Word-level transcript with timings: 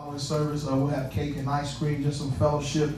Following 0.00 0.18
service, 0.18 0.66
uh, 0.66 0.74
we'll 0.74 0.86
have 0.86 1.10
cake 1.10 1.36
and 1.36 1.46
ice 1.46 1.76
cream, 1.76 2.02
just 2.02 2.20
some 2.20 2.32
fellowship, 2.32 2.88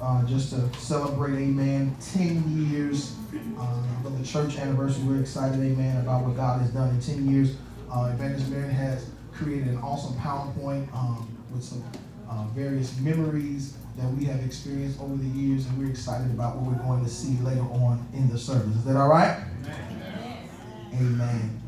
uh, 0.00 0.26
just 0.26 0.50
to 0.50 0.68
celebrate, 0.76 1.34
amen, 1.34 1.96
10 2.00 2.68
years 2.72 3.14
uh, 3.56 3.82
of 4.04 4.18
the 4.18 4.26
church 4.26 4.56
anniversary. 4.58 5.04
We're 5.04 5.20
excited, 5.20 5.60
amen, 5.60 5.98
about 5.98 6.24
what 6.24 6.34
God 6.34 6.60
has 6.60 6.70
done 6.72 6.90
in 6.90 7.00
10 7.00 7.30
years. 7.30 7.56
Uh, 7.88 8.10
Evangelist 8.12 8.50
Mary 8.50 8.72
has 8.72 9.08
created 9.32 9.68
an 9.68 9.78
awesome 9.78 10.16
PowerPoint 10.16 10.92
um, 10.92 11.28
with 11.54 11.62
some 11.62 11.84
uh, 12.28 12.46
various 12.48 12.98
memories 12.98 13.76
that 13.96 14.12
we 14.14 14.24
have 14.24 14.44
experienced 14.44 15.00
over 15.00 15.14
the 15.14 15.28
years, 15.28 15.66
and 15.66 15.78
we're 15.78 15.88
excited 15.88 16.32
about 16.32 16.56
what 16.56 16.72
we're 16.72 16.82
going 16.82 17.04
to 17.04 17.10
see 17.10 17.40
later 17.44 17.60
on 17.60 18.04
in 18.12 18.28
the 18.28 18.38
service. 18.38 18.74
Is 18.74 18.84
that 18.86 18.96
all 18.96 19.08
right? 19.08 19.40
Amen. 19.64 20.48
Amen. 20.94 21.67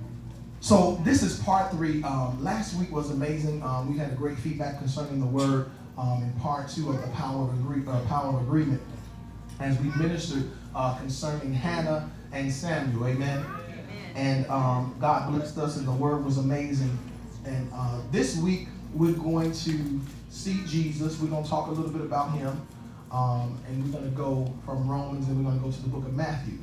So 0.61 1.01
this 1.05 1.23
is 1.23 1.39
part 1.41 1.71
three. 1.71 2.03
Um, 2.03 2.43
last 2.45 2.75
week 2.75 2.93
was 2.93 3.11
amazing. 3.11 3.63
Um, 3.63 3.91
we 3.91 3.99
had 3.99 4.13
a 4.13 4.15
great 4.15 4.39
feedback 4.39 4.79
concerning 4.79 5.19
the 5.19 5.27
word 5.27 5.71
um, 5.97 6.23
in 6.23 6.33
part 6.41 6.69
two 6.69 6.91
of 6.91 7.01
the 7.01 7.09
power 7.09 7.49
of, 7.49 7.55
agree- 7.59 7.87
uh, 7.87 8.01
power 8.07 8.37
of 8.37 8.43
agreement 8.43 8.81
as 9.59 9.79
we 9.81 9.91
ministered 9.97 10.51
uh, 10.75 10.97
concerning 10.99 11.55
Hannah 11.55 12.11
and 12.33 12.53
Samuel. 12.53 13.07
Amen. 13.09 13.45
And 14.15 14.47
um, 14.49 14.97
God 15.01 15.33
blessed 15.33 15.57
us, 15.57 15.77
and 15.79 15.89
the 15.89 15.93
word 15.93 16.25
was 16.25 16.37
amazing. 16.37 16.97
And 17.47 17.71
uh, 17.75 18.03
this 18.11 18.37
week 18.37 18.69
we're 18.93 19.13
going 19.13 19.53
to 19.53 20.01
see 20.29 20.61
Jesus. 20.67 21.19
We're 21.21 21.29
going 21.31 21.45
to 21.45 21.49
talk 21.49 21.69
a 21.69 21.71
little 21.71 21.91
bit 21.91 22.03
about 22.03 22.33
him, 22.33 22.67
um, 23.11 23.59
and 23.67 23.83
we're 23.85 23.99
going 23.99 24.11
to 24.11 24.17
go 24.17 24.53
from 24.67 24.89
Romans, 24.89 25.27
and 25.29 25.39
we're 25.39 25.51
going 25.51 25.59
to 25.59 25.65
go 25.65 25.73
to 25.73 25.83
the 25.83 25.89
book 25.89 26.05
of 26.05 26.15
Matthew. 26.15 26.59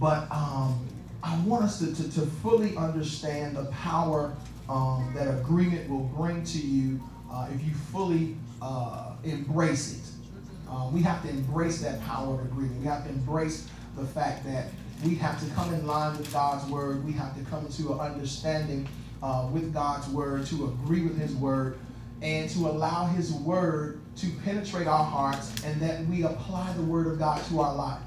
But 0.00 0.30
um, 0.30 0.86
I 1.26 1.36
want 1.40 1.64
us 1.64 1.80
to, 1.80 1.92
to, 1.92 2.12
to 2.12 2.20
fully 2.20 2.76
understand 2.76 3.56
the 3.56 3.64
power 3.66 4.32
um, 4.68 5.12
that 5.16 5.26
agreement 5.26 5.90
will 5.90 6.04
bring 6.04 6.44
to 6.44 6.58
you 6.58 7.00
uh, 7.30 7.48
if 7.52 7.64
you 7.64 7.72
fully 7.90 8.36
uh, 8.62 9.14
embrace 9.24 9.98
it. 9.98 10.70
Uh, 10.70 10.88
we 10.92 11.02
have 11.02 11.22
to 11.22 11.28
embrace 11.28 11.80
that 11.80 12.00
power 12.02 12.34
of 12.34 12.40
agreement. 12.46 12.80
We 12.80 12.86
have 12.86 13.04
to 13.04 13.10
embrace 13.10 13.68
the 13.96 14.04
fact 14.04 14.44
that 14.44 14.68
we 15.04 15.16
have 15.16 15.40
to 15.40 15.54
come 15.54 15.74
in 15.74 15.84
line 15.84 16.16
with 16.16 16.32
God's 16.32 16.64
word. 16.70 17.04
We 17.04 17.12
have 17.12 17.36
to 17.36 17.44
come 17.50 17.66
to 17.68 17.92
an 17.94 18.00
understanding 18.00 18.88
uh, 19.20 19.48
with 19.52 19.74
God's 19.74 20.08
word, 20.08 20.46
to 20.46 20.66
agree 20.66 21.02
with 21.02 21.18
His 21.18 21.34
word, 21.34 21.76
and 22.22 22.48
to 22.50 22.68
allow 22.68 23.06
His 23.06 23.32
word 23.32 24.00
to 24.18 24.30
penetrate 24.44 24.86
our 24.86 25.04
hearts, 25.04 25.52
and 25.64 25.80
that 25.80 26.06
we 26.06 26.22
apply 26.22 26.72
the 26.74 26.82
word 26.82 27.08
of 27.08 27.18
God 27.18 27.44
to 27.46 27.60
our 27.60 27.74
life. 27.74 28.00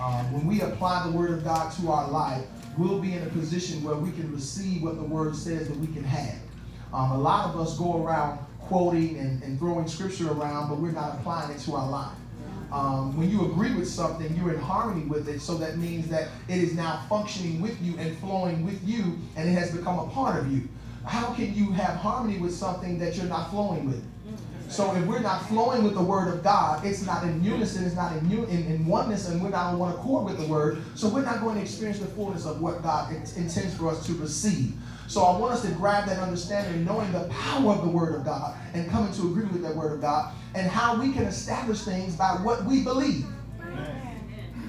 Uh, 0.00 0.24
when 0.24 0.46
we 0.46 0.60
apply 0.62 1.06
the 1.06 1.16
word 1.16 1.30
of 1.30 1.44
God 1.44 1.72
to 1.80 1.90
our 1.90 2.10
life, 2.10 2.44
we'll 2.76 3.00
be 3.00 3.14
in 3.14 3.22
a 3.22 3.30
position 3.30 3.82
where 3.82 3.96
we 3.96 4.10
can 4.12 4.32
receive 4.32 4.82
what 4.82 4.96
the 4.96 5.02
word 5.02 5.34
says 5.34 5.68
that 5.68 5.76
we 5.78 5.86
can 5.88 6.04
have. 6.04 6.38
Um, 6.92 7.12
a 7.12 7.18
lot 7.18 7.48
of 7.48 7.60
us 7.60 7.78
go 7.78 8.02
around 8.02 8.38
quoting 8.60 9.18
and, 9.18 9.42
and, 9.42 9.58
throwing 9.58 9.86
scripture 9.86 10.30
around, 10.30 10.68
but 10.68 10.78
we're 10.78 10.90
not 10.90 11.14
applying 11.14 11.52
it 11.52 11.60
to 11.60 11.74
our 11.74 11.88
life. 11.88 12.16
Um, 12.72 13.16
when 13.16 13.30
you 13.30 13.44
agree 13.46 13.74
with 13.74 13.88
something, 13.88 14.34
you're 14.36 14.52
in 14.52 14.60
harmony 14.60 15.06
with 15.06 15.28
it, 15.28 15.40
so 15.40 15.56
that 15.58 15.78
means 15.78 16.08
that 16.08 16.28
it 16.48 16.58
is 16.58 16.74
now 16.74 17.04
functioning 17.08 17.60
with 17.60 17.80
you 17.80 17.96
and 17.98 18.16
flowing 18.18 18.64
with 18.64 18.86
you, 18.86 19.18
and 19.36 19.48
it 19.48 19.52
has 19.52 19.70
become 19.70 20.00
a 20.00 20.08
part 20.08 20.40
of 20.40 20.50
you. 20.50 20.68
How 21.04 21.32
can 21.34 21.54
you 21.54 21.70
have 21.72 21.96
harmony 21.96 22.38
with 22.38 22.52
something 22.52 22.98
that 22.98 23.14
you're 23.16 23.26
not 23.26 23.50
flowing 23.50 23.86
with? 23.86 24.04
So 24.76 24.94
if 24.94 25.06
we're 25.06 25.20
not 25.20 25.48
flowing 25.48 25.84
with 25.84 25.94
the 25.94 26.02
word 26.02 26.28
of 26.28 26.44
God, 26.44 26.84
it's 26.84 27.00
not 27.00 27.24
in 27.24 27.42
unison, 27.42 27.86
it's 27.86 27.96
not 27.96 28.14
in, 28.14 28.30
in, 28.30 28.66
in 28.66 28.84
oneness, 28.84 29.26
and 29.26 29.42
we're 29.42 29.48
not 29.48 29.72
on 29.72 29.78
one 29.78 29.94
accord 29.94 30.26
with 30.26 30.38
the 30.38 30.46
word. 30.46 30.82
So 30.94 31.08
we're 31.08 31.24
not 31.24 31.40
going 31.40 31.54
to 31.54 31.62
experience 31.62 31.98
the 31.98 32.08
fullness 32.08 32.44
of 32.44 32.60
what 32.60 32.82
God 32.82 33.10
intends 33.10 33.74
for 33.74 33.88
us 33.88 34.04
to 34.04 34.12
receive. 34.12 34.74
So 35.06 35.22
I 35.22 35.38
want 35.38 35.54
us 35.54 35.62
to 35.62 35.68
grab 35.68 36.06
that 36.08 36.18
understanding, 36.18 36.84
knowing 36.84 37.10
the 37.10 37.26
power 37.30 37.72
of 37.72 37.84
the 37.84 37.88
word 37.88 38.16
of 38.16 38.26
God, 38.26 38.54
and 38.74 38.86
coming 38.90 39.14
to 39.14 39.22
agree 39.22 39.46
with 39.46 39.62
that 39.62 39.74
word 39.74 39.92
of 39.92 40.02
God, 40.02 40.34
and 40.54 40.70
how 40.70 41.00
we 41.00 41.10
can 41.10 41.22
establish 41.22 41.80
things 41.80 42.14
by 42.14 42.32
what 42.42 42.66
we 42.66 42.84
believe. 42.84 43.24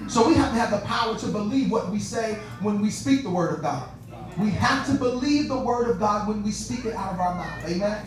So 0.08 0.26
we 0.26 0.36
have 0.36 0.54
to 0.54 0.58
have 0.58 0.70
the 0.70 0.86
power 0.86 1.18
to 1.18 1.26
believe 1.26 1.70
what 1.70 1.90
we 1.90 1.98
say 1.98 2.38
when 2.62 2.80
we 2.80 2.88
speak 2.88 3.24
the 3.24 3.30
word 3.30 3.56
of 3.56 3.60
God. 3.60 3.90
We 4.38 4.48
have 4.52 4.86
to 4.86 4.94
believe 4.94 5.48
the 5.48 5.58
word 5.58 5.90
of 5.90 5.98
God 5.98 6.28
when 6.28 6.42
we 6.42 6.50
speak 6.50 6.86
it 6.86 6.94
out 6.94 7.12
of 7.12 7.20
our 7.20 7.34
mouth. 7.34 7.68
Amen. 7.68 8.06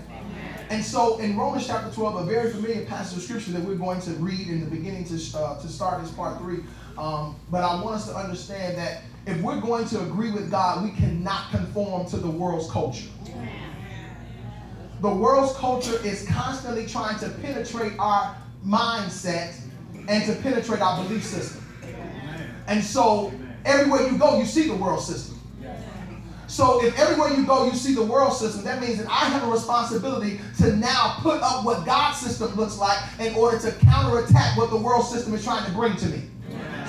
And 0.72 0.86
so 0.86 1.18
in 1.18 1.36
Romans 1.36 1.68
chapter 1.68 1.94
12, 1.94 2.16
a 2.16 2.32
very 2.32 2.50
familiar 2.50 2.86
passage 2.86 3.18
of 3.18 3.24
scripture 3.24 3.52
that 3.52 3.62
we're 3.62 3.76
going 3.76 4.00
to 4.02 4.12
read 4.12 4.48
in 4.48 4.62
the 4.62 4.70
beginning 4.70 5.04
to, 5.04 5.16
uh, 5.38 5.60
to 5.60 5.68
start 5.68 6.02
this 6.02 6.12
part 6.12 6.38
three. 6.40 6.60
Um, 6.98 7.36
but 7.52 7.62
I 7.62 7.76
want 7.84 7.98
us 7.98 8.08
to 8.08 8.16
understand 8.16 8.78
that 8.78 9.02
if 9.28 9.42
we're 9.42 9.60
going 9.60 9.86
to 9.90 10.00
agree 10.00 10.32
with 10.32 10.50
God, 10.50 10.86
we 10.86 10.92
cannot 10.92 11.52
conform 11.52 12.08
to 12.08 12.18
the 12.18 12.30
world's 12.30 12.72
culture. 12.72 13.10
The 15.02 15.14
world's 15.14 15.58
culture 15.58 16.00
is 16.06 16.26
constantly 16.26 16.86
trying 16.86 17.20
to 17.20 17.28
penetrate 17.28 17.92
our 18.00 18.38
mindset 18.66 19.60
and 20.08 20.24
to 20.26 20.36
penetrate 20.42 20.80
our 20.80 21.04
belief 21.04 21.26
system. 21.26 21.68
And 22.68 22.82
so 22.82 23.34
everywhere 23.66 24.08
you 24.08 24.18
go, 24.18 24.40
you 24.40 24.46
see 24.46 24.70
the 24.70 24.76
world 24.76 25.04
system. 25.04 25.38
So 26.52 26.84
if 26.84 27.00
everywhere 27.00 27.34
you 27.34 27.46
go 27.46 27.64
you 27.66 27.72
see 27.72 27.96
the 27.96 28.04
world 28.04 28.34
system, 28.34 28.66
that 28.66 28.82
means 28.82 28.98
that 28.98 29.08
I 29.08 29.30
have 29.30 29.48
a 29.48 29.48
responsibility 29.50 30.42
to 30.58 30.76
now 30.76 31.16
put 31.22 31.42
up 31.42 31.64
what 31.64 31.86
God's 31.86 32.18
system 32.20 32.54
looks 32.56 32.78
like 32.78 33.00
in 33.22 33.34
order 33.36 33.58
to 33.60 33.72
counterattack 33.80 34.58
what 34.58 34.70
the 34.70 34.76
world 34.76 35.06
system 35.06 35.34
is 35.34 35.46
trying 35.46 35.66
to 35.66 35.72
bring 35.72 35.96
to 35.96 36.08
me. 36.08 36.24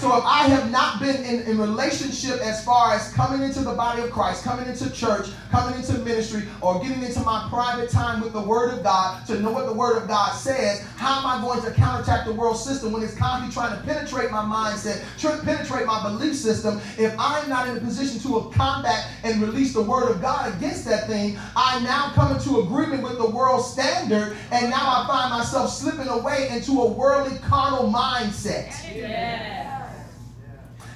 So 0.03 0.19
if 0.19 0.25
I 0.25 0.49
have 0.49 0.73
not 0.73 0.99
been 0.99 1.25
in, 1.25 1.43
in 1.43 1.59
relationship 1.59 2.41
as 2.41 2.65
far 2.65 2.93
as 2.93 3.13
coming 3.13 3.41
into 3.43 3.61
the 3.61 3.73
body 3.73 4.03
of 4.03 4.11
Christ, 4.11 4.43
coming 4.43 4.67
into 4.67 4.91
church, 4.91 5.29
coming 5.53 5.79
into 5.79 5.93
ministry, 5.99 6.43
or 6.61 6.83
getting 6.83 7.05
into 7.05 7.21
my 7.21 7.47
private 7.49 7.89
time 7.89 8.21
with 8.21 8.33
the 8.33 8.41
Word 8.41 8.75
of 8.75 8.83
God 8.83 9.25
to 9.29 9.39
know 9.39 9.53
what 9.53 9.67
the 9.67 9.73
Word 9.73 10.03
of 10.03 10.09
God 10.09 10.33
says, 10.33 10.85
how 10.97 11.21
am 11.21 11.27
I 11.27 11.41
going 11.41 11.63
to 11.63 11.71
counterattack 11.71 12.27
the 12.27 12.33
world 12.33 12.57
system 12.57 12.91
when 12.91 13.05
it's 13.05 13.15
constantly 13.15 13.55
trying 13.55 13.79
to 13.79 13.85
penetrate 13.85 14.33
my 14.33 14.43
mindset, 14.43 15.05
penetrate 15.45 15.87
my 15.87 16.03
belief 16.03 16.35
system? 16.35 16.81
If 16.99 17.15
I'm 17.17 17.49
not 17.49 17.69
in 17.69 17.77
a 17.77 17.81
position 17.81 18.19
to 18.23 18.51
combat 18.53 19.07
and 19.23 19.41
release 19.41 19.73
the 19.73 19.83
Word 19.83 20.11
of 20.11 20.21
God 20.21 20.53
against 20.57 20.85
that 20.87 21.07
thing, 21.07 21.39
I 21.55 21.81
now 21.85 22.11
come 22.13 22.35
into 22.35 22.59
agreement 22.59 23.05
with 23.05 23.19
the 23.19 23.31
world 23.31 23.65
standard, 23.65 24.37
and 24.51 24.69
now 24.69 24.83
I 24.83 25.07
find 25.07 25.31
myself 25.31 25.71
slipping 25.71 26.09
away 26.09 26.49
into 26.51 26.83
a 26.83 26.91
worldly 26.91 27.39
carnal 27.39 27.89
mindset. 27.89 28.75
Yeah. 28.93 29.62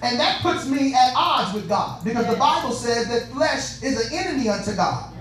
And 0.07 0.21
that 0.21 0.41
puts 0.41 0.67
me 0.67 0.95
at 0.95 1.15
odds 1.17 1.53
with 1.53 1.69
God 1.69 2.05
because 2.05 2.29
the 2.29 2.37
Bible 2.37 2.71
says 2.71 3.09
that 3.09 3.29
flesh 3.33 3.83
is 3.83 4.07
an 4.07 4.13
enemy 4.13 4.49
unto 4.49 4.73
God. 4.77 5.13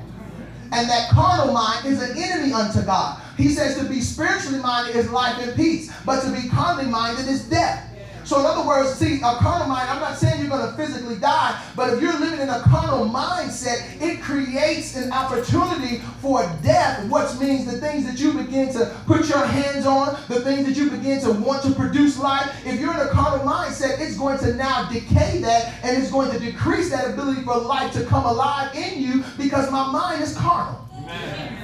And 0.72 0.88
that 0.88 1.10
carnal 1.10 1.52
mind 1.52 1.88
is 1.88 2.00
an 2.02 2.16
enemy 2.16 2.54
unto 2.54 2.84
God. 2.84 3.20
He 3.36 3.50
says 3.50 3.78
to 3.80 3.86
be 3.86 4.00
spiritually 4.00 4.60
minded 4.60 4.96
is 4.96 5.10
life 5.10 5.42
and 5.42 5.56
peace, 5.56 5.92
but 6.06 6.22
to 6.22 6.32
be 6.32 6.48
carnally 6.50 6.88
minded 6.88 7.28
is 7.28 7.50
death. 7.50 7.95
So 8.26 8.40
in 8.40 8.46
other 8.46 8.68
words, 8.68 8.92
see, 8.96 9.18
a 9.18 9.36
carnal 9.36 9.68
mind, 9.68 9.88
I'm 9.88 10.02
not 10.02 10.18
saying 10.18 10.42
you're 10.42 10.50
going 10.50 10.68
to 10.68 10.76
physically 10.76 11.18
die, 11.18 11.62
but 11.76 11.94
if 11.94 12.02
you're 12.02 12.20
living 12.20 12.40
in 12.40 12.50
a 12.50 12.60
carnal 12.62 13.08
mindset, 13.08 14.02
it 14.02 14.20
creates 14.20 14.96
an 14.96 15.12
opportunity 15.12 16.00
for 16.22 16.42
death, 16.64 17.08
which 17.08 17.40
means 17.40 17.72
the 17.72 17.80
things 17.80 18.04
that 18.06 18.20
you 18.20 18.34
begin 18.34 18.74
to 18.74 18.98
put 19.06 19.30
your 19.30 19.46
hands 19.46 19.86
on, 19.86 20.18
the 20.28 20.42
things 20.42 20.66
that 20.66 20.76
you 20.76 20.90
begin 20.90 21.22
to 21.22 21.32
want 21.34 21.62
to 21.64 21.72
produce 21.74 22.18
life, 22.18 22.66
if 22.66 22.80
you're 22.80 22.94
in 22.94 23.00
a 23.00 23.10
carnal 23.10 23.46
mindset, 23.46 24.00
it's 24.00 24.18
going 24.18 24.40
to 24.40 24.56
now 24.56 24.90
decay 24.90 25.40
that 25.42 25.76
and 25.84 26.02
it's 26.02 26.12
going 26.12 26.32
to 26.32 26.40
decrease 26.40 26.90
that 26.90 27.14
ability 27.14 27.44
for 27.44 27.58
life 27.58 27.94
to 27.94 28.04
come 28.06 28.26
alive 28.26 28.76
in 28.76 29.02
you 29.02 29.24
because 29.38 29.72
my 29.72 29.92
mind 29.92 30.24
is 30.24 30.36
carnal. 30.36 30.90
Amen. 30.98 31.62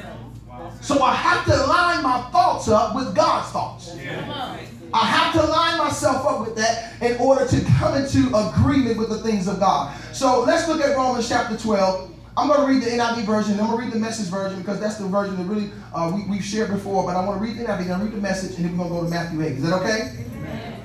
So 0.79 1.01
I 1.01 1.13
have 1.13 1.43
to 1.45 1.55
line 1.65 2.03
my 2.03 2.21
thoughts 2.31 2.67
up 2.67 2.95
with 2.95 3.15
God's 3.15 3.51
thoughts. 3.51 3.95
Yeah. 3.95 4.57
I 4.93 5.05
have 5.05 5.33
to 5.33 5.45
line 5.45 5.77
myself 5.77 6.25
up 6.25 6.45
with 6.45 6.55
that 6.57 7.01
in 7.01 7.17
order 7.17 7.47
to 7.47 7.65
come 7.77 7.95
into 7.95 8.27
agreement 8.35 8.97
with 8.97 9.09
the 9.09 9.19
things 9.19 9.47
of 9.47 9.59
God. 9.59 9.95
So 10.13 10.43
let's 10.43 10.67
look 10.67 10.81
at 10.81 10.95
Romans 10.95 11.27
chapter 11.27 11.57
12. 11.57 12.09
I'm 12.37 12.47
going 12.47 12.61
to 12.61 12.67
read 12.67 12.83
the 12.83 12.97
NIV 12.97 13.25
version. 13.25 13.59
I'm 13.59 13.67
going 13.67 13.79
to 13.79 13.85
read 13.85 13.93
the 13.93 13.99
message 13.99 14.27
version 14.27 14.59
because 14.59 14.79
that's 14.79 14.95
the 14.95 15.05
version 15.05 15.35
that 15.37 15.43
really 15.43 15.71
uh, 15.93 16.11
we, 16.13 16.37
have 16.37 16.45
shared 16.45 16.69
before. 16.69 17.05
But 17.05 17.15
I 17.15 17.25
want 17.25 17.41
to 17.41 17.45
read 17.45 17.57
the 17.57 17.65
NIV, 17.65 17.87
then 17.87 18.01
read 18.01 18.13
the 18.13 18.17
message, 18.17 18.57
and 18.57 18.65
then 18.65 18.77
we're 18.77 18.87
going 18.87 18.89
to 18.89 19.01
go 19.01 19.03
to 19.05 19.09
Matthew 19.09 19.41
8. 19.41 19.51
Is 19.51 19.63
that 19.63 19.81
okay? 19.81 20.25
Amen. 20.37 20.81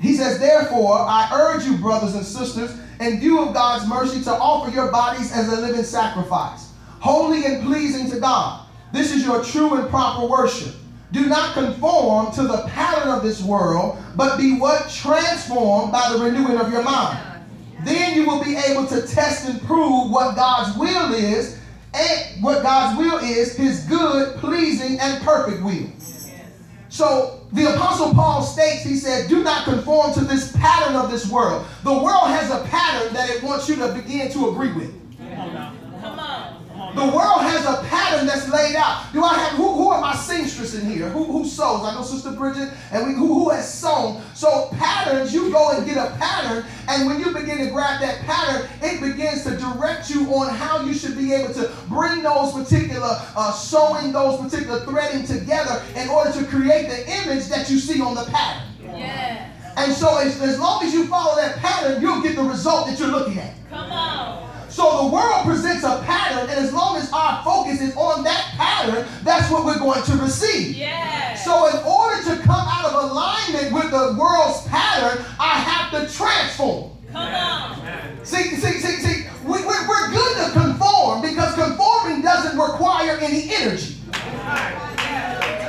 He 0.00 0.16
says, 0.16 0.38
Therefore, 0.40 0.98
I 0.98 1.28
urge 1.32 1.64
you, 1.64 1.76
brothers 1.76 2.14
and 2.14 2.24
sisters, 2.24 2.76
in 3.00 3.20
view 3.20 3.40
of 3.40 3.54
God's 3.54 3.86
mercy, 3.88 4.22
to 4.24 4.32
offer 4.32 4.70
your 4.70 4.90
bodies 4.90 5.32
as 5.32 5.48
a 5.52 5.60
living 5.60 5.84
sacrifice, 5.84 6.72
holy 7.00 7.44
and 7.44 7.64
pleasing 7.64 8.10
to 8.10 8.18
God. 8.18 8.66
This 8.92 9.14
is 9.14 9.24
your 9.24 9.44
true 9.44 9.74
and 9.74 9.88
proper 9.88 10.26
worship. 10.26 10.74
Do 11.12 11.26
not 11.26 11.54
conform 11.54 12.32
to 12.34 12.42
the 12.42 12.64
pattern 12.68 13.08
of 13.08 13.22
this 13.22 13.42
world, 13.42 13.98
but 14.16 14.38
be 14.38 14.58
what? 14.58 14.88
Transformed 14.88 15.92
by 15.92 16.12
the 16.12 16.22
renewing 16.22 16.58
of 16.58 16.72
your 16.72 16.82
mind. 16.82 17.18
Then 17.84 18.14
you 18.14 18.26
will 18.26 18.44
be 18.44 18.56
able 18.56 18.86
to 18.86 19.06
test 19.06 19.48
and 19.48 19.60
prove 19.62 20.10
what 20.10 20.36
God's 20.36 20.76
will 20.78 21.12
is, 21.14 21.58
and 21.92 22.42
what 22.42 22.62
God's 22.62 22.98
will 22.98 23.18
is, 23.18 23.56
his 23.56 23.80
good, 23.84 24.36
pleasing, 24.36 25.00
and 25.00 25.20
perfect 25.22 25.62
will. 25.64 25.88
So 26.88 27.46
the 27.52 27.74
Apostle 27.74 28.14
Paul 28.14 28.42
states, 28.42 28.82
he 28.84 28.96
said, 28.96 29.28
do 29.28 29.42
not 29.42 29.64
conform 29.64 30.12
to 30.14 30.20
this 30.20 30.52
pattern 30.56 30.94
of 30.94 31.10
this 31.10 31.28
world. 31.30 31.66
The 31.82 31.92
world 31.92 32.28
has 32.28 32.50
a 32.50 32.62
pattern 32.68 33.12
that 33.14 33.30
it 33.30 33.42
wants 33.42 33.68
you 33.68 33.76
to 33.76 33.92
begin 33.92 34.30
to 34.32 34.50
agree 34.50 34.72
with. 34.72 34.92
Come 36.00 36.18
on. 36.18 36.49
The 36.94 37.06
world 37.06 37.42
has 37.42 37.64
a 37.64 37.84
pattern 37.88 38.26
that's 38.26 38.48
laid 38.48 38.74
out. 38.74 39.12
Do 39.12 39.22
I 39.22 39.34
have 39.34 39.52
who, 39.52 39.72
who 39.74 39.88
are 39.90 40.00
my 40.00 40.14
seamstress 40.14 40.74
in 40.74 40.90
here? 40.90 41.08
Who, 41.08 41.24
who 41.24 41.44
sows? 41.44 41.84
I 41.84 41.94
know 41.94 42.02
Sister 42.02 42.32
Bridget, 42.32 42.70
and 42.90 43.06
we, 43.06 43.14
who, 43.14 43.32
who 43.32 43.50
has 43.50 43.72
sewn. 43.72 44.22
So 44.34 44.68
patterns, 44.72 45.32
you 45.32 45.52
go 45.52 45.70
and 45.70 45.86
get 45.86 45.96
a 45.96 46.16
pattern, 46.16 46.64
and 46.88 47.06
when 47.06 47.20
you 47.20 47.32
begin 47.32 47.58
to 47.58 47.70
grab 47.70 48.00
that 48.00 48.20
pattern, 48.20 48.68
it 48.82 49.00
begins 49.00 49.44
to 49.44 49.56
direct 49.56 50.10
you 50.10 50.26
on 50.34 50.52
how 50.54 50.82
you 50.82 50.92
should 50.92 51.16
be 51.16 51.32
able 51.32 51.54
to 51.54 51.70
bring 51.88 52.22
those 52.22 52.52
particular 52.52 53.10
uh, 53.36 53.52
sewing, 53.52 54.12
those 54.12 54.40
particular 54.40 54.80
threading 54.80 55.24
together 55.24 55.82
in 55.96 56.08
order 56.08 56.32
to 56.32 56.44
create 56.46 56.88
the 56.88 57.08
image 57.22 57.46
that 57.46 57.70
you 57.70 57.78
see 57.78 58.00
on 58.00 58.14
the 58.14 58.24
pattern. 58.24 58.66
Yeah. 58.82 59.52
And 59.76 59.92
so 59.92 60.18
as, 60.18 60.40
as 60.42 60.58
long 60.58 60.84
as 60.84 60.92
you 60.92 61.06
follow 61.06 61.36
that 61.36 61.56
pattern, 61.58 62.02
you'll 62.02 62.22
get 62.22 62.34
the 62.36 62.42
result 62.42 62.88
that 62.88 62.98
you're 62.98 63.08
looking 63.08 63.38
at. 63.38 63.54
So 64.70 65.02
the 65.02 65.12
world 65.12 65.44
presents 65.44 65.82
a 65.82 66.00
pattern, 66.06 66.48
and 66.48 66.64
as 66.64 66.72
long 66.72 66.96
as 66.96 67.10
our 67.12 67.42
focus 67.42 67.80
is 67.80 67.94
on 67.96 68.22
that 68.22 68.54
pattern, 68.56 69.06
that's 69.24 69.50
what 69.50 69.64
we're 69.64 69.78
going 69.78 70.02
to 70.04 70.16
receive. 70.16 70.76
Yeah. 70.76 71.34
So 71.34 71.66
in 71.68 71.84
order 71.84 72.22
to 72.22 72.36
come 72.42 72.66
out 72.68 72.84
of 72.84 73.10
alignment 73.10 73.74
with 73.74 73.90
the 73.90 74.16
world's 74.18 74.66
pattern, 74.68 75.24
I 75.40 75.58
have 75.58 75.90
to 75.90 76.14
transform. 76.14 76.92
Come 77.10 77.34
on. 77.34 78.24
See, 78.24 78.54
see, 78.54 78.78
see, 78.78 78.96
see, 79.02 79.26
we, 79.44 79.64
we're, 79.64 79.88
we're 79.88 80.10
good 80.12 80.46
to 80.46 80.60
conform 80.60 81.22
because 81.22 81.54
conforming 81.54 82.22
doesn't 82.22 82.56
require 82.56 83.18
any 83.20 83.52
energy. 83.52 83.96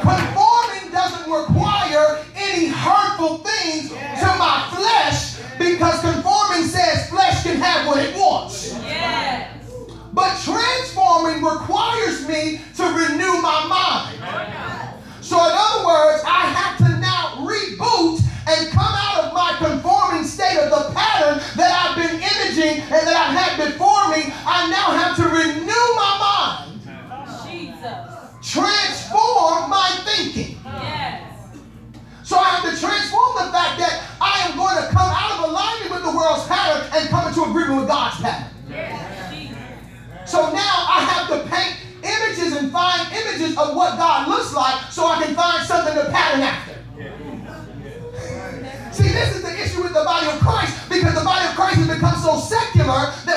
Conforming 0.01 0.91
doesn't 0.91 1.31
require 1.31 2.23
any 2.35 2.67
hurtful 2.67 3.39
things 3.39 3.89
to 3.89 4.25
my 4.37 4.69
flesh 4.71 5.30
because 5.61 6.01
conforming 6.01 6.63
says 6.67 7.09
flesh 7.09 7.43
can 7.43 7.57
have 7.57 7.87
what 7.87 8.03
it 8.03 8.15
wants. 8.15 8.73
Yeah. 8.73 9.53
But 10.13 10.37
transforming 10.41 11.43
requires 11.43 12.27
me 12.27 12.61
to 12.75 12.83
renew 12.83 13.41
my 13.41 13.65
mind. 13.69 15.23
So, 15.23 15.37
in 15.37 15.51
other 15.53 15.85
words, 15.85 16.23
I 16.25 16.51
have 16.51 16.77
to 16.79 16.99
now 16.99 17.47
reboot 17.47 18.19
and 18.47 18.69
come 18.71 18.93
out 18.93 19.25
of 19.25 19.33
my 19.33 19.55
conforming 19.57 20.25
state 20.25 20.57
of 20.57 20.69
the 20.69 20.93
pattern 20.93 21.39
that 21.55 21.71
I've 21.71 21.95
been 21.95 22.15
imaging 22.19 22.81
and 22.83 23.07
that 23.07 23.15
I've 23.15 23.35
had 23.37 23.71
before 23.71 24.09
me. 24.11 24.33
I 24.45 24.69
now 24.69 24.91
have 24.91 25.15
to 25.17 25.23
renew 25.23 25.85
my 25.95 26.11
mind, 26.19 26.81
Jesus. 27.47 28.51
transform 28.51 29.69
my 29.69 30.01
thinking. 30.03 30.57
Yes. 30.65 31.30
So, 32.31 32.39
I 32.39 32.47
have 32.55 32.63
to 32.63 32.79
transform 32.79 33.43
the 33.43 33.51
fact 33.51 33.75
that 33.83 34.07
I 34.23 34.47
am 34.47 34.55
going 34.55 34.79
to 34.79 34.87
come 34.87 35.11
out 35.11 35.35
of 35.35 35.51
alignment 35.51 35.91
with 35.91 36.03
the 36.07 36.15
world's 36.15 36.47
pattern 36.47 36.87
and 36.95 37.09
come 37.09 37.27
into 37.27 37.43
agreement 37.43 37.83
with 37.83 37.89
God's 37.91 38.23
pattern. 38.23 38.47
So 40.23 40.39
now 40.47 40.75
I 40.87 41.03
have 41.11 41.27
to 41.27 41.43
paint 41.51 41.75
images 41.99 42.55
and 42.55 42.71
find 42.71 43.03
images 43.11 43.57
of 43.57 43.75
what 43.75 43.99
God 43.99 44.29
looks 44.29 44.55
like 44.55 44.79
so 44.95 45.07
I 45.07 45.25
can 45.25 45.35
find 45.35 45.67
something 45.67 45.91
to 45.91 46.07
pattern 46.07 46.47
after. 46.47 46.79
See, 48.95 49.11
this 49.11 49.35
is 49.35 49.41
the 49.43 49.51
issue 49.51 49.83
with 49.83 49.91
the 49.91 50.05
body 50.07 50.27
of 50.31 50.39
Christ 50.39 50.87
because 50.87 51.15
the 51.15 51.27
body 51.27 51.43
of 51.47 51.55
Christ 51.59 51.83
has 51.83 51.87
become 51.91 52.15
so 52.23 52.39
secular 52.39 53.11
that 53.27 53.30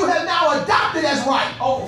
you 0.00 0.06
have 0.06 0.24
now 0.24 0.62
adopted 0.62 1.04
as 1.04 1.26
right. 1.26 1.54
Oh. 1.60 1.86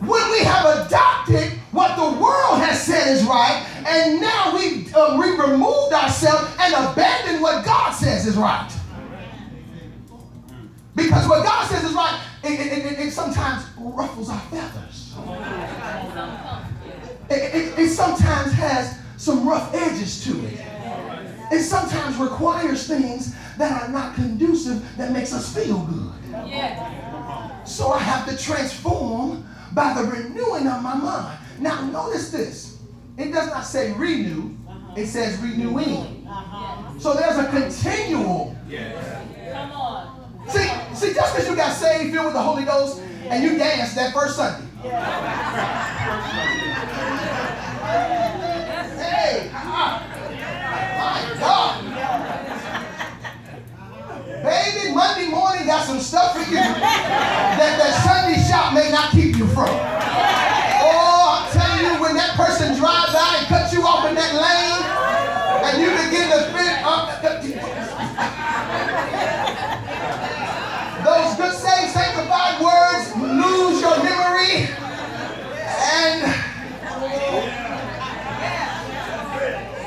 When 0.00 0.30
we 0.32 0.40
have 0.40 0.86
adopted 0.86 1.52
what 1.70 1.96
the 1.96 2.20
world 2.20 2.58
has 2.60 2.82
said 2.82 3.08
is 3.08 3.22
right, 3.24 3.64
and 3.86 4.20
now 4.20 4.56
we 4.56 4.92
uh, 4.92 5.18
we 5.18 5.30
removed 5.30 5.92
ourselves 5.92 6.50
and 6.60 6.74
abandoned 6.74 7.40
what 7.40 7.64
God 7.64 7.92
says 7.92 8.26
is 8.26 8.36
right. 8.36 8.70
Because 10.96 11.28
what 11.28 11.44
God 11.44 11.68
says 11.68 11.84
is 11.84 11.92
right, 11.92 12.20
it, 12.44 12.60
it, 12.60 12.84
it, 12.84 12.98
it 13.06 13.10
sometimes 13.12 13.64
ruffles 13.78 14.28
our 14.28 14.40
feathers. 14.40 15.14
It, 17.30 17.88
sometimes 17.88 18.52
has 18.52 18.98
some 19.16 19.48
rough 19.48 19.74
edges 19.74 20.22
to 20.24 20.46
it. 20.46 20.60
It 21.50 21.62
sometimes 21.62 22.16
requires 22.16 22.86
things 22.86 23.34
that 23.58 23.82
are 23.82 23.88
not 23.88 24.14
conducive 24.14 24.84
that 24.96 25.12
makes 25.12 25.32
us 25.32 25.54
feel 25.54 25.78
good. 25.78 26.12
Yeah. 26.46 27.64
So 27.64 27.92
I 27.92 27.98
have 27.98 28.28
to 28.28 28.36
transform 28.36 29.46
by 29.72 29.94
the 29.94 30.04
renewing 30.04 30.66
of 30.66 30.82
my 30.82 30.94
mind. 30.94 31.38
Now 31.58 31.82
notice 31.86 32.30
this. 32.30 32.78
It 33.16 33.32
does 33.32 33.48
not 33.48 33.64
say 33.64 33.92
renew, 33.92 34.56
it 34.96 35.06
says 35.06 35.38
renewing. 35.38 36.26
Uh-huh. 36.28 36.98
So 36.98 37.14
there's 37.14 37.38
a 37.38 37.48
continual. 37.48 38.56
Come 39.52 39.72
on. 39.72 40.48
See, 40.48 40.68
see, 40.94 41.14
just 41.14 41.34
because 41.34 41.48
you 41.48 41.56
got 41.56 41.72
saved, 41.72 42.12
filled 42.12 42.26
with 42.26 42.34
the 42.34 42.42
Holy 42.42 42.64
Ghost, 42.64 43.00
and 43.28 43.42
you 43.42 43.56
danced 43.56 43.94
that 43.94 44.12
first 44.12 44.36
Sunday. 44.36 44.66
Hey, 49.00 49.50
ah, 49.54 50.02
my 50.98 51.40
God. 51.40 51.84
Baby, 54.44 54.92
Monday 55.64 55.80
got 55.80 55.86
some 55.86 56.00
stuff 56.00 56.34
for 56.34 56.44
you 56.50 56.56
that 56.56 57.56
that 57.56 58.04
Sunday 58.04 58.36
shop 58.44 58.74
may 58.74 58.90
not 58.90 59.12
keep 59.12 59.36
you 59.36 59.46
from. 59.48 59.68
Oh, 59.70 61.40
I'm 61.40 61.48
telling 61.52 61.80
you, 61.80 62.02
when 62.02 62.14
that 62.16 62.36
person 62.36 62.76
drives 62.76 63.12
by 63.12 63.36
and 63.38 63.46
cuts 63.46 63.72
you 63.72 63.80
off 63.82 64.04
in 64.08 64.14
that 64.14 64.34
lane, 64.36 64.84
and 65.64 65.80
you 65.80 65.88
begin 66.04 66.28
to 66.36 66.52
fit 66.52 66.84
up, 66.84 67.16
those 71.00 71.36
good, 71.40 71.56
saved, 71.56 71.92
sanctified 71.96 72.60
words 72.60 73.16
lose 73.16 73.80
your 73.80 73.96
memory, 74.04 74.68
and 75.80 76.28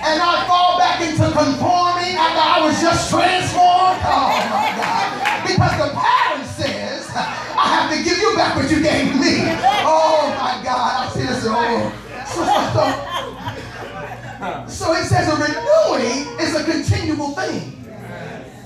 and 0.01 0.17
I 0.25 0.45
fall 0.47 0.79
back 0.79 1.01
into 1.01 1.29
conforming 1.37 2.17
after 2.17 2.41
I 2.41 2.65
was 2.65 2.81
just 2.81 3.11
transformed. 3.11 4.01
Oh 4.01 4.41
my 4.49 4.73
God. 4.81 4.96
Back 8.37 8.55
what 8.55 8.69
you 8.69 8.81
gave 8.81 9.13
me. 9.15 9.41
Oh 9.83 10.29
my 10.37 10.61
God. 10.63 11.07
I 11.07 11.09
see 11.13 11.23
this. 11.23 11.43
Oh. 11.47 11.91
So, 12.27 12.45
so, 14.67 14.85
so 14.85 14.93
it 14.93 15.05
says 15.05 15.27
a 15.27 15.35
renewing 15.35 16.39
is 16.39 16.55
a 16.55 16.63
continual 16.63 17.31
thing. 17.31 17.73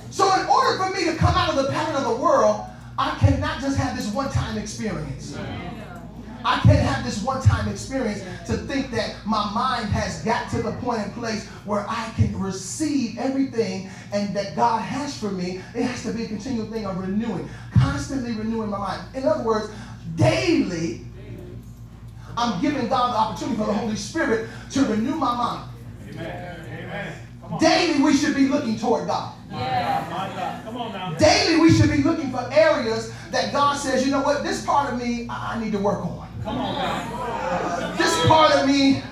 So 0.09 0.31
in 0.39 0.45
order 0.47 0.77
for 0.77 0.89
me 0.91 1.05
to 1.05 1.15
come 1.15 1.35
out 1.35 1.49
of 1.49 1.55
the 1.63 1.71
pattern 1.71 1.95
of 1.95 2.03
the 2.03 2.15
world, 2.21 2.65
I 2.97 3.17
cannot 3.17 3.61
just 3.61 3.77
have 3.77 3.95
this 3.95 4.11
one-time 4.13 4.57
experience. 4.57 5.37
I 6.43 6.59
can't 6.59 6.79
have 6.79 7.03
this 7.05 7.21
one-time 7.23 7.67
experience 7.69 8.21
to 8.47 8.57
think 8.57 8.91
that 8.91 9.15
my 9.25 9.51
mind 9.53 9.89
has 9.89 10.23
got 10.23 10.49
to 10.51 10.61
the 10.61 10.71
point 10.73 10.99
and 10.99 11.13
place 11.13 11.47
where 11.65 11.85
I 11.87 12.11
can 12.15 12.37
receive 12.39 13.17
everything 13.17 13.89
and 14.13 14.35
that 14.35 14.55
God 14.55 14.81
has 14.81 15.17
for 15.17 15.31
me. 15.31 15.61
It 15.75 15.83
has 15.83 16.03
to 16.03 16.13
be 16.13 16.25
a 16.25 16.27
continual 16.27 16.67
thing 16.67 16.85
of 16.85 16.97
renewing, 16.97 17.47
constantly 17.73 18.33
renewing 18.33 18.69
my 18.69 18.77
mind. 18.77 19.15
In 19.15 19.25
other 19.25 19.43
words, 19.43 19.71
daily, 20.15 21.01
I'm 22.37 22.61
giving 22.61 22.87
God 22.87 23.13
the 23.13 23.17
opportunity 23.17 23.57
for 23.57 23.65
the 23.67 23.73
Holy 23.73 23.95
Spirit 23.95 24.49
to 24.71 24.85
renew 24.85 25.15
my 25.15 25.35
mind. 25.35 25.69
Amen. 26.09 26.65
Amen. 26.83 27.13
Daily, 27.59 28.01
we 28.01 28.15
should 28.15 28.35
be 28.35 28.47
looking 28.47 28.77
toward 28.77 29.07
God. 29.07 29.35
Yeah. 29.49 30.61
Come 30.63 30.77
on 30.77 30.93
now. 30.93 31.13
Daily, 31.15 31.59
we 31.59 31.71
should 31.71 31.91
be 31.91 31.97
looking 31.97 32.31
for 32.31 32.47
areas 32.53 33.13
that 33.31 33.51
God 33.51 33.77
says, 33.77 34.05
you 34.05 34.11
know 34.11 34.21
what, 34.21 34.43
this 34.43 34.65
part 34.65 34.93
of 34.93 34.99
me 34.99 35.27
I 35.29 35.59
need 35.61 35.73
to 35.73 35.79
work 35.79 36.05
on. 36.05 36.20
Come 36.43 36.57
on. 36.57 37.97
This 37.97 38.25
part 38.25 38.55
of 38.55 38.67
me 38.67 39.03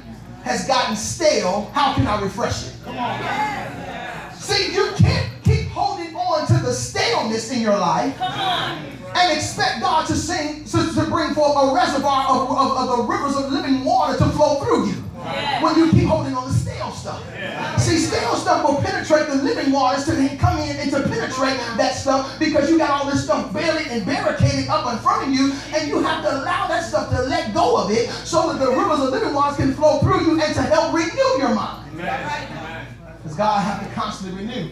has 0.43 0.67
gotten 0.67 0.95
stale. 0.95 1.69
How 1.73 1.93
can 1.93 2.07
I 2.07 2.21
refresh 2.21 2.67
it? 2.67 2.73
Come 2.83 2.97
on. 2.97 4.33
See, 4.33 4.73
you 4.73 4.91
can't 4.97 5.29
keep 5.43 5.67
holding 5.67 6.15
on 6.15 6.47
to 6.47 6.53
the 6.53 6.73
staleness 6.73 7.51
in 7.51 7.61
your 7.61 7.77
life 7.77 8.19
and 8.19 9.37
expect 9.37 9.81
God 9.81 10.07
to 10.07 10.15
sing 10.15 10.63
to, 10.65 10.93
to 10.93 11.05
bring 11.05 11.33
forth 11.33 11.71
a 11.71 11.73
reservoir 11.73 12.27
of, 12.29 12.49
of, 12.49 12.89
of 12.89 12.97
the 12.97 13.03
rivers 13.03 13.35
of 13.35 13.51
living 13.51 13.83
water 13.83 14.17
to 14.17 14.25
flow 14.29 14.63
through 14.63 14.87
you. 14.87 14.95
When 15.61 15.75
you 15.77 15.91
keep 15.91 16.07
holding 16.07 16.33
on 16.33 16.47
to 16.47 16.53
stale 16.53 16.91
stuff. 16.91 17.23
See, 18.39 18.45
stale 18.45 18.59
stuff 18.59 18.67
will 18.67 18.81
penetrate 18.81 19.27
the 19.27 19.35
living 19.43 19.71
waters 19.71 20.05
to 20.05 20.11
then 20.11 20.37
come 20.37 20.59
in 20.59 20.77
and 20.77 20.91
to 20.91 21.03
penetrate 21.03 21.57
that 21.77 21.95
stuff 21.95 22.37
because 22.39 22.69
you 22.69 22.77
got 22.77 22.89
all 22.89 23.09
this 23.09 23.23
stuff 23.23 23.53
buried 23.53 23.87
and 23.87 24.05
barricaded 24.05 24.69
up 24.69 24.91
in 24.93 24.99
front 24.99 25.27
of 25.27 25.33
you, 25.33 25.53
and 25.75 25.87
you 25.87 26.01
have 26.01 26.23
to 26.23 26.31
allow 26.31 26.67
that 26.67 26.83
stuff 26.83 27.09
to 27.09 27.21
let 27.23 27.53
go 27.53 27.77
of 27.77 27.91
it 27.91 28.09
so 28.09 28.51
that 28.51 28.59
the 28.59 28.69
rivers 28.69 28.99
of 28.99 29.09
living 29.09 29.33
waters 29.33 29.57
can 29.57 29.73
flow 29.73 29.99
through 29.99 30.21
you 30.21 30.41
and 30.41 30.53
to 30.53 30.61
help 30.61 30.93
renew 30.93 31.37
your 31.37 31.53
mind. 31.53 31.97
Because 31.97 33.37
God 33.37 33.57
I 33.57 33.61
have 33.61 33.87
to 33.87 33.93
constantly 33.93 34.45
renew. 34.45 34.69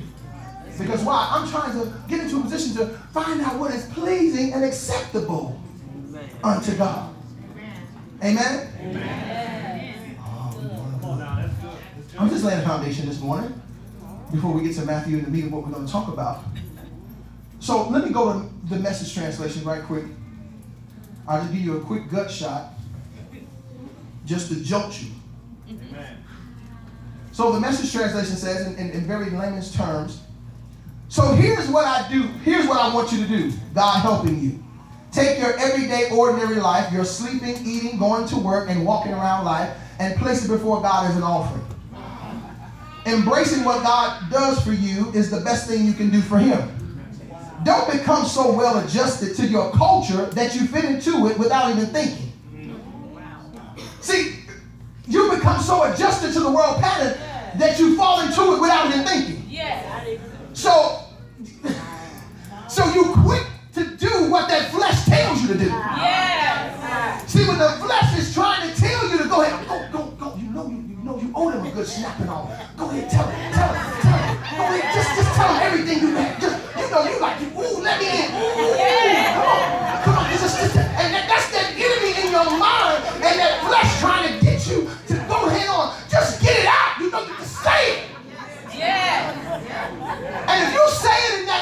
Because 0.78 1.04
why? 1.04 1.28
I'm 1.32 1.50
trying 1.50 1.74
to 1.74 1.92
get 2.08 2.22
into 2.22 2.38
a 2.38 2.42
position 2.42 2.76
to 2.78 2.88
find 3.12 3.42
out 3.42 3.60
what 3.60 3.74
is 3.74 3.86
pleasing 3.88 4.54
and 4.54 4.64
acceptable 4.64 5.60
unto 6.44 6.76
God. 6.76 7.16
Amen? 8.24 8.68
Oh, 8.80 9.67
I'm 12.20 12.30
just 12.30 12.44
laying 12.44 12.60
a 12.60 12.64
foundation 12.64 13.06
this 13.06 13.20
morning 13.20 13.62
before 14.32 14.52
we 14.52 14.64
get 14.64 14.76
to 14.76 14.86
Matthew 14.86 15.18
and 15.18 15.28
the 15.28 15.30
meat 15.30 15.46
of 15.46 15.52
what 15.52 15.64
we're 15.64 15.72
going 15.72 15.86
to 15.86 15.92
talk 15.92 16.08
about. 16.08 16.44
So 17.60 17.88
let 17.90 18.04
me 18.04 18.10
go 18.12 18.34
to 18.34 18.50
the 18.70 18.80
message 18.80 19.14
translation 19.14 19.64
right 19.64 19.84
quick. 19.84 20.06
I'll 21.28 21.42
just 21.42 21.54
give 21.54 21.62
you 21.62 21.78
a 21.78 21.82
quick 21.82 22.10
gut 22.10 22.32
shot 22.32 22.74
just 24.26 24.50
to 24.50 24.64
jolt 24.64 25.00
you. 25.00 25.12
Amen. 25.70 26.24
So 27.34 27.52
the 27.52 27.60
message 27.60 27.92
translation 27.92 28.36
says, 28.36 28.66
in, 28.66 28.76
in, 28.78 28.90
in 28.92 29.02
very 29.02 29.30
layman's 29.30 29.76
terms, 29.76 30.22
so 31.10 31.34
here's 31.34 31.68
what 31.70 31.86
I 31.86 32.10
do. 32.10 32.24
Here's 32.44 32.68
what 32.68 32.80
I 32.80 32.94
want 32.94 33.12
you 33.12 33.20
to 33.20 33.28
do. 33.28 33.54
God 33.76 34.02
helping 34.02 34.40
you. 34.42 34.64
Take 35.12 35.40
your 35.40 35.58
everyday, 35.58 36.10
ordinary 36.10 36.56
life, 36.56 36.92
your 36.92 37.06
sleeping, 37.06 37.56
eating, 37.64 38.00
going 38.00 38.28
to 38.30 38.38
work, 38.38 38.70
and 38.70 38.86
walking 38.86 39.14
around 39.14 39.46
life, 39.46 39.78
and 40.00 40.18
place 40.18 40.44
it 40.44 40.48
before 40.48 40.82
God 40.82 41.10
as 41.10 41.16
an 41.16 41.24
offering. 41.24 41.67
Embracing 43.08 43.64
what 43.64 43.84
God 43.84 44.30
does 44.30 44.62
for 44.64 44.74
you 44.74 45.12
is 45.14 45.32
the 45.32 45.40
best 45.40 45.70
thing 45.70 45.86
you 45.86 45.94
can 45.94 46.10
do 46.10 46.22
for 46.22 46.38
Him. 46.38 46.74
Don't 47.64 47.90
become 47.90 48.26
so 48.26 48.52
well 48.52 48.80
adjusted 48.86 49.34
to 49.38 49.48
your 49.48 49.72
culture 49.72 50.26
that 50.26 50.54
you 50.54 50.68
fit 50.68 50.84
into 50.84 51.28
it 51.28 51.40
without 51.40 51.72
even 51.72 51.86
thinking. 51.88 52.34
See, 54.02 54.40
you 55.08 55.32
become 55.34 55.62
so 55.62 55.84
adjusted 55.92 56.34
to 56.34 56.42
the 56.42 56.52
world 56.52 56.82
pattern 56.82 57.18
that 57.58 57.80
you 57.80 57.96
fall 57.96 58.20
into 58.22 58.54
it 58.54 58.62
without 58.62 58.88
even 58.88 59.06
thinking. 59.06 59.46
So, 60.54 61.06
so 62.68 62.86
you 62.94 63.14
quit 63.24 63.44
to 63.76 63.86
do 63.96 64.30
what 64.30 64.50
that 64.50 64.70
flesh 64.72 65.06
tells 65.06 65.42
you 65.42 65.48
to 65.48 65.58
do. 65.58 65.70
See, 67.26 67.48
when 67.48 67.58
the 67.58 67.70
flesh 67.80 68.17
them 71.88 72.04
snapping 72.04 72.30
on. 72.30 72.48
Go 72.78 72.90
ahead, 72.90 73.10
tell 73.10 73.28
him, 73.28 73.52
tell 73.54 73.74
him, 73.74 74.02
tell 74.02 74.18
him. 74.18 74.38
Go 74.58 74.64
ahead, 74.64 74.94
just, 74.94 75.16
just 75.16 75.36
tell 75.36 75.54
him 75.54 75.62
everything 75.62 76.00
you 76.00 76.16
have. 76.16 76.42
Just, 76.42 76.58
you 76.76 76.90
know, 76.92 77.04
you 77.08 77.20
like, 77.20 77.42
it. 77.42 77.54
ooh, 77.56 77.82
let 77.82 78.00
me 78.00 78.08
in. 78.08 78.32
Ooh, 78.36 79.07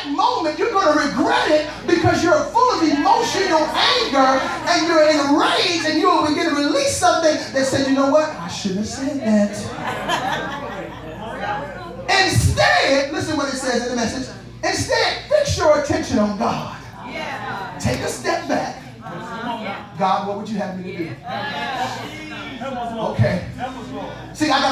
that 0.06 0.16
moment, 0.16 0.60
you're 0.60 0.72
going 0.72 0.94
to 0.94 1.00
regret 1.08 1.52
it 1.52 1.70
because 1.88 2.24
you're 2.24 2.40
full 2.46 2.72
of 2.72 2.84
emotional 2.84 3.60
anger 3.60 4.40
and 4.70 4.88
you're 4.88 5.04
enraged 5.10 5.86
and 5.86 6.00
you'll 6.00 6.28
begin 6.28 6.50
to 6.50 6.56
release 6.56 6.98
something 6.98 7.36
that 7.54 7.66
said, 7.66 7.88
you 7.88 7.96
know 7.96 8.12
what? 8.12 8.30
I 8.30 8.48
shouldn't 8.48 8.80
have 8.82 8.90
said 8.90 9.20
that. 9.22 9.56
Instead, 12.26 13.12
listen 13.12 13.38
what 13.38 13.54
it 13.54 13.58
says 13.58 13.84
in 13.84 13.90
the 13.90 13.96
message. 13.96 14.34
Instead, 14.64 15.24
fix 15.30 15.58
your 15.58 15.82
attention 15.82 16.20
on 16.20 16.38
God. 16.38 16.78
Take 17.80 18.00
a 18.00 18.08
step 18.08 18.48
back. 18.48 18.82
God, 19.98 20.28
what 20.28 20.38
would 20.38 20.50
you 20.50 20.58
have 20.58 20.78
me 20.80 20.92
to 20.92 20.98
do? 20.98 21.16
Okay. 23.14 23.35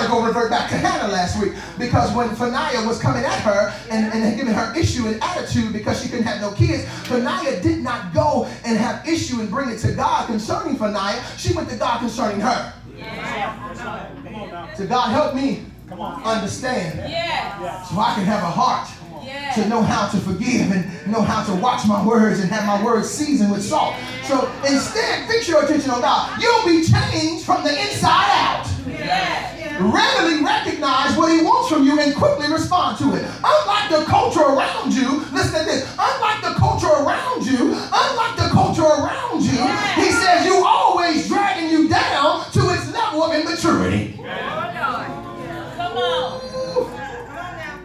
See, 0.04 0.10
I 0.10 0.10
gotta 0.10 0.22
go 0.22 0.26
revert 0.26 0.50
back 0.50 0.70
to 0.70 0.76
Hannah 0.78 1.12
last 1.12 1.42
week 1.42 1.54
because 1.78 2.14
when 2.16 2.30
Phaniah 2.30 2.86
was 2.86 3.00
coming 3.00 3.24
at 3.24 3.40
her 3.42 3.74
and, 3.90 4.12
and 4.14 4.38
giving 4.38 4.54
her 4.54 4.74
issue 4.78 5.08
and 5.08 5.22
attitude 5.24 5.72
because 5.74 6.02
she 6.02 6.10
couldn't 6.10 6.26
have 6.26 6.42
no 6.42 6.52
kids, 6.52 6.86
Phaniah 7.08 7.62
did 7.62 7.80
not 7.80 8.14
go 8.14 8.46
and 8.66 8.78
have 8.78 9.08
issue 9.08 9.40
and 9.40 9.50
bring 9.50 9.70
it 9.70 9.80
to 9.80 9.94
God 9.94 10.28
concerning 10.28 10.76
Phaniah. 10.78 11.22
She 11.38 11.54
went 11.54 11.70
to 11.70 11.76
God 11.78 12.00
concerning 12.00 12.40
her. 12.42 12.74
So 14.76 14.88
God 14.88 15.10
help 15.10 15.36
me 15.36 15.66
understand 16.26 16.98
Yes. 17.10 17.90
so 17.90 18.00
I 18.00 18.14
can 18.16 18.26
have 18.26 18.42
a 18.44 18.48
heart 18.48 18.90
to 19.56 19.68
know 19.70 19.82
how 19.84 20.08
to 20.10 20.18
forgive 20.18 20.72
and 20.72 21.12
know 21.12 21.22
how 21.22 21.44
to 21.44 21.54
watch 21.62 21.86
my 21.88 22.04
words 22.06 22.40
and 22.40 22.50
have 22.50 22.66
my 22.66 22.84
words 22.84 23.08
seasoned 23.10 23.52
with 23.52 23.64
salt. 23.64 23.96
So 24.24 24.52
instead, 24.68 25.28
fix 25.30 25.48
your 25.48 25.64
attention 25.64 25.92
on 25.92 26.02
God. 26.02 26.42
You'll 26.42 26.66
be 26.66 26.84
changed 26.84 27.46
from 27.46 27.64
the 27.64 27.70
inside 27.70 28.30
out. 28.32 28.68
Yes. 28.88 29.63
Readily 29.80 30.44
recognize 30.44 31.18
what 31.18 31.32
He 31.32 31.42
wants 31.44 31.70
from 31.70 31.84
you 31.84 32.00
and 32.00 32.16
quickly 32.16 32.52
respond 32.52 32.98
to 33.00 33.16
it. 33.16 33.26
Unlike 33.44 33.90
the 33.90 34.06
culture 34.06 34.42
around 34.42 34.94
you, 34.94 35.26
listen 35.32 35.60
to 35.60 35.66
this. 35.66 35.90
Unlike 35.98 36.42
the 36.42 36.54
culture 36.60 36.88
around 36.88 37.46
you, 37.46 37.74
unlike 37.74 38.36
the 38.38 38.50
culture 38.52 38.84
around 38.84 39.42
you, 39.44 39.58
He 40.02 40.12
says 40.12 40.46
you 40.46 40.64
always 40.66 41.28
dragging 41.28 41.70
you 41.70 41.90
down 41.90 42.50
to 42.52 42.60
its 42.70 42.92
level 42.94 43.24
of 43.24 43.34
immaturity. 43.34 44.14
Come 44.18 45.98
on. 45.98 46.42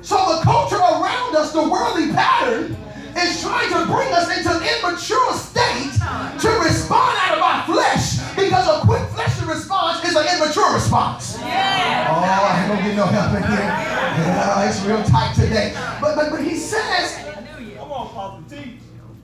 So 0.02 0.16
the 0.16 0.42
culture 0.42 0.76
around 0.76 1.37
us, 1.37 1.52
the 1.52 1.68
worldly 1.68 2.12
pattern, 2.12 2.76
is 3.16 3.42
trying 3.42 3.68
to 3.71 3.87
bring 3.87 4.12
us 4.12 4.28
into 4.37 4.50
an 4.50 4.62
immature 4.62 5.33
state 5.35 5.92
to 6.40 6.49
respond 6.64 7.18
out 7.18 7.37
of 7.37 7.42
our 7.42 7.66
flesh 7.66 8.18
because 8.37 8.66
a 8.68 8.80
quick 8.87 9.08
response 9.49 10.05
is 10.05 10.14
an 10.14 10.26
immature 10.37 10.75
response. 10.75 11.37
Yes. 11.40 12.09
Oh, 12.11 12.21
I 12.21 12.61
ain't 12.61 12.69
gonna 12.69 12.83
get 12.83 12.97
no 12.97 13.07
help 13.07 13.35
in 13.37 13.43
here. 13.43 13.59
Yeah, 13.59 14.69
it's 14.69 14.81
real 14.85 15.02
tight 15.05 15.35
today. 15.35 15.73
But 16.00 16.14
but 16.17 16.31
but 16.31 16.43
he 16.43 16.55
says, 16.57 17.25
Come 17.76 17.93
on, 17.93 18.09
Papa 18.11 18.43
T. 18.49 18.78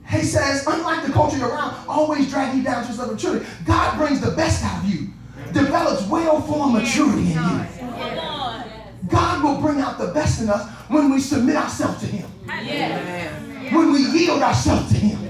he 0.09 0.21
says, 0.23 0.65
unlike 0.67 1.05
the 1.05 1.11
culture 1.11 1.37
you're 1.37 1.49
around, 1.49 1.75
always 1.87 2.29
drag 2.29 2.55
you 2.55 2.63
down 2.63 2.81
to 2.83 2.87
his 2.87 2.97
level 2.97 3.13
of 3.13 3.21
maturity. 3.23 3.45
God 3.65 3.97
brings 3.97 4.21
the 4.21 4.31
best 4.31 4.63
out 4.63 4.83
of 4.83 4.89
you, 4.89 5.09
develops 5.53 6.07
well-formed 6.07 6.73
maturity 6.73 7.33
in 7.33 7.37
you. 7.37 7.65
God 9.07 9.43
will 9.43 9.61
bring 9.61 9.79
out 9.81 9.97
the 9.99 10.07
best 10.07 10.41
in 10.41 10.49
us 10.49 10.67
when 10.89 11.11
we 11.11 11.19
submit 11.19 11.55
ourselves 11.55 11.99
to 12.01 12.07
him. 12.07 12.27
When 13.71 13.91
we 13.93 13.99
yield 14.19 14.41
ourselves 14.41 14.91
to 14.91 14.97
Him. 14.97 15.24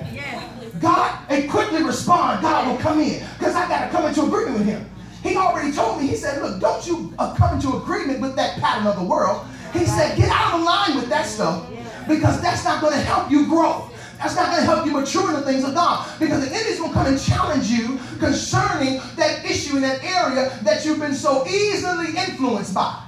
God, 0.79 1.19
and 1.29 1.49
quickly 1.49 1.83
respond, 1.83 2.41
God 2.41 2.67
will 2.67 2.77
come 2.77 2.99
in. 2.99 3.25
Because 3.37 3.55
I 3.55 3.67
got 3.67 3.85
to 3.85 3.91
come 3.91 4.05
into 4.05 4.23
agreement 4.23 4.59
with 4.59 4.67
Him. 4.67 4.89
He 5.23 5.35
already 5.37 5.71
told 5.71 6.01
me, 6.01 6.07
He 6.07 6.15
said, 6.15 6.41
Look, 6.41 6.59
don't 6.59 6.85
you 6.85 7.13
uh, 7.17 7.33
come 7.35 7.55
into 7.55 7.77
agreement 7.77 8.19
with 8.21 8.35
that 8.35 8.59
pattern 8.59 8.87
of 8.87 8.97
the 8.97 9.03
world. 9.03 9.45
He 9.73 9.85
said, 9.85 10.17
Get 10.17 10.29
out 10.29 10.59
of 10.59 10.65
line 10.65 10.95
with 10.95 11.09
that 11.09 11.25
stuff 11.25 11.67
because 12.07 12.41
that's 12.41 12.63
not 12.63 12.81
going 12.81 12.93
to 12.93 12.99
help 12.99 13.31
you 13.31 13.47
grow. 13.47 13.89
That's 14.17 14.35
not 14.35 14.47
going 14.47 14.59
to 14.59 14.65
help 14.65 14.85
you 14.85 14.93
mature 14.93 15.29
in 15.29 15.35
the 15.35 15.41
things 15.41 15.63
of 15.63 15.73
God. 15.73 16.07
Because 16.19 16.47
the 16.47 16.55
enemy's 16.55 16.79
going 16.79 16.91
to 16.91 16.97
come 16.97 17.07
and 17.07 17.21
challenge 17.21 17.67
you 17.67 17.99
concerning 18.19 19.01
that 19.17 19.43
issue 19.43 19.75
in 19.75 19.81
that 19.81 20.03
area 20.03 20.57
that 20.63 20.85
you've 20.85 20.99
been 20.99 21.13
so 21.13 21.45
easily 21.47 22.07
influenced 22.17 22.73
by. 22.73 23.01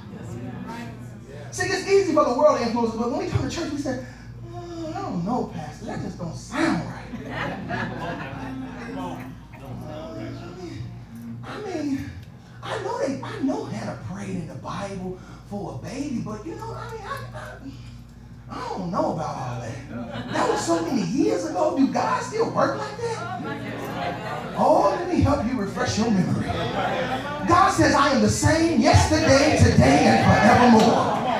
See, 1.51 1.67
it's 1.67 1.87
easy 1.87 2.13
for 2.13 2.25
the 2.25 2.33
world 2.37 2.59
to 2.59 2.65
influence 2.65 2.95
but 2.95 3.09
when 3.09 3.25
we 3.25 3.29
come 3.29 3.49
to 3.49 3.55
church, 3.55 3.71
we 3.71 3.77
say, 3.79 4.05
don't 5.09 5.25
know, 5.25 5.51
Pastor. 5.53 5.85
That 5.85 6.01
just 6.01 6.17
don't 6.17 6.35
sound 6.35 6.83
right. 6.85 7.05
I 11.43 11.61
mean, 11.61 12.09
I 12.61 12.83
know 12.83 12.99
they, 12.99 13.21
I 13.21 13.39
know 13.41 13.63
Hannah 13.65 13.99
prayed 14.11 14.29
in 14.31 14.47
the 14.47 14.55
Bible 14.55 15.17
for 15.49 15.75
a 15.75 15.85
baby, 15.85 16.21
but 16.25 16.45
you 16.45 16.55
know, 16.55 16.73
I 16.73 16.91
mean, 16.91 17.01
I, 17.03 17.19
I, 17.33 17.57
I 18.49 18.69
don't 18.69 18.91
know 18.91 19.13
about 19.13 19.35
all 19.37 19.61
that. 19.61 20.33
That 20.33 20.49
was 20.49 20.65
so 20.65 20.85
many 20.85 21.03
years 21.03 21.45
ago. 21.45 21.77
Do 21.77 21.87
God 21.91 22.21
still 22.23 22.51
work 22.51 22.77
like 22.77 22.97
that? 22.97 24.55
Oh, 24.57 24.95
let 24.99 25.13
me 25.13 25.21
help 25.21 25.45
you 25.45 25.57
refresh 25.59 25.97
your 25.97 26.11
memory. 26.11 26.45
God 26.45 27.71
says, 27.71 27.93
I 27.95 28.09
am 28.09 28.21
the 28.21 28.29
same 28.29 28.81
yesterday, 28.81 29.57
today, 29.57 30.05
and 30.05 30.79
forevermore. 30.81 31.36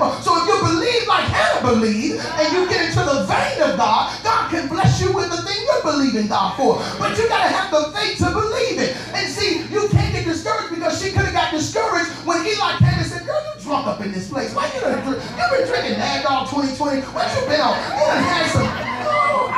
Forever. 0.00 0.22
So 0.22 0.32
if 0.40 0.48
you 0.48 0.56
believe 0.60 1.06
like 1.06 1.28
Hannah 1.28 1.60
believed, 1.60 2.24
and 2.24 2.48
you 2.52 2.68
get 2.68 2.88
into 2.88 3.04
the 3.04 3.24
vein 3.28 3.60
of 3.62 3.76
God, 3.76 4.08
God 4.24 4.50
can 4.50 4.68
bless 4.68 5.00
you 5.00 5.12
with 5.12 5.30
the 5.30 5.42
thing 5.42 5.56
you're 5.66 5.82
believing 5.84 6.28
God 6.28 6.56
for. 6.56 6.80
But 6.98 7.16
you 7.18 7.28
gotta 7.28 7.52
have 7.52 7.70
the 7.70 7.92
faith 7.92 8.18
to 8.18 8.30
believe 8.32 8.80
it. 8.80 8.96
And 9.12 9.28
see, 9.28 9.62
you 9.68 9.88
can't 9.88 10.12
get 10.12 10.24
discouraged 10.24 10.74
because 10.74 11.02
she 11.02 11.12
could 11.12 11.24
have 11.28 11.34
got 11.34 11.52
discouraged 11.52 12.10
when 12.24 12.46
Eli 12.46 12.78
came 12.78 12.96
and 12.96 13.06
said, 13.06 13.26
Girl, 13.26 13.40
you 13.44 13.60
drunk 13.62 13.86
up 13.86 14.00
in 14.00 14.12
this 14.12 14.28
place. 14.28 14.54
Why 14.54 14.70
you 14.72 14.80
done 14.80 15.04
drink? 15.04 15.22
You've 15.36 15.50
been 15.52 15.66
drinking 15.68 15.98
Mad 15.98 16.24
Dog 16.24 16.48
2020. 16.48 17.02
What 17.12 17.28
you 17.36 17.46
been 17.46 17.60
on? 17.60 17.76
You 17.76 18.06
done 18.08 18.24
had 18.24 18.46
some. 18.50 18.68
Oh. 19.04 19.52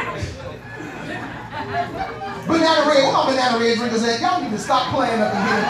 Banana 2.43 2.89
Red, 2.89 3.05
where 3.05 3.13
my 3.13 3.27
Banana 3.31 3.59
Red 3.59 3.79
drinkers 3.79 4.03
at? 4.03 4.21
Y'all 4.21 4.43
need 4.43 4.51
to 4.51 4.59
stop 4.59 4.93
playing 4.93 5.21
up 5.21 5.33
in 5.33 5.41
here. 5.47 5.65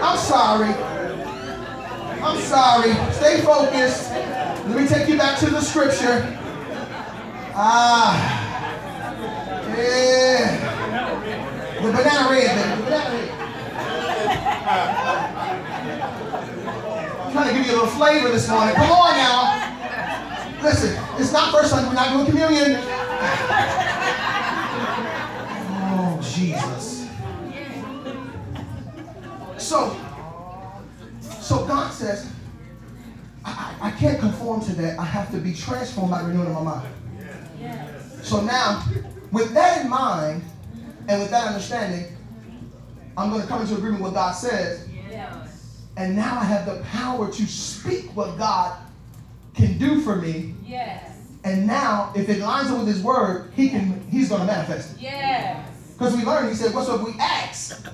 I'm 0.02 0.16
sorry. 0.18 0.89
I'm 2.22 2.40
sorry. 2.42 2.92
Stay 3.12 3.40
focused. 3.40 4.10
Let 4.10 4.76
me 4.76 4.86
take 4.86 5.08
you 5.08 5.16
back 5.16 5.38
to 5.40 5.46
the 5.46 5.60
scripture. 5.60 6.38
Ah. 7.54 8.14
Yeah. 9.76 10.56
The 11.82 11.90
banana 11.92 12.30
red. 12.30 12.78
The 12.78 12.82
banana 12.84 13.10
red. 13.16 13.40
trying 17.32 17.48
to 17.48 17.54
give 17.54 17.66
you 17.66 17.72
a 17.72 17.76
little 17.76 17.88
flavor 17.88 18.28
this 18.28 18.48
morning. 18.48 18.74
Come 18.74 18.90
on 18.90 19.16
now. 19.16 20.58
Listen, 20.62 21.02
it's 21.18 21.32
not 21.32 21.52
first 21.52 21.70
Sunday. 21.70 21.88
We're 21.88 21.94
not 21.94 22.12
doing 22.12 22.26
communion. 22.26 22.80
Oh, 25.92 26.20
Jesus. 26.22 27.08
So, 29.56 29.96
so 31.50 31.66
God 31.66 31.92
says, 31.92 32.30
I, 33.44 33.74
I, 33.80 33.90
can't 33.90 34.20
conform 34.20 34.60
to 34.66 34.72
that. 34.74 35.00
I 35.00 35.04
have 35.04 35.32
to 35.32 35.38
be 35.38 35.52
transformed 35.52 36.12
by 36.12 36.22
renewing 36.22 36.52
my 36.52 36.62
mind. 36.62 36.88
So 38.22 38.40
now, 38.40 38.84
with 39.32 39.52
that 39.54 39.82
in 39.82 39.90
mind, 39.90 40.44
and 41.08 41.20
with 41.20 41.32
that 41.32 41.48
understanding, 41.48 42.16
I'm 43.16 43.30
going 43.30 43.42
to 43.42 43.48
come 43.48 43.62
into 43.62 43.74
agreement 43.74 44.00
with 44.00 44.12
what 44.12 44.14
God 44.14 44.30
says. 44.30 44.88
And 45.96 46.14
now 46.14 46.38
I 46.38 46.44
have 46.44 46.66
the 46.66 46.84
power 46.84 47.28
to 47.28 47.46
speak 47.46 48.14
what 48.14 48.38
God 48.38 48.78
can 49.52 49.76
do 49.76 50.02
for 50.02 50.14
me. 50.14 50.54
Yes. 50.64 51.18
And 51.42 51.66
now, 51.66 52.12
if 52.14 52.28
it 52.28 52.38
lines 52.38 52.70
up 52.70 52.78
with 52.78 52.86
His 52.86 53.02
word, 53.02 53.50
He 53.56 53.70
can. 53.70 54.06
He's 54.08 54.28
going 54.28 54.42
to 54.42 54.46
manifest 54.46 54.94
it. 54.94 55.02
Yes. 55.02 55.68
Because 55.98 56.14
we 56.16 56.22
learned, 56.22 56.50
He 56.50 56.54
said, 56.54 56.72
"What's 56.72 56.88
up? 56.88 57.02
We 57.02 57.12
ask 57.18 57.84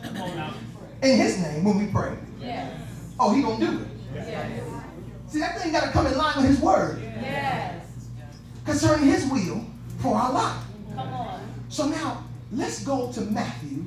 in 1.03 1.17
His 1.17 1.41
name 1.41 1.65
when 1.65 1.79
we 1.79 1.87
pray. 1.87 2.19
Yes. 2.39 2.83
Oh, 3.19 3.33
He 3.35 3.43
gonna 3.43 3.65
do 3.65 3.81
it. 3.81 3.89
Yes. 4.15 4.63
See, 5.29 5.39
that 5.41 5.59
thing 5.61 5.73
got 5.73 5.85
to 5.85 5.91
come 5.91 6.07
in 6.07 6.17
line 6.17 6.37
with 6.37 6.47
His 6.47 6.61
word 6.61 7.01
Yes. 7.03 7.85
concerning 8.65 9.07
His 9.07 9.27
will 9.31 9.65
for 9.99 10.17
our 10.17 10.33
life. 10.33 10.63
Come 10.95 11.09
on. 11.13 11.41
So 11.69 11.89
now, 11.89 12.25
let's 12.53 12.85
go 12.85 13.11
to 13.13 13.21
Matthew. 13.23 13.85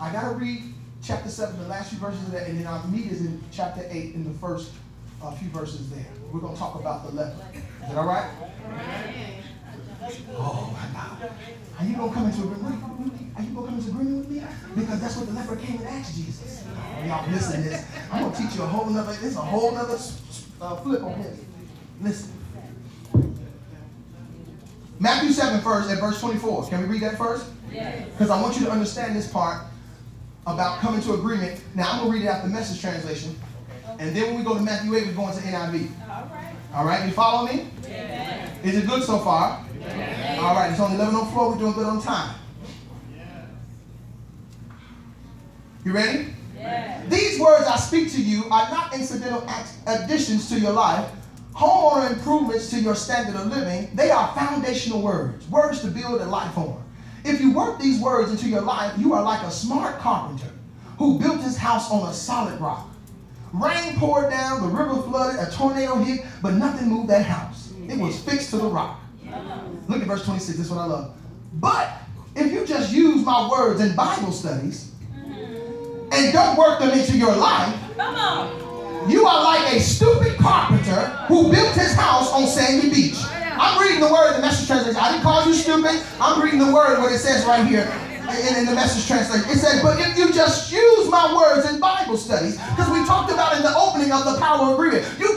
I 0.00 0.12
gotta 0.12 0.34
read 0.36 0.62
chapter 1.02 1.28
7, 1.28 1.58
the 1.60 1.68
last 1.68 1.90
few 1.90 1.98
verses 1.98 2.22
of 2.26 2.32
that, 2.32 2.48
and 2.48 2.58
then 2.58 2.66
our 2.66 2.84
meet 2.88 3.06
is 3.10 3.20
in 3.22 3.42
chapter 3.52 3.84
8 3.88 4.14
in 4.14 4.24
the 4.24 4.38
first 4.38 4.72
uh, 5.22 5.32
few 5.32 5.48
verses 5.50 5.90
there. 5.90 6.06
We're 6.32 6.40
gonna 6.40 6.56
talk 6.56 6.76
about 6.78 7.04
the 7.06 7.12
leper. 7.14 7.36
Is 7.54 7.88
that 7.88 7.96
all 7.96 8.06
right? 8.06 8.30
Oh 10.36 10.70
my 10.72 10.98
God. 11.00 11.30
Are 11.78 11.84
you 11.84 11.96
gonna 11.96 12.12
come 12.12 12.26
into 12.26 12.42
agreement? 12.42 13.27
Are 13.38 13.42
you 13.42 13.50
gonna 13.50 13.66
come 13.66 13.78
into 13.78 13.90
agreement 13.90 14.18
with 14.18 14.30
me? 14.30 14.42
Because 14.74 15.00
that's 15.00 15.16
what 15.16 15.26
the 15.26 15.32
leper 15.32 15.54
came 15.56 15.78
and 15.78 15.86
asked 15.86 16.16
Jesus. 16.16 16.64
Oh, 16.66 17.06
y'all 17.06 17.30
listen 17.30 17.62
to 17.62 17.68
this. 17.68 17.86
I'm 18.10 18.24
gonna 18.24 18.36
teach 18.36 18.56
you 18.56 18.62
a 18.62 18.66
whole 18.66 18.86
nother, 18.90 19.16
it's 19.22 19.36
a 19.36 19.40
whole 19.40 19.70
nother 19.70 19.98
uh, 20.60 20.76
flip 20.76 21.02
on 21.04 21.22
this. 21.22 21.38
Listen. 22.02 22.32
Matthew 24.98 25.30
7 25.30 25.60
first 25.60 25.88
at 25.88 26.00
verse 26.00 26.20
24. 26.20 26.68
Can 26.68 26.80
we 26.82 26.86
read 26.86 27.02
that 27.02 27.16
first? 27.16 27.46
Because 27.70 28.30
I 28.30 28.42
want 28.42 28.58
you 28.58 28.64
to 28.66 28.72
understand 28.72 29.14
this 29.14 29.30
part 29.30 29.66
about 30.44 30.80
coming 30.80 31.00
to 31.02 31.14
agreement. 31.14 31.62
Now, 31.76 31.92
I'm 31.92 31.98
going 31.98 32.10
to 32.10 32.18
read 32.18 32.24
it 32.24 32.28
out 32.28 32.42
the 32.42 32.48
message 32.48 32.80
translation. 32.80 33.38
And 34.00 34.16
then 34.16 34.24
when 34.24 34.38
we 34.38 34.42
go 34.42 34.54
to 34.54 34.60
Matthew 34.60 34.94
8, 34.94 35.06
we're 35.06 35.12
going 35.12 35.36
to 35.36 35.42
NIV. 35.42 35.90
All 36.08 36.26
right. 36.26 36.54
All 36.74 36.84
right, 36.84 37.06
you 37.06 37.12
follow 37.12 37.46
me? 37.46 37.70
Is 38.64 38.76
it 38.76 38.86
good 38.86 39.04
so 39.04 39.18
far? 39.18 39.64
All 40.40 40.54
right, 40.54 40.70
it's 40.70 40.80
only 40.80 40.96
11 40.96 41.14
on 41.14 41.32
floor. 41.32 41.52
We're 41.52 41.58
doing 41.58 41.74
good 41.74 41.86
on 41.86 42.02
time. 42.02 42.34
You 45.84 45.92
ready? 45.92 46.26
Yes. 46.56 47.08
These 47.08 47.40
words 47.40 47.66
I 47.66 47.76
speak 47.76 48.10
to 48.12 48.20
you 48.22 48.44
are 48.46 48.68
not 48.70 48.92
incidental 48.92 49.46
additions 49.86 50.48
to 50.50 50.58
your 50.58 50.72
life, 50.72 51.08
homeowner 51.54 52.12
improvements 52.12 52.70
to 52.70 52.80
your 52.80 52.96
standard 52.96 53.36
of 53.36 53.46
living. 53.46 53.88
They 53.94 54.10
are 54.10 54.34
foundational 54.34 55.00
words, 55.00 55.48
words 55.48 55.80
to 55.82 55.86
build 55.88 56.20
a 56.20 56.24
life 56.24 56.58
on. 56.58 56.82
If 57.24 57.40
you 57.40 57.52
work 57.52 57.78
these 57.78 58.00
words 58.00 58.30
into 58.30 58.48
your 58.48 58.60
life, 58.60 58.98
you 58.98 59.12
are 59.14 59.22
like 59.22 59.42
a 59.42 59.50
smart 59.50 59.98
carpenter 60.00 60.50
who 60.98 61.18
built 61.18 61.42
his 61.42 61.56
house 61.56 61.90
on 61.90 62.08
a 62.08 62.12
solid 62.12 62.60
rock. 62.60 62.88
Rain 63.52 63.96
poured 63.96 64.30
down, 64.30 64.60
the 64.60 64.68
river 64.68 65.00
flooded, 65.02 65.40
a 65.40 65.50
tornado 65.50 65.94
hit, 65.96 66.26
but 66.42 66.54
nothing 66.54 66.88
moved 66.88 67.08
that 67.08 67.24
house. 67.24 67.72
It 67.88 67.98
was 67.98 68.20
fixed 68.22 68.50
to 68.50 68.58
the 68.58 68.68
rock. 68.68 69.00
Look 69.88 70.02
at 70.02 70.08
verse 70.08 70.24
26, 70.24 70.58
this 70.58 70.66
is 70.66 70.72
what 70.72 70.80
I 70.80 70.86
love. 70.86 71.16
But 71.54 71.92
if 72.34 72.52
you 72.52 72.66
just 72.66 72.92
use 72.92 73.24
my 73.24 73.48
words 73.48 73.80
in 73.80 73.94
Bible 73.94 74.32
studies 74.32 74.92
and 76.12 76.32
don't 76.32 76.56
work 76.56 76.78
them 76.80 76.90
into 76.90 77.16
your 77.16 77.34
life, 77.36 77.74
Come 77.96 78.14
on. 78.14 79.10
you 79.10 79.26
are 79.26 79.42
like 79.44 79.74
a 79.74 79.80
stupid 79.80 80.36
carpenter 80.38 81.06
who 81.28 81.50
built 81.50 81.74
his 81.74 81.94
house 81.94 82.32
on 82.32 82.46
sandy 82.46 82.88
beach. 82.90 83.16
I'm 83.60 83.80
reading 83.80 84.00
the 84.00 84.12
word 84.12 84.34
in 84.34 84.40
the 84.40 84.46
message 84.46 84.66
translation. 84.68 85.00
I 85.00 85.10
didn't 85.12 85.22
call 85.24 85.44
you 85.46 85.52
stupid. 85.54 86.00
I'm 86.20 86.40
reading 86.42 86.60
the 86.60 86.72
word 86.72 86.98
what 87.00 87.10
it 87.12 87.18
says 87.18 87.44
right 87.44 87.66
here 87.66 87.90
in, 88.30 88.56
in 88.56 88.66
the 88.66 88.74
message 88.74 89.06
translation. 89.06 89.50
It 89.50 89.56
says, 89.58 89.82
but 89.82 89.98
if 89.98 90.16
you 90.16 90.32
just 90.32 90.70
use 90.70 91.08
my 91.10 91.34
words 91.34 91.68
in 91.68 91.80
Bible 91.80 92.16
studies, 92.16 92.56
because 92.56 92.88
we 92.90 93.04
talked 93.04 93.32
about 93.32 93.56
in 93.56 93.62
the 93.62 93.74
opening 93.76 94.12
of 94.12 94.24
the 94.24 94.38
power 94.38 94.68
of 94.70 94.78
agreement, 94.78 95.04
you 95.18 95.34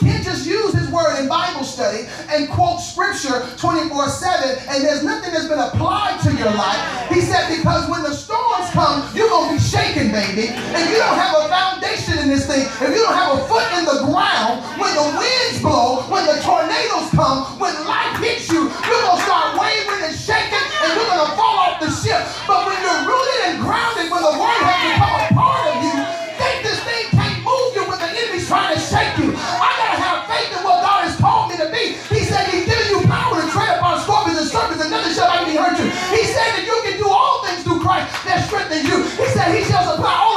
word 1.02 1.20
in 1.20 1.28
Bible 1.28 1.64
study 1.64 2.06
and 2.30 2.50
quote 2.50 2.80
scripture 2.80 3.42
24-7 3.58 4.70
and 4.70 4.84
there's 4.84 5.04
nothing 5.04 5.34
that's 5.34 5.50
been 5.50 5.60
applied 5.60 6.22
to 6.22 6.30
your 6.38 6.54
life. 6.54 6.82
He 7.10 7.22
said, 7.22 7.50
because 7.50 7.90
when 7.90 8.04
the 8.04 8.14
storms 8.14 8.70
come, 8.72 9.10
you're 9.16 9.30
going 9.30 9.50
to 9.50 9.56
be 9.58 9.62
shaken, 9.62 10.12
baby. 10.12 10.54
And 10.54 10.84
you 10.90 10.98
don't 11.02 11.18
have 11.18 11.36
a 11.42 11.50
foundation 11.50 12.20
in 12.20 12.30
this 12.30 12.46
thing. 12.46 12.62
If 12.62 12.90
you 12.94 13.02
don't 13.02 13.18
have 13.18 13.38
a 13.38 13.42
foot 13.50 13.66
in 13.78 13.86
the 13.86 14.06
ground, 14.06 14.62
when 14.78 14.94
the 14.94 15.08
winds 15.18 15.62
blow, 15.62 16.06
when 16.06 16.26
the 16.30 16.38
tornadoes 16.46 17.10
come, 17.18 17.58
when 17.58 17.74
life 17.86 18.22
hits 18.22 18.50
you, 18.50 18.70
you're 18.70 19.02
going 19.02 19.18
to 19.18 19.26
start 19.26 19.58
wavering 19.58 20.06
and 20.06 20.16
shaking 20.16 20.62
and 20.62 20.90
you're 20.94 21.10
going 21.10 21.26
to 21.26 21.34
fall 21.34 21.58
off 21.66 21.82
the 21.82 21.90
ship. 21.90 22.22
But 22.46 22.70
when 22.70 22.78
you're 22.78 23.04
rooted 23.10 23.42
and 23.50 23.56
grounded, 23.62 24.14
when 24.14 24.22
the 24.22 24.36
word 24.38 24.62
that 38.72 38.84
you. 38.86 39.04
He 39.04 39.30
said 39.32 39.54
he 39.54 39.64
shall 39.66 39.84
supply 39.84 40.31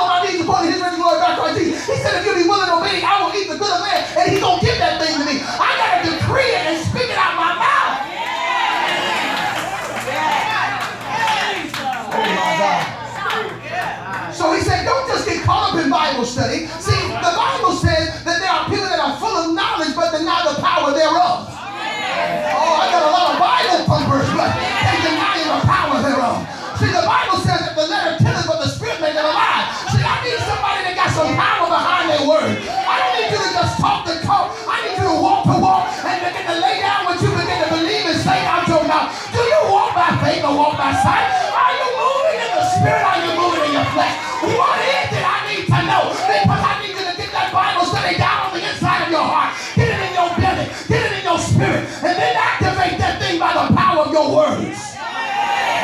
walk 40.44 40.44
by 40.44 40.44
faith 40.44 40.50
or 40.50 40.56
walk 40.56 40.76
by 40.76 40.92
sight? 40.92 41.24
Are 41.56 41.72
you 41.72 41.88
moving 41.96 42.38
in 42.44 42.50
the 42.52 42.64
spirit? 42.68 43.00
Are 43.00 43.18
you 43.24 43.32
moving 43.32 43.64
in 43.64 43.72
your 43.72 43.88
flesh? 43.96 44.12
What 44.44 44.76
is 44.84 45.08
it 45.08 45.24
I 45.24 45.40
need 45.48 45.64
to 45.64 45.80
know? 45.88 46.12
Because 46.12 46.60
I 46.60 46.72
need 46.82 46.92
you 46.92 47.04
to 47.04 47.16
get 47.16 47.32
that 47.32 47.48
Bible 47.52 47.86
study 47.88 48.16
down 48.18 48.52
on 48.52 48.52
the 48.52 48.60
inside 48.60 49.08
of 49.08 49.10
your 49.10 49.24
heart. 49.24 49.56
Get 49.76 49.88
it 49.88 50.00
in 50.04 50.12
your 50.12 50.28
belly. 50.36 50.68
Get 50.88 51.00
it 51.00 51.18
in 51.18 51.24
your 51.24 51.38
spirit. 51.40 51.88
And 52.04 52.16
then 52.18 52.36
activate 52.36 52.98
that 53.00 53.16
thing 53.20 53.40
by 53.40 53.52
the 53.56 53.72
power 53.72 54.04
of 54.04 54.12
your 54.12 54.28
words. 54.36 54.76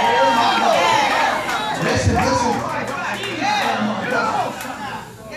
Oh. 0.03 0.77
Listen, 1.81 2.15
listen. 2.21 2.53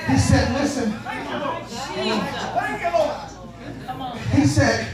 He 0.04 0.18
said, 0.20 0.52
listen. 0.54 0.92
He 4.34 4.46
said, 4.46 4.88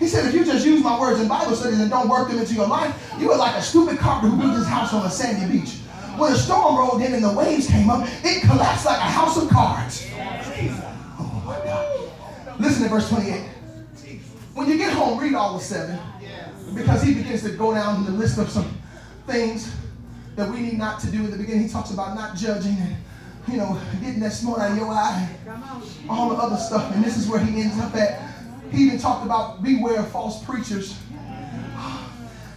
he 0.00 0.08
said, 0.08 0.24
if 0.24 0.34
you 0.34 0.44
just 0.46 0.64
use 0.64 0.82
my 0.82 0.98
words 0.98 1.20
in 1.20 1.28
Bible 1.28 1.54
studies 1.54 1.78
and 1.78 1.90
don't 1.90 2.08
work 2.08 2.28
them 2.28 2.38
into 2.38 2.54
your 2.54 2.66
life, 2.66 3.12
you 3.18 3.30
are 3.30 3.38
like 3.38 3.54
a 3.54 3.62
stupid 3.62 3.98
carpenter 3.98 4.34
who 4.34 4.40
built 4.40 4.56
his 4.56 4.66
house 4.66 4.94
on 4.94 5.04
a 5.04 5.10
sandy 5.10 5.58
beach. 5.58 5.74
When 6.16 6.32
a 6.32 6.36
storm 6.36 6.78
rolled 6.78 7.02
in 7.02 7.12
and 7.12 7.22
the 7.22 7.32
waves 7.32 7.66
came 7.66 7.90
up, 7.90 8.08
it 8.24 8.42
collapsed 8.42 8.86
like 8.86 8.96
a 8.96 9.02
house 9.02 9.36
of 9.36 9.50
cards. 9.50 10.08
Oh 10.16 11.42
my 11.44 11.58
God. 11.64 12.60
Listen 12.60 12.84
to 12.84 12.88
verse 12.88 13.10
28. 13.10 13.42
When 14.54 14.68
you 14.68 14.78
get 14.78 14.92
home, 14.94 15.18
read 15.18 15.34
all 15.34 15.58
the 15.58 15.62
seven. 15.62 15.98
Because 16.74 17.02
he 17.02 17.12
begins 17.14 17.42
to 17.42 17.50
go 17.50 17.74
down 17.74 18.04
the 18.06 18.12
list 18.12 18.38
of 18.38 18.48
some 18.48 18.74
things 19.26 19.74
that 20.36 20.50
we 20.50 20.60
need 20.60 20.78
not 20.78 20.98
to 21.00 21.10
do 21.10 21.18
in 21.18 21.30
the 21.30 21.36
beginning. 21.36 21.64
He 21.64 21.68
talks 21.68 21.90
about 21.90 22.14
not 22.14 22.36
judging 22.36 22.76
and, 22.78 22.96
you 23.48 23.58
know, 23.58 23.78
getting 24.00 24.20
that 24.20 24.32
smart 24.32 24.60
out 24.60 24.70
of 24.72 24.78
your 24.78 24.88
eye, 24.88 25.28
all 26.08 26.30
the 26.30 26.36
other 26.36 26.56
stuff. 26.56 26.94
And 26.94 27.04
this 27.04 27.18
is 27.18 27.28
where 27.28 27.40
he 27.40 27.60
ends 27.60 27.78
up 27.78 27.94
at. 27.96 28.29
He 28.70 28.84
even 28.86 28.98
talked 28.98 29.24
about 29.24 29.62
beware 29.62 30.00
of 30.00 30.10
false 30.10 30.44
preachers. 30.44 30.96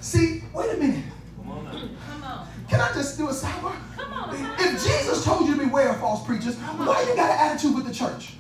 See, 0.02 0.43
wait 0.54 0.73
a 0.76 0.78
minute. 0.78 1.06
Come 1.38 2.23
on. 2.23 2.47
Can 2.69 2.82
I 2.82 2.93
just 2.93 3.17
do 3.17 3.30
a 3.30 3.32
sidebar? 3.32 3.76
Come 3.95 4.13
on. 4.13 4.36
If 4.60 4.84
Jesus 4.84 5.23
told 5.23 5.47
you 5.47 5.56
to 5.56 5.65
beware 5.65 5.89
of 5.89 5.99
false 5.99 6.26
preachers, 6.26 6.56
why 6.56 7.06
you 7.08 7.15
got 7.15 7.32
an 7.32 7.38
attitude 7.39 7.76
with 7.76 7.86
the 7.86 7.93
church? 7.93 8.36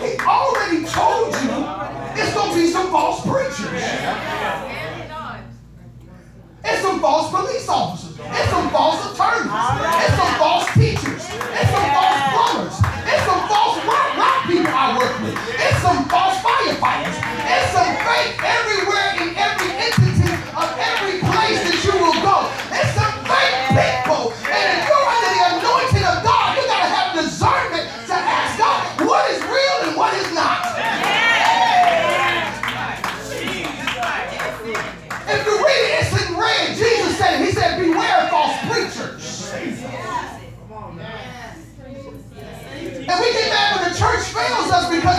He 0.00 0.16
already 0.24 0.84
told 0.86 1.34
you 1.34 1.50
it's 2.20 2.34
going 2.34 2.50
to 2.50 2.56
be 2.56 2.66
some 2.70 2.90
false 2.90 3.20
preachers. 3.22 3.82
It's 6.62 6.82
some 6.82 7.00
false 7.00 7.30
police 7.30 7.68
officers. 7.68 8.18
It's 8.18 8.50
some 8.50 8.70
false 8.70 9.12
attorneys. 9.12 9.52
It's 10.04 10.16
some 10.16 10.34
false 10.38 10.66
teachers. 10.74 11.24
It's 11.28 11.70
some 11.70 11.90
false 11.92 12.09
people 14.50 14.66
I 14.74 14.98
work 14.98 15.14
with. 15.22 15.38
It's 15.46 15.78
some 15.78 16.08
false 16.10 16.42
firefighters. 16.42 17.14
It's 17.46 17.70
some 17.70 17.94
fake 18.02 18.34
everywhere 18.42 18.89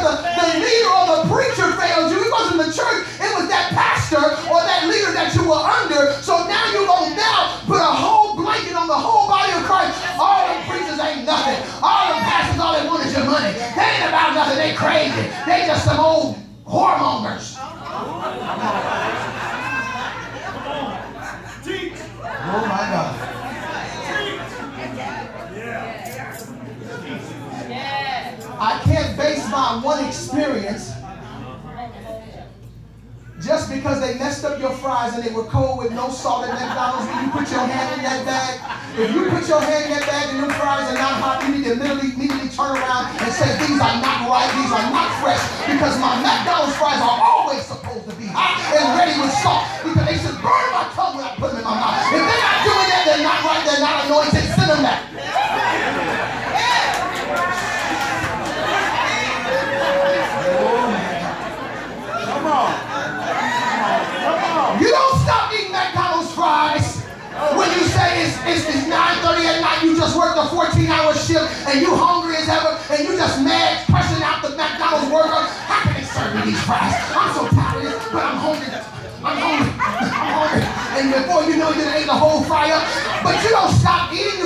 the, 0.01 0.13
the 0.17 0.47
leader 0.59 0.91
or 0.91 1.05
the 1.15 1.19
preacher 1.29 1.69
failed 1.77 2.11
you. 2.11 2.19
It 2.25 2.31
wasn't 2.31 2.59
the 2.65 2.69
church, 2.73 3.05
it 3.21 3.31
was 3.37 3.47
that 3.47 3.71
pastor 3.71 4.21
or 4.49 4.59
that 4.65 4.89
leader 4.89 5.13
that 5.13 5.33
you 5.35 5.45
were 5.45 5.61
under. 5.61 6.13
So 6.21 6.43
now 6.49 6.65
you're 6.73 6.85
going 6.85 7.13
to 7.13 7.17
now 7.17 7.61
put 7.65 7.79
a 7.79 7.93
whole 7.93 8.35
blanket 8.35 8.75
on 8.75 8.87
the 8.87 8.97
whole 8.97 9.27
body 9.29 9.53
of 9.53 9.63
Christ. 9.63 9.95
All 10.17 10.47
them 10.47 10.61
preachers 10.67 10.99
ain't 10.99 11.25
nothing. 11.25 11.59
All 11.81 12.13
them 12.13 12.21
pastors, 12.25 12.59
all 12.59 12.73
they 12.73 12.85
want 12.87 13.05
is 13.05 13.13
your 13.13 13.25
money. 13.25 13.53
They 13.53 13.87
ain't 13.87 14.09
about 14.09 14.33
nothing. 14.33 14.57
They 14.57 14.73
crazy. 14.73 15.29
They 15.45 15.65
just 15.69 15.85
some 15.85 15.99
old 15.99 16.37
whoremongers. 16.65 17.57
Teach. 21.63 21.93
Oh 22.23 22.65
my 22.67 22.83
God. 22.89 23.31
Yes. 27.69 28.47
I 28.59 28.81
can't 28.83 29.17
base 29.17 29.49
my 29.49 29.81
one 29.83 30.05
experience 30.05 30.91
just 33.41 33.70
because 33.81 33.97
they 33.97 34.13
messed 34.21 34.45
up 34.45 34.61
your 34.61 34.69
fries 34.77 35.17
and 35.17 35.25
they 35.25 35.33
were 35.33 35.49
cold 35.49 35.81
with 35.81 35.89
no 35.89 36.05
salt 36.13 36.45
at 36.45 36.53
McDonald's 36.53 37.09
when 37.09 37.25
you 37.25 37.29
put 37.33 37.49
your 37.49 37.65
hand 37.65 37.97
in 37.97 38.05
that 38.05 38.21
bag. 38.29 38.61
If 38.93 39.09
you 39.09 39.25
put 39.25 39.49
your 39.49 39.57
hand 39.57 39.89
in 39.89 39.97
that 39.97 40.05
bag 40.05 40.29
and 40.29 40.45
them 40.45 40.53
fries 40.53 40.85
are 40.85 41.01
not 41.01 41.17
hot, 41.17 41.41
you 41.41 41.57
need 41.57 41.65
to 41.65 41.73
immediately, 41.73 42.13
immediately 42.13 42.53
turn 42.53 42.77
around 42.77 43.09
and 43.17 43.33
say, 43.33 43.49
these 43.65 43.81
are 43.81 43.97
not 43.97 44.29
right, 44.29 44.45
these 44.53 44.69
are 44.69 44.85
not 44.93 45.09
fresh, 45.17 45.41
because 45.65 45.97
my 45.97 46.13
McDonald's 46.21 46.77
fries 46.77 47.01
are 47.01 47.17
always 47.25 47.65
supposed 47.65 48.05
to 48.05 48.13
be 48.21 48.29
hot 48.29 48.61
and 48.69 48.85
ready 49.01 49.17
with 49.17 49.33
salt. 49.41 49.65
Because 49.81 50.05
they 50.05 50.17
should 50.21 50.37
burn 50.45 50.67
my 50.69 50.85
tongue 50.93 51.17
when 51.17 51.25
I 51.25 51.33
put 51.41 51.49
them 51.49 51.65
in 51.65 51.65
my 51.65 51.73
mouth. 51.73 52.05
If 52.05 52.21
they're 52.21 52.45
not 52.45 52.57
doing 52.61 52.85
that, 52.85 53.01
they're 53.09 53.25
not 53.25 53.39
right, 53.41 53.65
they're 53.65 53.81
not 53.81 53.97
anointed, 54.05 54.45
send 54.45 54.69
them 54.77 54.85
back. 54.85 55.11
Just 70.01 70.17
worked 70.17 70.33
a 70.33 70.49
14-hour 70.49 71.13
shift 71.13 71.45
and 71.69 71.77
you 71.77 71.93
hungry 71.93 72.33
as 72.33 72.49
ever 72.49 72.73
and 72.89 73.05
you 73.05 73.13
just 73.13 73.37
mad 73.45 73.85
pressing 73.85 74.17
out 74.25 74.41
the 74.41 74.49
McDonald's 74.57 75.13
worker. 75.13 75.45
How 75.69 75.85
can 75.85 75.93
they 75.93 76.01
serve 76.01 76.33
me 76.41 76.49
these 76.49 76.63
fries? 76.65 76.97
I'm 77.13 77.29
so 77.37 77.45
tired 77.53 77.85
of 77.85 77.93
this, 77.93 78.09
but 78.09 78.25
I'm 78.25 78.41
hungry. 78.41 78.65
I'm 79.21 79.37
hungry. 79.37 79.69
I'm 79.77 80.33
hungry. 80.41 80.65
And 80.97 81.05
before 81.13 81.45
you 81.45 81.61
know 81.61 81.69
you 81.69 81.85
done 81.85 81.93
ate 81.93 82.09
the 82.09 82.17
whole 82.17 82.41
fry 82.49 82.73
up. 82.73 82.81
But 83.21 83.45
you 83.45 83.53
don't 83.53 83.69
stop 83.77 84.09
eating. 84.09 84.40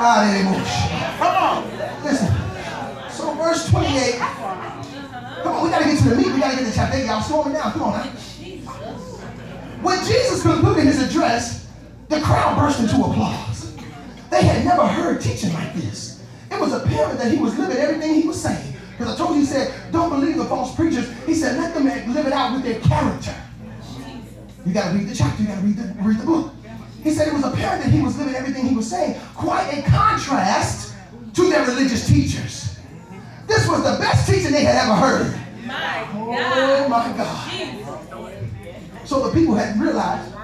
Come 0.00 1.36
on. 1.36 1.68
Listen. 2.02 2.34
So 3.10 3.34
verse 3.34 3.68
28. 3.68 4.16
Come 4.16 5.52
on, 5.52 5.64
we 5.64 5.70
gotta 5.70 5.84
get 5.84 5.98
to 5.98 6.08
the 6.08 6.16
meat. 6.16 6.32
We 6.32 6.40
gotta 6.40 6.56
get 6.56 6.64
to 6.64 6.70
the 6.70 6.72
chapter. 6.74 7.04
Y'all 7.04 7.20
slowing 7.20 7.52
down. 7.52 7.72
Come 7.72 7.82
on 7.82 7.92
now. 7.92 8.04
When 9.82 9.98
Jesus 10.06 10.42
concluded 10.42 10.84
his 10.84 11.02
address, 11.02 11.68
the 12.08 12.18
crowd 12.20 12.56
burst 12.58 12.80
into 12.80 12.96
applause. 12.96 13.76
They 14.30 14.42
had 14.42 14.64
never 14.64 14.86
heard 14.86 15.20
teaching 15.20 15.52
like 15.52 15.74
this. 15.74 16.24
It 16.50 16.58
was 16.58 16.72
apparent 16.72 17.18
that 17.18 17.30
he 17.30 17.36
was 17.36 17.58
living 17.58 17.76
everything 17.76 18.14
he 18.14 18.26
was 18.26 18.40
saying. 18.40 18.74
Because 18.96 19.14
I 19.14 19.18
told 19.18 19.34
you, 19.34 19.40
he 19.40 19.46
said, 19.46 19.92
don't 19.92 20.08
believe 20.08 20.36
the 20.38 20.46
false 20.46 20.74
preachers. 20.74 21.10
He 21.26 21.34
said, 21.34 21.58
let 21.58 21.74
them 21.74 21.84
live 22.14 22.26
it 22.26 22.32
out 22.32 22.54
with 22.54 22.62
their 22.62 22.80
character. 22.80 23.34
You 24.64 24.72
got 24.72 24.92
to 24.92 24.98
read 24.98 25.08
the 25.08 25.14
chapter. 25.14 25.42
You 25.42 25.48
got 25.48 25.56
to 25.56 25.66
read 25.66 25.76
the, 25.76 25.94
read 26.02 26.18
the 26.18 26.26
book. 26.26 26.52
He 27.02 27.10
said 27.10 27.28
it 27.28 27.34
was 27.34 27.44
apparent 27.44 27.84
that 27.84 27.90
he 27.90 28.02
was 28.02 28.16
living 28.18 28.34
everything 28.34 28.66
he 28.66 28.76
was 28.76 28.88
saying, 28.88 29.18
quite 29.34 29.72
in 29.72 29.82
contrast 29.84 30.94
to 31.34 31.48
their 31.48 31.64
religious 31.66 32.06
teachers. 32.06 32.78
This 33.46 33.66
was 33.68 33.82
the 33.82 33.98
best 33.98 34.28
teaching 34.28 34.52
they 34.52 34.64
had 34.64 34.76
ever 34.76 34.94
heard. 34.94 35.40
My 35.66 36.06
Oh 36.14 36.32
God. 36.32 36.90
my 36.90 37.16
God. 37.16 37.50
Jesus. 37.50 39.08
So 39.08 39.28
the 39.28 39.38
people 39.38 39.54
had 39.54 39.80
realized 39.80 40.34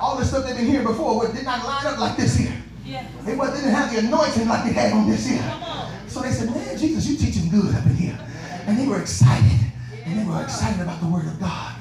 all 0.00 0.16
the 0.16 0.24
stuff 0.24 0.46
they've 0.46 0.56
been 0.56 0.66
hearing 0.66 0.86
before 0.86 1.26
did 1.32 1.44
not 1.44 1.64
line 1.64 1.86
up 1.86 1.98
like 1.98 2.16
this 2.16 2.36
here. 2.36 2.54
Yeah. 2.84 3.06
They 3.24 3.32
didn't 3.32 3.70
have 3.70 3.92
the 3.92 3.98
anointing 4.00 4.48
like 4.48 4.64
they 4.64 4.72
had 4.72 4.92
on 4.92 5.10
this 5.10 5.26
here. 5.26 5.42
On. 5.42 6.08
So 6.08 6.22
they 6.22 6.30
said, 6.30 6.50
man, 6.50 6.78
Jesus, 6.78 7.06
you 7.06 7.16
teaching 7.16 7.50
good 7.50 7.74
up 7.74 7.84
in 7.86 7.94
here. 7.94 8.18
And 8.66 8.78
they 8.78 8.86
were 8.86 9.00
excited. 9.00 9.60
And 10.04 10.18
they 10.18 10.24
were 10.24 10.42
excited 10.42 10.80
about 10.80 11.00
the 11.00 11.08
word 11.08 11.26
of 11.26 11.38
God. 11.38 11.74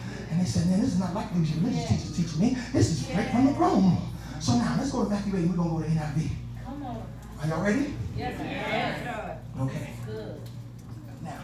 And 0.67 0.75
said, 0.75 0.79
man, 0.79 0.81
this 0.81 0.93
is 0.93 0.99
not 0.99 1.13
like 1.13 1.33
these 1.33 1.53
religious 1.55 1.87
teachers 1.87 2.17
teaching 2.17 2.41
me. 2.41 2.57
This 2.73 2.89
is 2.89 3.05
straight 3.05 3.29
from 3.29 3.45
the 3.47 3.53
throne. 3.53 3.97
So 4.39 4.53
now 4.53 4.75
let's 4.77 4.91
go 4.91 5.03
to 5.03 5.09
Matthew 5.09 5.35
8. 5.35 5.47
We're 5.47 5.55
going 5.55 5.69
to 5.69 5.75
go 5.75 5.81
to 5.81 5.89
NIV. 5.89 6.29
Come 6.65 6.83
on. 6.83 7.03
Are 7.41 7.47
y'all 7.47 7.63
ready? 7.63 7.93
Yes, 8.17 8.39
yes. 8.39 9.39
Okay. 9.59 9.93
Good. 10.05 10.41
Now. 11.23 11.39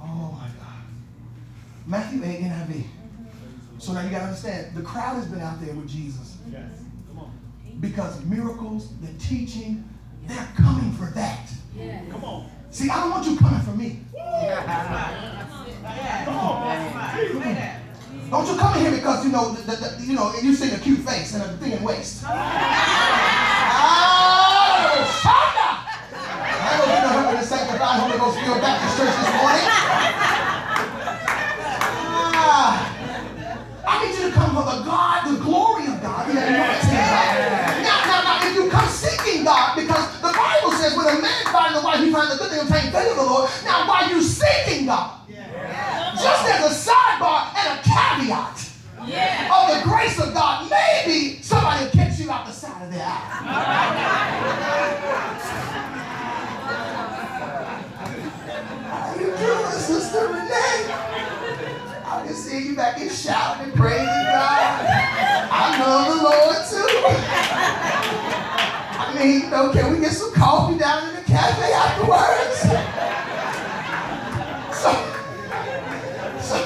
Oh 0.00 0.32
my 0.32 0.46
God. 0.46 0.82
Matthew 1.86 2.22
8 2.22 2.40
NIV. 2.40 2.68
Mm-hmm. 2.68 3.78
So 3.78 3.92
now 3.92 4.02
you 4.02 4.10
got 4.10 4.18
to 4.18 4.24
understand, 4.26 4.76
the 4.76 4.82
crowd 4.82 5.16
has 5.16 5.26
been 5.26 5.40
out 5.40 5.60
there 5.60 5.74
with 5.74 5.88
Jesus 5.88 6.36
mm-hmm. 6.36 6.52
Yes. 6.52 6.70
Come 7.08 7.18
on. 7.18 7.32
because 7.80 8.24
miracles, 8.24 8.92
the 9.00 9.12
teaching, 9.18 9.88
they're 10.26 10.48
coming 10.56 10.92
for 10.92 11.06
that. 11.14 11.50
Yes. 11.76 12.04
Come 12.10 12.24
on. 12.24 12.50
See, 12.70 12.88
I 12.90 13.00
don't 13.00 13.10
want 13.10 13.26
you 13.26 13.36
coming 13.36 13.60
for 13.60 13.72
me. 13.72 14.00
Come 16.24 16.36
on. 16.36 17.16
Teach. 17.16 17.77
Don't 18.30 18.46
you 18.46 18.56
come 18.58 18.74
in 18.76 18.80
here 18.82 18.90
because 18.92 19.24
you 19.24 19.32
know, 19.32 19.52
the, 19.52 19.62
the, 19.62 19.76
the- 19.96 20.04
you 20.04 20.12
know, 20.14 20.32
you 20.42 20.54
see 20.54 20.70
a 20.74 20.78
cute 20.78 21.00
face 21.00 21.34
and 21.34 21.42
a 21.42 21.48
thin 21.56 21.82
waist. 21.82 22.24
Ah, 23.80 25.04
Shonda! 25.22 25.68
I 26.12 26.76
don't 26.78 26.88
get 26.88 27.02
no 27.02 27.08
help 27.08 27.30
in 27.34 27.40
the 27.40 27.46
sanctified 27.46 28.00
Holy 28.00 28.18
Ghost 28.18 28.38
filled 28.42 28.60
Baptist 28.60 28.96
church 28.98 29.14
this 29.16 29.30
morning. 29.38 29.66
Ah, 31.88 32.74
I 33.86 33.94
need 34.04 34.14
you 34.18 34.28
to 34.28 34.34
come 34.34 34.50
for 34.56 34.64
the 34.66 34.78
God, 34.84 35.18
the 35.30 35.36
glory 35.42 35.86
of 35.88 35.96
God, 36.02 36.26
the 36.28 36.32
anointing 36.36 37.00
God. 37.08 37.28
Now, 37.86 37.98
now, 38.08 38.20
now, 38.24 38.46
if 38.46 38.54
you 38.54 38.68
come 38.70 38.88
seeking 38.88 39.44
God, 39.44 39.76
because 39.76 40.04
the 40.20 40.32
Bible 40.34 40.72
says 40.76 40.96
when 40.96 41.06
a 41.08 41.16
man 41.22 41.44
finds 41.52 41.78
a 41.78 41.82
wife, 41.84 42.00
he 42.02 42.10
finds 42.12 42.34
a 42.34 42.38
good 42.38 42.50
thing, 42.50 42.60
obtain 42.60 42.90
favor 42.92 43.10
of 43.14 43.16
the 43.16 43.26
Lord. 43.26 43.50
Now, 43.64 43.86
while 43.88 44.06
you 44.10 44.20
seeking 44.22 44.86
God, 44.86 45.22
just 46.18 46.42
as 46.50 46.60
a 46.66 46.72
sidebar 46.90 47.50
and 47.56 47.57
caveat 47.98 48.70
Yeah. 49.06 49.48
of 49.54 49.64
the 49.74 49.88
grace 49.88 50.18
of 50.18 50.34
God, 50.34 50.70
maybe 50.70 51.40
somebody 51.42 51.84
will 51.84 51.90
catch 51.92 52.18
you 52.18 52.30
out 52.30 52.46
the 52.46 52.52
side 52.52 52.82
of 52.82 52.90
their 52.92 53.04
eye. 53.04 54.58
You 59.18 59.26
doing, 59.36 59.72
Sister 59.72 60.26
Renee? 60.28 60.94
I 62.06 62.22
can 62.24 62.34
see 62.34 62.68
you 62.68 62.76
back 62.76 62.98
here 62.98 63.10
shouting 63.10 63.64
and 63.64 63.74
praising 63.74 64.04
God. 64.06 64.86
I 65.50 65.78
love 65.80 66.06
the 66.16 66.22
Lord 66.22 66.56
too. 66.70 67.02
I 69.00 69.14
mean, 69.18 69.42
you 69.42 69.50
know, 69.50 69.72
can 69.72 69.92
we 69.92 69.98
get 70.00 70.12
some 70.12 70.32
coffee 70.34 70.78
down 70.78 71.08
in 71.08 71.14
the 71.16 71.22
cafe 71.22 71.72
afterwards? 71.72 72.60
So, 74.78 74.90
so 76.40 76.56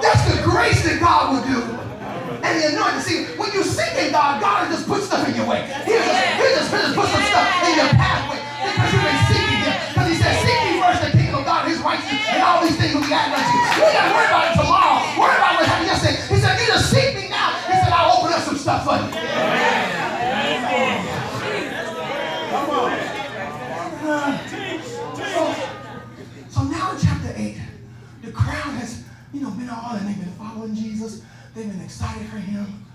that's 0.00 0.24
the 0.34 0.42
grace 0.42 0.82
that 0.84 0.93
God 1.04 1.36
will 1.36 1.44
do. 1.44 1.60
And 2.40 2.52
the 2.56 2.72
anointing. 2.72 3.04
See, 3.04 3.28
when 3.36 3.52
you 3.52 3.60
seek 3.60 3.92
in 4.00 4.12
God, 4.12 4.40
God 4.40 4.72
just 4.72 4.88
put 4.88 5.04
stuff 5.04 5.28
in 5.28 5.36
your 5.36 5.44
way. 5.44 5.68
He'll 5.84 6.00
just, 6.00 6.16
he'll 6.40 6.54
just, 6.56 6.72
he'll 6.72 6.80
just 6.80 6.96
put 6.96 7.08
some 7.12 7.24
stuff 7.28 7.48
in 7.68 7.76
your 7.76 7.92
pathway 7.92 8.40
because 8.40 8.88
you've 8.88 9.04
been 9.04 9.20
seeking 9.28 9.60
Him. 9.68 9.76
Because 9.92 10.08
He 10.08 10.16
said, 10.16 10.32
seek 10.40 10.60
ye 10.64 10.80
first 10.80 11.04
the 11.04 11.12
kingdom 11.12 11.40
of 11.40 11.44
God, 11.44 11.68
His 11.68 11.76
righteousness, 11.84 12.24
and 12.32 12.40
all 12.40 12.64
these 12.64 12.76
things 12.80 12.96
will 12.96 13.04
be 13.04 13.12
added 13.12 13.36
unto 13.36 13.52
you. 13.52 13.84
We 13.84 13.92
got 13.92 14.08
to 14.08 14.12
worry 14.16 14.28
about 14.32 14.44
it 14.48 14.56
tomorrow. 14.56 14.96
Worry 15.20 15.36
about 15.36 15.52
what 15.60 15.68
happened 15.68 15.92
yesterday. 15.92 16.16
He 16.24 16.40
said, 16.40 16.56
you 16.56 16.66
just 16.72 16.88
seek 16.88 17.12
me 17.20 17.28
now. 17.28 17.52
He 17.68 17.76
said, 17.76 17.92
I'll 17.92 18.16
open 18.16 18.32
up 18.32 18.40
some 18.40 18.56
stuff 18.56 18.88
for 18.88 18.96
you. 18.96 19.08
Come 22.48 22.70
on. 22.72 22.96
So, 25.20 25.52
so 26.48 26.60
now 26.64 26.92
in 26.92 26.98
chapter 27.00 27.32
8, 27.36 27.60
the 28.24 28.32
crowd 28.32 28.72
has, 28.80 29.03
you 29.34 29.40
know, 29.40 29.50
been 29.50 29.68
all 29.68 29.96
and 29.96 30.08
they've 30.08 30.18
been 30.18 30.32
following 30.32 30.74
Jesus. 30.74 31.22
They've 31.54 31.68
been 31.68 31.80
excited 31.82 32.26
for 32.28 32.38
him. 32.38 32.86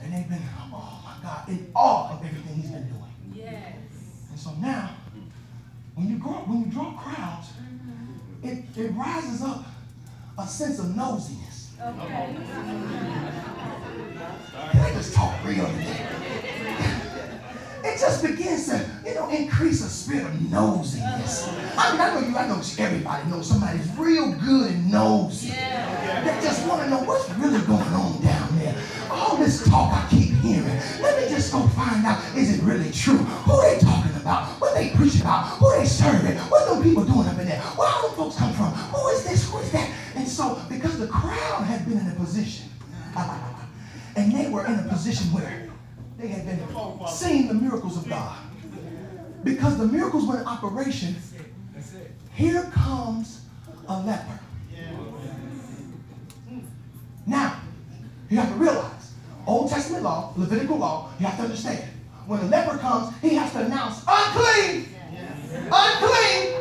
And 0.00 0.12
they've 0.12 0.28
been, 0.28 0.42
oh 0.72 1.02
my 1.04 1.16
God, 1.22 1.48
in 1.48 1.70
awe 1.74 2.12
of 2.12 2.24
everything 2.24 2.56
he's 2.56 2.70
been 2.70 2.86
doing. 2.86 3.02
Yes. 3.34 3.74
And 4.30 4.38
so 4.38 4.52
now, 4.60 4.90
when 5.94 6.08
you 6.08 6.18
grow, 6.18 6.34
when 6.44 6.64
you 6.64 6.66
draw 6.66 6.92
crowds, 6.92 7.48
mm-hmm. 7.48 8.46
it, 8.46 8.64
it 8.76 8.90
rises 8.90 9.42
up 9.42 9.64
a 10.38 10.46
sense 10.46 10.78
of 10.78 10.86
nosiness. 10.86 11.70
Okay. 11.80 12.36
I 14.74 14.92
just 14.94 15.14
talk 15.14 15.44
real 15.44 15.66
today? 15.66 17.02
It 17.86 18.00
just 18.00 18.20
begins 18.20 18.66
to, 18.66 18.84
you 19.06 19.14
know, 19.14 19.30
increase 19.30 19.80
a 19.84 19.88
spirit 19.88 20.26
of 20.26 20.32
nosiness. 20.50 21.46
Uh-huh. 21.46 21.74
I 21.78 21.92
mean, 21.92 22.00
I 22.00 22.14
know 22.14 22.26
you, 22.26 22.36
I 22.36 22.46
know 22.48 22.60
everybody 22.78 23.30
knows 23.30 23.48
somebody's 23.48 23.88
real 23.96 24.32
good 24.32 24.72
and 24.72 24.90
nosy. 24.90 25.48
Yeah. 25.48 26.24
They 26.24 26.42
just 26.42 26.66
want 26.66 26.82
to 26.82 26.90
know 26.90 27.04
what's 27.04 27.30
really 27.38 27.64
going 27.64 27.86
on 27.94 28.20
down 28.22 28.58
there. 28.58 28.74
All 29.08 29.36
this 29.36 29.64
talk 29.68 29.92
I 29.92 30.04
keep 30.10 30.34
hearing. 30.42 30.66
Let 31.00 31.22
me 31.22 31.28
just 31.28 31.52
go 31.52 31.64
find 31.68 32.04
out, 32.04 32.20
is 32.36 32.58
it 32.58 32.64
really 32.64 32.90
true? 32.90 33.18
Who 33.18 33.62
they 33.62 33.78
talking 33.78 34.16
about? 34.16 34.48
What 34.60 34.74
they 34.74 34.90
preaching 34.90 35.20
about? 35.20 35.46
Who 35.58 35.70
they 35.78 35.86
serving? 35.86 36.36
What 36.50 36.68
them 36.68 36.82
people 36.82 37.04
doing 37.04 37.28
up 37.28 37.38
in 37.38 37.46
there? 37.46 37.60
Where 37.60 37.88
all 37.88 38.10
the 38.10 38.16
folks 38.16 38.36
come 38.36 38.52
from? 38.52 38.72
Who 38.72 39.08
is 39.10 39.22
this? 39.22 39.48
Who 39.48 39.58
is 39.58 39.70
that? 39.70 39.88
And 40.16 40.26
so, 40.26 40.60
because 40.68 40.98
the 40.98 41.06
crowd 41.06 41.62
had 41.62 41.86
been 41.86 41.98
in 41.98 42.08
a 42.08 42.14
position, 42.16 42.68
and 44.16 44.32
they 44.32 44.50
were 44.50 44.66
in 44.66 44.74
a 44.74 44.88
position 44.88 45.32
where 45.32 45.68
they 46.18 46.28
had 46.28 46.46
been 46.46 46.60
seeing 47.08 47.48
the 47.48 47.54
miracles 47.54 47.96
of 47.96 48.08
God. 48.08 48.38
Because 49.44 49.78
the 49.78 49.86
miracles 49.86 50.26
were 50.26 50.40
in 50.40 50.46
operation, 50.46 51.14
here 52.34 52.64
comes 52.64 53.42
a 53.88 54.00
leper. 54.00 54.40
Now, 57.26 57.60
you 58.30 58.38
have 58.38 58.48
to 58.48 58.54
realize, 58.54 59.12
Old 59.46 59.70
Testament 59.70 60.02
law, 60.04 60.32
Levitical 60.36 60.78
law, 60.78 61.10
you 61.18 61.26
have 61.26 61.36
to 61.36 61.44
understand. 61.44 61.84
When 62.26 62.40
a 62.40 62.46
leper 62.46 62.78
comes, 62.78 63.14
he 63.20 63.34
has 63.34 63.52
to 63.52 63.66
announce, 63.66 64.02
unclean, 64.06 64.88
unclean, 65.70 66.54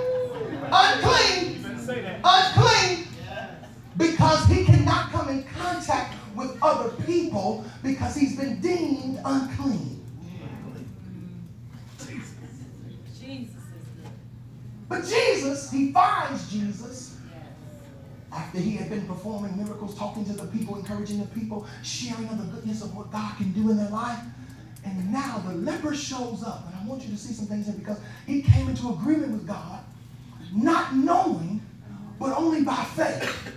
unclean, 0.72 1.66
unclean, 2.24 3.08
because 3.98 4.46
he 4.48 4.66
cannot 4.66 5.12
come 5.12 5.30
in 5.30 5.44
contact 5.44 6.14
with 6.36 6.58
other 6.62 6.90
people 7.04 7.66
because 7.84 8.16
he's 8.16 8.38
been 8.38 8.60
deemed 8.62 9.20
unclean. 9.24 9.96
But 14.88 15.04
Jesus, 15.04 15.72
he 15.72 15.92
finds 15.92 16.52
Jesus 16.52 17.18
after 18.32 18.60
he 18.60 18.76
had 18.76 18.90
been 18.90 19.06
performing 19.08 19.58
miracles, 19.58 19.98
talking 19.98 20.26
to 20.26 20.34
the 20.34 20.46
people, 20.48 20.76
encouraging 20.76 21.20
the 21.20 21.28
people, 21.28 21.66
sharing 21.84 22.28
of 22.30 22.38
the 22.38 22.56
goodness 22.56 22.84
of 22.84 22.96
what 22.96 23.12
God 23.12 23.36
can 23.38 23.52
do 23.54 23.72
in 23.72 23.78
their 23.78 23.90
life. 23.90 24.20
And 24.84 25.12
now 25.12 25.40
the 25.48 25.56
leper 25.56 25.96
shows 25.96 26.44
up. 26.44 26.68
And 26.68 26.76
I 26.76 26.86
want 26.86 27.02
you 27.02 27.10
to 27.10 27.18
see 27.18 27.34
some 27.34 27.48
things 27.48 27.66
here 27.66 27.76
because 27.76 28.00
he 28.28 28.42
came 28.42 28.70
into 28.70 28.90
agreement 28.90 29.32
with 29.32 29.48
God, 29.48 29.80
not 30.54 30.96
knowing, 30.96 31.62
but 32.20 32.38
only 32.38 32.64
by 32.64 32.84
faith. 32.96 33.54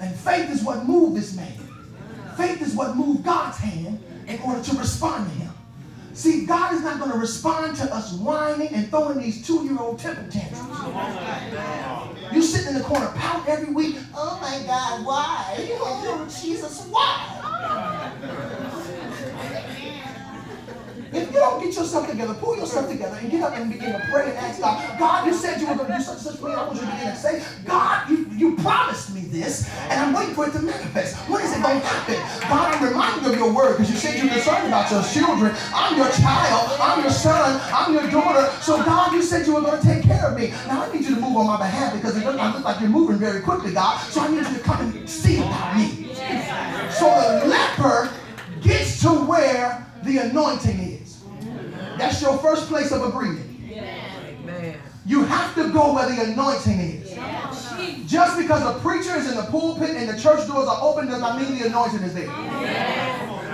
And 0.00 0.14
faith 0.14 0.50
is 0.50 0.62
what 0.62 0.86
moved 0.86 1.16
this 1.16 1.36
man. 1.36 1.65
Faith 2.36 2.62
is 2.62 2.74
what 2.74 2.96
moved 2.96 3.24
God's 3.24 3.58
hand 3.58 4.02
in 4.26 4.40
order 4.40 4.62
to 4.62 4.76
respond 4.76 5.30
to 5.30 5.38
him. 5.38 5.52
See, 6.12 6.46
God 6.46 6.72
is 6.72 6.80
not 6.80 6.98
going 6.98 7.10
to 7.10 7.18
respond 7.18 7.76
to 7.76 7.94
us 7.94 8.14
whining 8.14 8.68
and 8.68 8.88
throwing 8.88 9.20
these 9.20 9.46
two-year-old 9.46 9.98
temper 9.98 10.30
tantrums. 10.30 10.66
You 12.32 12.42
sitting 12.42 12.68
in 12.68 12.74
the 12.74 12.84
corner 12.84 13.12
pouting 13.14 13.52
every 13.52 13.72
week. 13.74 13.98
Oh 14.14 14.38
my 14.40 14.66
God, 14.66 15.04
why? 15.04 15.68
Oh, 15.80 16.26
Jesus, 16.40 16.86
why? 16.86 18.12
If 21.12 21.32
you 21.32 21.38
don't 21.38 21.62
get 21.62 21.74
yourself 21.74 22.08
together, 22.10 22.34
pull 22.34 22.56
yourself 22.56 22.90
together 22.90 23.16
and 23.20 23.30
get 23.30 23.42
up 23.42 23.54
and 23.54 23.70
begin 23.72 23.92
to 23.92 24.06
pray 24.10 24.30
and 24.30 24.38
ask 24.38 24.60
God, 24.60 24.98
God, 24.98 25.26
you 25.26 25.34
said 25.34 25.60
you 25.60 25.66
were 25.66 25.74
going 25.74 25.90
to 25.90 25.96
do 25.96 26.02
such 26.02 26.18
such 26.18 26.40
me. 26.42 26.52
I 26.52 26.66
want 26.66 26.74
you 26.74 26.80
to 26.80 26.86
begin 26.92 27.10
to 27.10 27.16
say, 27.16 27.42
God, 27.64 28.08
you, 28.10 28.25
you 28.36 28.56
promised 28.56 29.14
me 29.14 29.22
this, 29.22 29.68
and 29.88 30.00
I'm 30.00 30.12
waiting 30.12 30.34
for 30.34 30.46
it 30.46 30.52
to 30.52 30.60
manifest. 30.60 31.16
When 31.28 31.42
is 31.42 31.52
it 31.56 31.62
going 31.62 31.80
to 31.80 31.86
happen? 31.86 32.48
God, 32.48 32.74
I'm 32.74 32.84
reminding 32.84 33.24
you 33.24 33.32
of 33.32 33.38
your 33.38 33.52
word 33.52 33.78
because 33.78 33.90
you 33.90 33.96
said 33.96 34.18
you're 34.18 34.32
concerned 34.32 34.66
about 34.68 34.90
your 34.90 35.02
children. 35.02 35.54
I'm 35.74 35.96
your 35.96 36.10
child. 36.10 36.78
I'm 36.80 37.00
your 37.02 37.10
son. 37.10 37.60
I'm 37.72 37.94
your 37.94 38.10
daughter. 38.10 38.50
So, 38.60 38.82
God, 38.84 39.12
you 39.12 39.22
said 39.22 39.46
you 39.46 39.54
were 39.54 39.62
going 39.62 39.80
to 39.80 39.86
take 39.86 40.04
care 40.04 40.26
of 40.30 40.38
me. 40.38 40.48
Now, 40.66 40.82
I 40.82 40.92
need 40.92 41.04
you 41.04 41.14
to 41.14 41.20
move 41.20 41.36
on 41.36 41.46
my 41.46 41.56
behalf 41.56 41.94
because 41.94 42.16
it 42.16 42.20
doesn't 42.20 42.52
look 42.54 42.64
like 42.64 42.80
you're 42.80 42.90
moving 42.90 43.18
very 43.18 43.40
quickly, 43.40 43.72
God. 43.72 43.98
So, 44.10 44.20
I 44.20 44.28
need 44.28 44.46
you 44.46 44.54
to 44.54 44.60
come 44.60 44.80
and 44.80 45.08
see 45.08 45.38
about 45.38 45.76
me. 45.76 46.08
So, 46.90 47.06
the 47.40 47.46
leper 47.48 48.12
gets 48.60 49.00
to 49.02 49.08
where 49.08 49.86
the 50.02 50.18
anointing 50.18 50.78
is. 50.78 51.22
That's 51.96 52.20
your 52.20 52.36
first 52.38 52.68
place 52.68 52.92
of 52.92 53.02
agreement. 53.02 53.50
You 55.06 55.24
have 55.24 55.54
to 55.54 55.72
go 55.72 55.94
where 55.94 56.08
the 56.08 56.32
anointing 56.32 56.80
is. 56.80 57.05
Just 58.06 58.38
because 58.38 58.62
a 58.62 58.78
preacher 58.80 59.16
is 59.16 59.30
in 59.30 59.36
the 59.36 59.44
pulpit 59.44 59.90
and 59.90 60.08
the 60.08 60.20
church 60.20 60.46
doors 60.46 60.68
are 60.68 60.78
open 60.80 61.06
does 61.06 61.20
not 61.20 61.40
mean 61.40 61.58
the 61.58 61.66
anointing 61.66 62.02
is 62.02 62.14
there. 62.14 62.26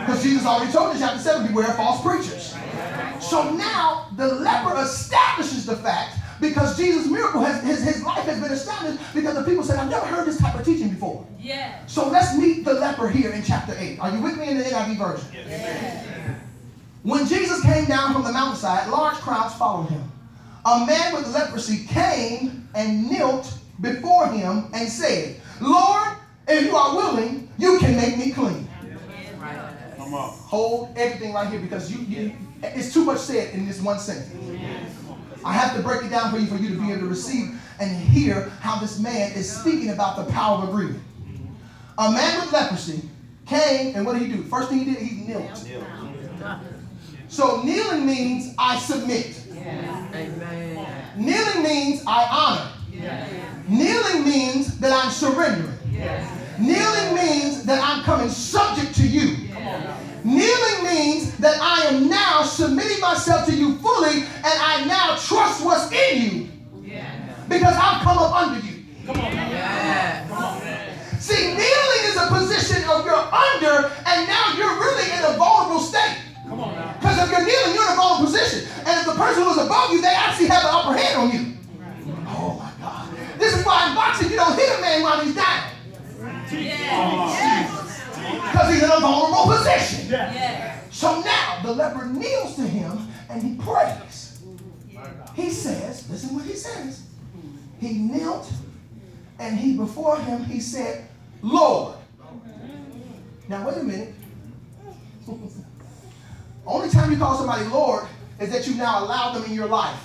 Because 0.00 0.22
Jesus 0.22 0.44
already 0.44 0.72
told 0.72 0.90
us, 0.90 1.00
chapter 1.00 1.18
7, 1.18 1.46
beware 1.48 1.70
of 1.70 1.76
false 1.76 2.02
preachers. 2.02 2.54
So 3.20 3.50
now 3.54 4.08
the 4.16 4.26
leper 4.26 4.80
establishes 4.82 5.66
the 5.66 5.76
fact 5.76 6.18
because 6.40 6.76
Jesus' 6.76 7.06
miracle 7.06 7.40
has 7.40 7.62
his, 7.62 7.82
his 7.82 8.02
life 8.02 8.24
has 8.24 8.40
been 8.40 8.52
established 8.52 8.98
because 9.14 9.34
the 9.36 9.44
people 9.44 9.62
said, 9.62 9.78
I've 9.78 9.90
never 9.90 10.06
heard 10.06 10.26
this 10.26 10.38
type 10.38 10.54
of 10.54 10.64
teaching 10.64 10.90
before. 10.90 11.24
Yeah. 11.38 11.86
So 11.86 12.08
let's 12.08 12.36
meet 12.36 12.64
the 12.64 12.74
leper 12.74 13.08
here 13.08 13.30
in 13.30 13.42
chapter 13.42 13.74
8. 13.78 14.00
Are 14.00 14.10
you 14.10 14.20
with 14.20 14.36
me 14.38 14.48
in 14.48 14.58
the 14.58 14.64
NIV 14.64 14.98
version? 14.98 16.38
When 17.04 17.26
Jesus 17.26 17.62
came 17.62 17.86
down 17.86 18.12
from 18.12 18.24
the 18.24 18.32
mountainside, 18.32 18.88
large 18.90 19.16
crowds 19.16 19.54
followed 19.54 19.88
him. 19.88 20.10
A 20.64 20.84
man 20.86 21.14
with 21.14 21.32
leprosy 21.32 21.86
came 21.86 22.68
and 22.74 23.10
knelt 23.10 23.52
before 23.82 24.28
him 24.28 24.70
and 24.72 24.88
said, 24.88 25.40
Lord, 25.60 26.16
if 26.48 26.64
you 26.64 26.74
are 26.74 26.96
willing, 26.96 27.52
you 27.58 27.78
can 27.78 27.96
make 27.96 28.16
me 28.16 28.32
clean. 28.32 28.68
Hold 29.98 30.96
everything 30.96 31.32
right 31.34 31.50
here 31.50 31.60
because 31.60 31.92
you, 31.92 32.04
you 32.04 32.36
it's 32.62 32.92
too 32.92 33.04
much 33.04 33.18
said 33.18 33.54
in 33.54 33.66
this 33.66 33.80
one 33.80 33.98
sentence. 33.98 34.32
I 35.44 35.52
have 35.52 35.76
to 35.76 35.82
break 35.82 36.04
it 36.04 36.10
down 36.10 36.30
for 36.30 36.38
you 36.38 36.46
for 36.46 36.56
you 36.56 36.68
to 36.68 36.80
be 36.80 36.90
able 36.90 37.00
to 37.02 37.06
receive 37.08 37.60
and 37.80 37.90
hear 37.90 38.48
how 38.60 38.78
this 38.78 39.00
man 39.00 39.32
is 39.32 39.50
speaking 39.50 39.90
about 39.90 40.16
the 40.16 40.32
power 40.32 40.62
of 40.62 40.68
agreement. 40.68 41.02
A 41.98 42.12
man 42.12 42.40
with 42.40 42.52
leprosy 42.52 43.08
came 43.46 43.96
and 43.96 44.06
what 44.06 44.18
did 44.18 44.22
he 44.22 44.32
do? 44.36 44.42
First 44.44 44.68
thing 44.68 44.80
he 44.80 44.84
did, 44.84 44.98
he 44.98 45.26
knelt. 45.26 45.68
So 47.28 47.62
kneeling 47.62 48.06
means 48.06 48.54
I 48.58 48.78
submit. 48.78 49.42
Kneeling 51.16 51.62
means 51.62 52.02
I 52.06 52.26
honor. 52.30 52.71
Kneeling 53.68 54.24
means 54.24 54.78
that 54.78 54.92
I'm 54.92 55.10
surrendering. 55.10 55.72
Kneeling 56.58 57.14
means 57.14 57.64
that 57.64 57.80
I'm 57.82 58.02
coming 58.04 58.28
subject 58.28 58.94
to 58.96 59.06
you. 59.06 59.36
Kneeling 60.24 60.84
means 60.84 61.36
that 61.38 61.58
I 61.60 61.86
am 61.88 62.08
now 62.08 62.42
submitting 62.42 63.00
myself 63.00 63.46
to 63.46 63.54
you 63.54 63.76
fully 63.78 64.22
and 64.22 64.44
I 64.44 64.84
now 64.86 65.16
trust 65.16 65.64
what's 65.64 65.90
in 65.92 66.22
you 66.22 66.48
because 67.48 67.74
I've 67.74 68.02
come 68.02 68.18
up 68.18 68.34
under 68.34 68.66
you. 68.66 68.84
Come 69.06 69.16
Yes. 69.16 71.22
See, 71.22 71.54
kneeling 71.54 72.04
is 72.04 72.16
a 72.16 72.26
position 72.28 72.82
of 72.88 73.04
you're 73.04 73.14
under 73.14 73.90
and 74.06 74.26
now 74.26 74.54
you're 74.56 74.74
really 74.74 75.10
in 75.12 75.24
a 75.24 75.36
vulnerable 75.36 75.80
state. 75.80 76.18
Because 76.44 77.18
if 77.18 77.30
you're 77.30 77.44
kneeling, 77.46 77.74
you're 77.74 77.86
in 77.86 77.92
a 77.92 77.96
vulnerable 77.96 78.26
position. 78.26 78.68
And 78.86 79.00
if 79.00 79.06
the 79.06 79.14
person 79.14 79.44
who's 79.44 79.58
above 79.58 79.92
you, 79.92 80.02
they 80.02 80.08
actually 80.14 80.48
have 80.48 80.62
the 80.62 80.70
upper 80.72 80.96
hand 80.96 81.16
on 81.18 81.30
you. 81.30 81.56
This 83.42 83.56
is 83.56 83.66
why 83.66 83.88
in 83.88 83.96
boxing 83.96 84.30
you 84.30 84.36
don't 84.36 84.56
hit 84.56 84.78
a 84.78 84.80
man 84.80 85.02
while 85.02 85.20
he's 85.20 85.34
down. 85.34 85.70
Because 88.40 88.72
he's 88.72 88.84
in 88.84 88.90
a 88.90 89.00
vulnerable 89.00 89.52
position. 89.52 90.08
So 90.92 91.20
now 91.22 91.58
the 91.64 91.72
leper 91.72 92.06
kneels 92.06 92.54
to 92.54 92.62
him 92.62 93.08
and 93.28 93.42
he 93.42 93.56
prays. 93.56 94.44
He 95.34 95.50
says, 95.50 96.08
listen 96.08 96.36
what 96.36 96.44
he 96.44 96.52
says. 96.52 97.02
He 97.80 97.94
knelt 97.94 98.48
and 99.40 99.58
he 99.58 99.76
before 99.76 100.20
him 100.20 100.44
he 100.44 100.60
said, 100.60 101.08
Lord. 101.42 101.96
Now 103.48 103.66
wait 103.66 103.76
a 103.76 103.82
minute. 103.82 104.14
Only 106.64 106.90
time 106.90 107.10
you 107.10 107.18
call 107.18 107.36
somebody 107.36 107.64
Lord 107.64 108.06
is 108.38 108.52
that 108.52 108.68
you 108.68 108.76
now 108.76 109.02
allow 109.02 109.32
them 109.32 109.42
in 109.46 109.52
your 109.52 109.66
life. 109.66 109.98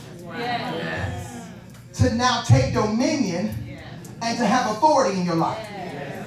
To 1.97 2.13
now 2.15 2.41
take 2.43 2.73
dominion 2.73 3.53
and 4.21 4.37
to 4.37 4.45
have 4.45 4.71
authority 4.71 5.19
in 5.19 5.25
your 5.25 5.35
life. 5.35 5.67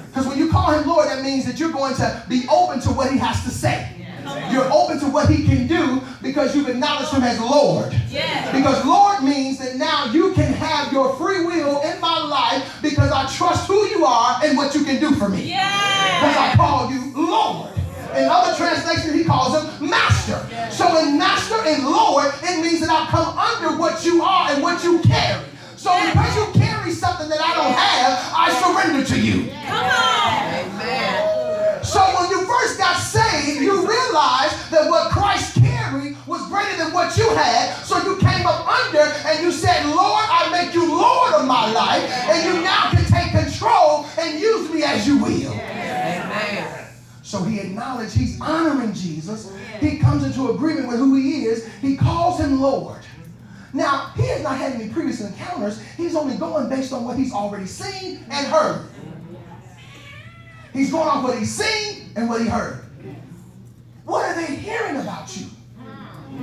Because 0.07 0.27
when 0.27 0.37
you 0.37 0.49
call 0.49 0.71
him 0.71 0.87
Lord, 0.87 1.07
that 1.07 1.23
means 1.23 1.45
that 1.45 1.59
you're 1.59 1.71
going 1.71 1.95
to 1.95 2.23
be 2.27 2.43
open 2.49 2.81
to 2.81 2.89
what 2.89 3.11
he 3.11 3.17
has 3.17 3.43
to 3.45 3.49
say. 3.49 3.87
You're 4.51 4.71
open 4.71 4.99
to 4.99 5.07
what 5.07 5.29
he 5.29 5.45
can 5.45 5.67
do 5.67 6.01
because 6.21 6.55
you've 6.55 6.69
acknowledged 6.69 7.11
him 7.11 7.23
as 7.23 7.39
Lord. 7.39 7.91
Yes. 8.09 8.55
Because 8.55 8.85
Lord 8.85 9.23
means 9.23 9.57
that 9.59 9.77
now 9.77 10.11
you 10.11 10.33
can 10.33 10.53
have 10.53 10.91
your 10.91 11.15
free 11.15 11.45
will 11.45 11.81
in 11.81 11.99
my 11.99 12.19
life 12.19 12.79
because 12.81 13.11
I 13.11 13.25
trust 13.31 13.67
who 13.67 13.85
you 13.87 14.05
are 14.05 14.39
and 14.43 14.57
what 14.57 14.75
you 14.75 14.83
can 14.83 14.99
do 14.99 15.15
for 15.15 15.29
me. 15.29 15.43
Because 16.19 16.37
I 16.37 16.53
call 16.55 16.91
you 16.91 17.13
Lord. 17.15 17.71
In 18.15 18.25
other 18.29 18.55
translations, 18.57 19.13
he 19.13 19.23
calls 19.23 19.55
him 19.55 19.89
Master. 19.89 20.37
So 20.69 20.99
in 20.99 21.17
Master 21.17 21.55
and 21.65 21.85
Lord, 21.85 22.33
it 22.43 22.61
means 22.61 22.81
that 22.81 22.89
I 22.89 23.07
come 23.09 23.37
under 23.37 23.79
what 23.79 24.03
you 24.05 24.21
are 24.21 24.51
and 24.51 24.61
what 24.61 24.83
you 24.83 24.99
carry. 24.99 25.45
So 25.81 25.89
because 25.99 26.35
you 26.35 26.61
carry 26.61 26.91
something 26.91 27.27
that 27.29 27.41
I 27.41 27.55
don't 27.57 27.73
have, 27.73 28.13
I 28.37 28.53
surrender 28.61 29.03
to 29.03 29.17
you. 29.19 29.49
Come 29.65 29.89
on. 29.89 30.77
Amen. 30.77 31.83
So 31.83 31.99
when 32.21 32.29
you 32.29 32.45
first 32.45 32.77
got 32.77 32.97
saved, 32.97 33.61
you 33.61 33.81
realized 33.81 34.69
that 34.69 34.85
what 34.91 35.09
Christ 35.09 35.55
carried 35.55 36.15
was 36.27 36.47
greater 36.49 36.77
than 36.77 36.93
what 36.93 37.17
you 37.17 37.27
had. 37.33 37.73
So 37.83 37.97
you 38.03 38.17
came 38.17 38.45
up 38.45 38.61
under 38.67 39.01
and 39.25 39.41
you 39.41 39.51
said, 39.51 39.83
Lord, 39.87 40.23
I 40.29 40.51
make 40.51 40.75
you 40.75 40.87
Lord 40.87 41.33
of 41.33 41.47
my 41.47 41.71
life. 41.71 42.07
And 42.29 42.45
you 42.45 42.61
now 42.61 42.91
can 42.91 43.03
take 43.05 43.31
control 43.31 44.05
and 44.19 44.39
use 44.39 44.69
me 44.69 44.83
as 44.83 45.07
you 45.07 45.17
will. 45.17 45.51
Amen. 45.51 46.85
So 47.23 47.41
he 47.43 47.59
acknowledged 47.59 48.15
he's 48.15 48.39
honoring 48.39 48.93
Jesus. 48.93 49.51
He 49.79 49.97
comes 49.97 50.23
into 50.23 50.51
agreement 50.51 50.89
with 50.89 50.99
who 50.99 51.15
he 51.15 51.45
is. 51.45 51.67
He 51.81 51.97
calls 51.97 52.39
him 52.39 52.61
Lord. 52.61 52.99
Now, 53.73 54.11
he 54.15 54.23
has 54.27 54.43
not 54.43 54.57
had 54.57 54.73
any 54.73 54.89
previous 54.89 55.21
encounters. 55.21 55.81
He's 55.95 56.15
only 56.15 56.35
going 56.35 56.69
based 56.69 56.91
on 56.91 57.05
what 57.05 57.17
he's 57.17 57.33
already 57.33 57.65
seen 57.65 58.25
and 58.29 58.47
heard. 58.47 58.89
He's 60.73 60.91
going 60.91 61.07
off 61.07 61.23
what 61.23 61.37
he's 61.37 61.53
seen 61.53 62.11
and 62.15 62.29
what 62.29 62.41
he 62.41 62.47
heard. 62.47 62.83
What 64.05 64.25
are 64.25 64.35
they 64.35 64.55
hearing 64.55 64.97
about 64.97 65.35
you? 65.37 65.47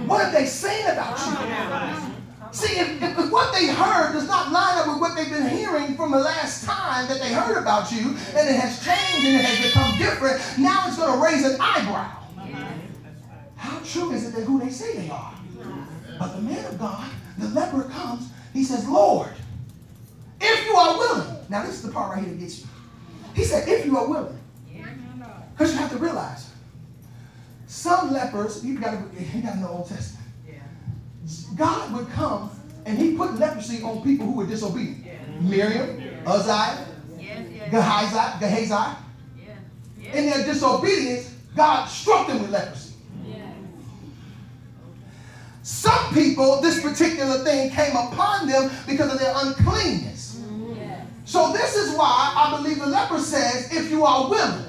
What 0.06 0.22
have 0.22 0.32
they 0.32 0.46
seen 0.46 0.86
about 0.86 1.18
you? 1.18 2.14
See, 2.50 2.78
if, 2.78 3.02
if, 3.02 3.18
if 3.18 3.30
what 3.30 3.52
they 3.52 3.66
heard 3.66 4.12
does 4.12 4.26
not 4.26 4.50
line 4.50 4.78
up 4.78 4.88
with 4.88 5.00
what 5.00 5.14
they've 5.16 5.30
been 5.30 5.50
hearing 5.50 5.96
from 5.96 6.12
the 6.12 6.18
last 6.18 6.64
time 6.64 7.06
that 7.08 7.20
they 7.20 7.32
heard 7.32 7.58
about 7.58 7.92
you, 7.92 8.16
and 8.36 8.48
it 8.48 8.56
has 8.56 8.82
changed 8.82 9.26
and 9.26 9.36
it 9.36 9.44
has 9.44 9.66
become 9.66 9.98
different, 9.98 10.40
now 10.58 10.84
it's 10.86 10.96
going 10.96 11.12
to 11.12 11.22
raise 11.22 11.44
an 11.44 11.60
eyebrow. 11.60 12.10
How 13.56 13.80
true 13.80 14.12
is 14.12 14.28
it 14.28 14.34
that 14.34 14.44
who 14.44 14.58
they 14.60 14.70
say 14.70 14.96
they 14.96 15.10
are? 15.10 15.34
But 16.18 16.36
the 16.36 16.42
man 16.42 16.64
of 16.64 16.78
God, 16.78 17.10
the 17.38 17.48
leper 17.48 17.82
comes, 17.84 18.30
he 18.52 18.64
says, 18.64 18.88
Lord, 18.88 19.30
if 20.40 20.66
you 20.66 20.74
are 20.74 20.98
willing. 20.98 21.36
Now, 21.48 21.64
this 21.64 21.76
is 21.76 21.82
the 21.82 21.92
part 21.92 22.14
right 22.14 22.24
here 22.24 22.32
that 22.32 22.40
gets 22.40 22.60
you. 22.60 22.66
He 23.34 23.44
said, 23.44 23.68
if 23.68 23.86
you 23.86 23.96
are 23.96 24.08
willing. 24.08 24.38
Because 25.52 25.72
you 25.72 25.78
have 25.78 25.90
to 25.90 25.98
realize, 25.98 26.50
some 27.66 28.12
lepers, 28.12 28.64
you 28.64 28.78
got 28.78 28.92
to 28.92 29.22
you 29.22 29.42
got 29.42 29.54
to 29.54 29.58
know 29.60 29.68
Old 29.68 29.88
Testament. 29.88 30.26
God 31.56 31.92
would 31.94 32.08
come 32.10 32.50
and 32.86 32.96
he 32.96 33.16
put 33.16 33.38
leprosy 33.38 33.82
on 33.82 34.02
people 34.02 34.24
who 34.26 34.32
were 34.32 34.46
disobedient. 34.46 35.04
Miriam, 35.42 36.00
Uzziah, 36.26 36.86
Gehazi, 37.70 38.38
Gehazi. 38.40 38.96
In 40.12 40.26
their 40.26 40.44
disobedience, 40.46 41.34
God 41.54 41.86
struck 41.86 42.28
them 42.28 42.40
with 42.40 42.50
leprosy. 42.50 42.87
Some 45.68 46.14
people, 46.14 46.62
this 46.62 46.80
particular 46.80 47.44
thing 47.44 47.70
came 47.70 47.94
upon 47.94 48.48
them 48.48 48.70
because 48.86 49.12
of 49.12 49.20
their 49.20 49.34
uncleanness. 49.36 50.40
So 51.26 51.52
this 51.52 51.76
is 51.76 51.94
why 51.94 52.32
I 52.34 52.56
believe 52.56 52.78
the 52.78 52.86
leper 52.86 53.20
says, 53.20 53.70
if 53.70 53.90
you 53.90 54.02
are 54.06 54.30
willing. 54.30 54.64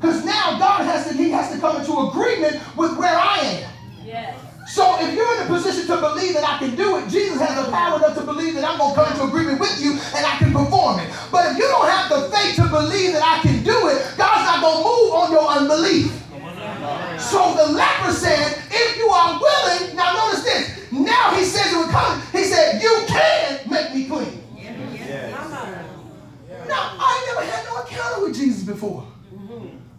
Because 0.00 0.24
now 0.24 0.60
God 0.60 0.84
has 0.84 1.08
to, 1.08 1.14
he 1.14 1.30
has 1.30 1.50
to 1.50 1.58
come 1.58 1.80
into 1.80 1.98
agreement 2.08 2.62
with 2.76 2.96
where 2.96 3.18
I 3.18 3.66
am. 3.66 3.70
Yes. 4.06 4.38
So 4.68 4.96
if 5.00 5.12
you're 5.12 5.34
in 5.34 5.42
a 5.42 5.46
position 5.46 5.88
to 5.88 5.96
believe 5.96 6.34
that 6.34 6.48
I 6.48 6.58
can 6.58 6.76
do 6.76 6.98
it, 6.98 7.08
Jesus 7.08 7.40
has 7.40 7.66
the 7.66 7.68
power 7.72 7.96
enough 7.96 8.14
to 8.14 8.22
believe 8.22 8.54
that 8.54 8.64
I'm 8.64 8.78
going 8.78 8.94
to 8.94 9.02
come 9.02 9.10
into 9.10 9.24
agreement 9.24 9.58
with 9.58 9.82
you 9.82 9.94
and 10.14 10.24
I 10.24 10.36
can 10.38 10.52
perform 10.52 11.00
it. 11.00 11.10
But 11.32 11.50
if 11.50 11.58
you 11.58 11.66
don't 11.66 11.88
have 11.90 12.08
the 12.08 12.30
faith 12.30 12.54
to 12.62 12.68
believe 12.68 13.12
that 13.14 13.24
I 13.26 13.42
can 13.42 13.64
do 13.64 13.88
it, 13.88 14.06
God's 14.16 14.46
not 14.46 14.62
going 14.62 14.78
to 14.78 14.84
move 14.86 15.12
on 15.18 15.32
your 15.32 15.48
unbelief. 15.50 16.21
So 17.20 17.54
the 17.54 17.72
leper 17.72 18.12
said, 18.12 18.62
if 18.70 18.96
you 18.96 19.08
are 19.08 19.40
willing, 19.40 19.96
now 19.96 20.12
notice 20.14 20.44
this. 20.44 20.92
Now 20.92 21.34
he 21.34 21.44
says 21.44 21.72
it 21.72 21.76
would 21.76 21.90
come. 21.90 22.20
He 22.32 22.44
said, 22.44 22.82
you 22.82 23.04
can 23.06 23.70
make 23.70 23.94
me 23.94 24.06
clean. 24.06 24.42
Now, 26.68 26.96
I 26.98 27.24
never 27.34 27.44
had 27.50 27.64
no 27.66 27.80
encounter 27.82 28.26
with 28.26 28.36
Jesus 28.36 28.62
before. 28.62 29.06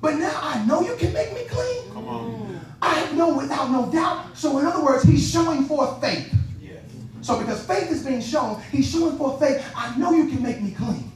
But 0.01 0.15
now 0.15 0.37
I 0.41 0.63
know 0.65 0.81
you 0.81 0.95
can 0.95 1.13
make 1.13 1.33
me 1.33 1.45
clean. 1.47 1.91
Come 1.93 2.07
on. 2.07 2.59
I 2.81 3.11
know 3.13 3.37
without 3.37 3.71
no 3.71 3.91
doubt. 3.91 4.35
So 4.35 4.59
in 4.59 4.65
other 4.65 4.83
words, 4.83 5.03
he's 5.03 5.29
showing 5.31 5.63
forth 5.63 6.01
faith. 6.01 6.33
Yes. 6.61 6.81
So 7.21 7.39
because 7.39 7.65
faith 7.65 7.89
is 7.89 8.03
being 8.05 8.21
shown, 8.21 8.61
he's 8.71 8.91
showing 8.91 9.17
forth 9.17 9.39
faith. 9.39 9.63
I 9.75 9.95
know 9.97 10.11
you 10.11 10.27
can 10.27 10.43
make 10.43 10.61
me 10.61 10.71
clean. 10.71 11.11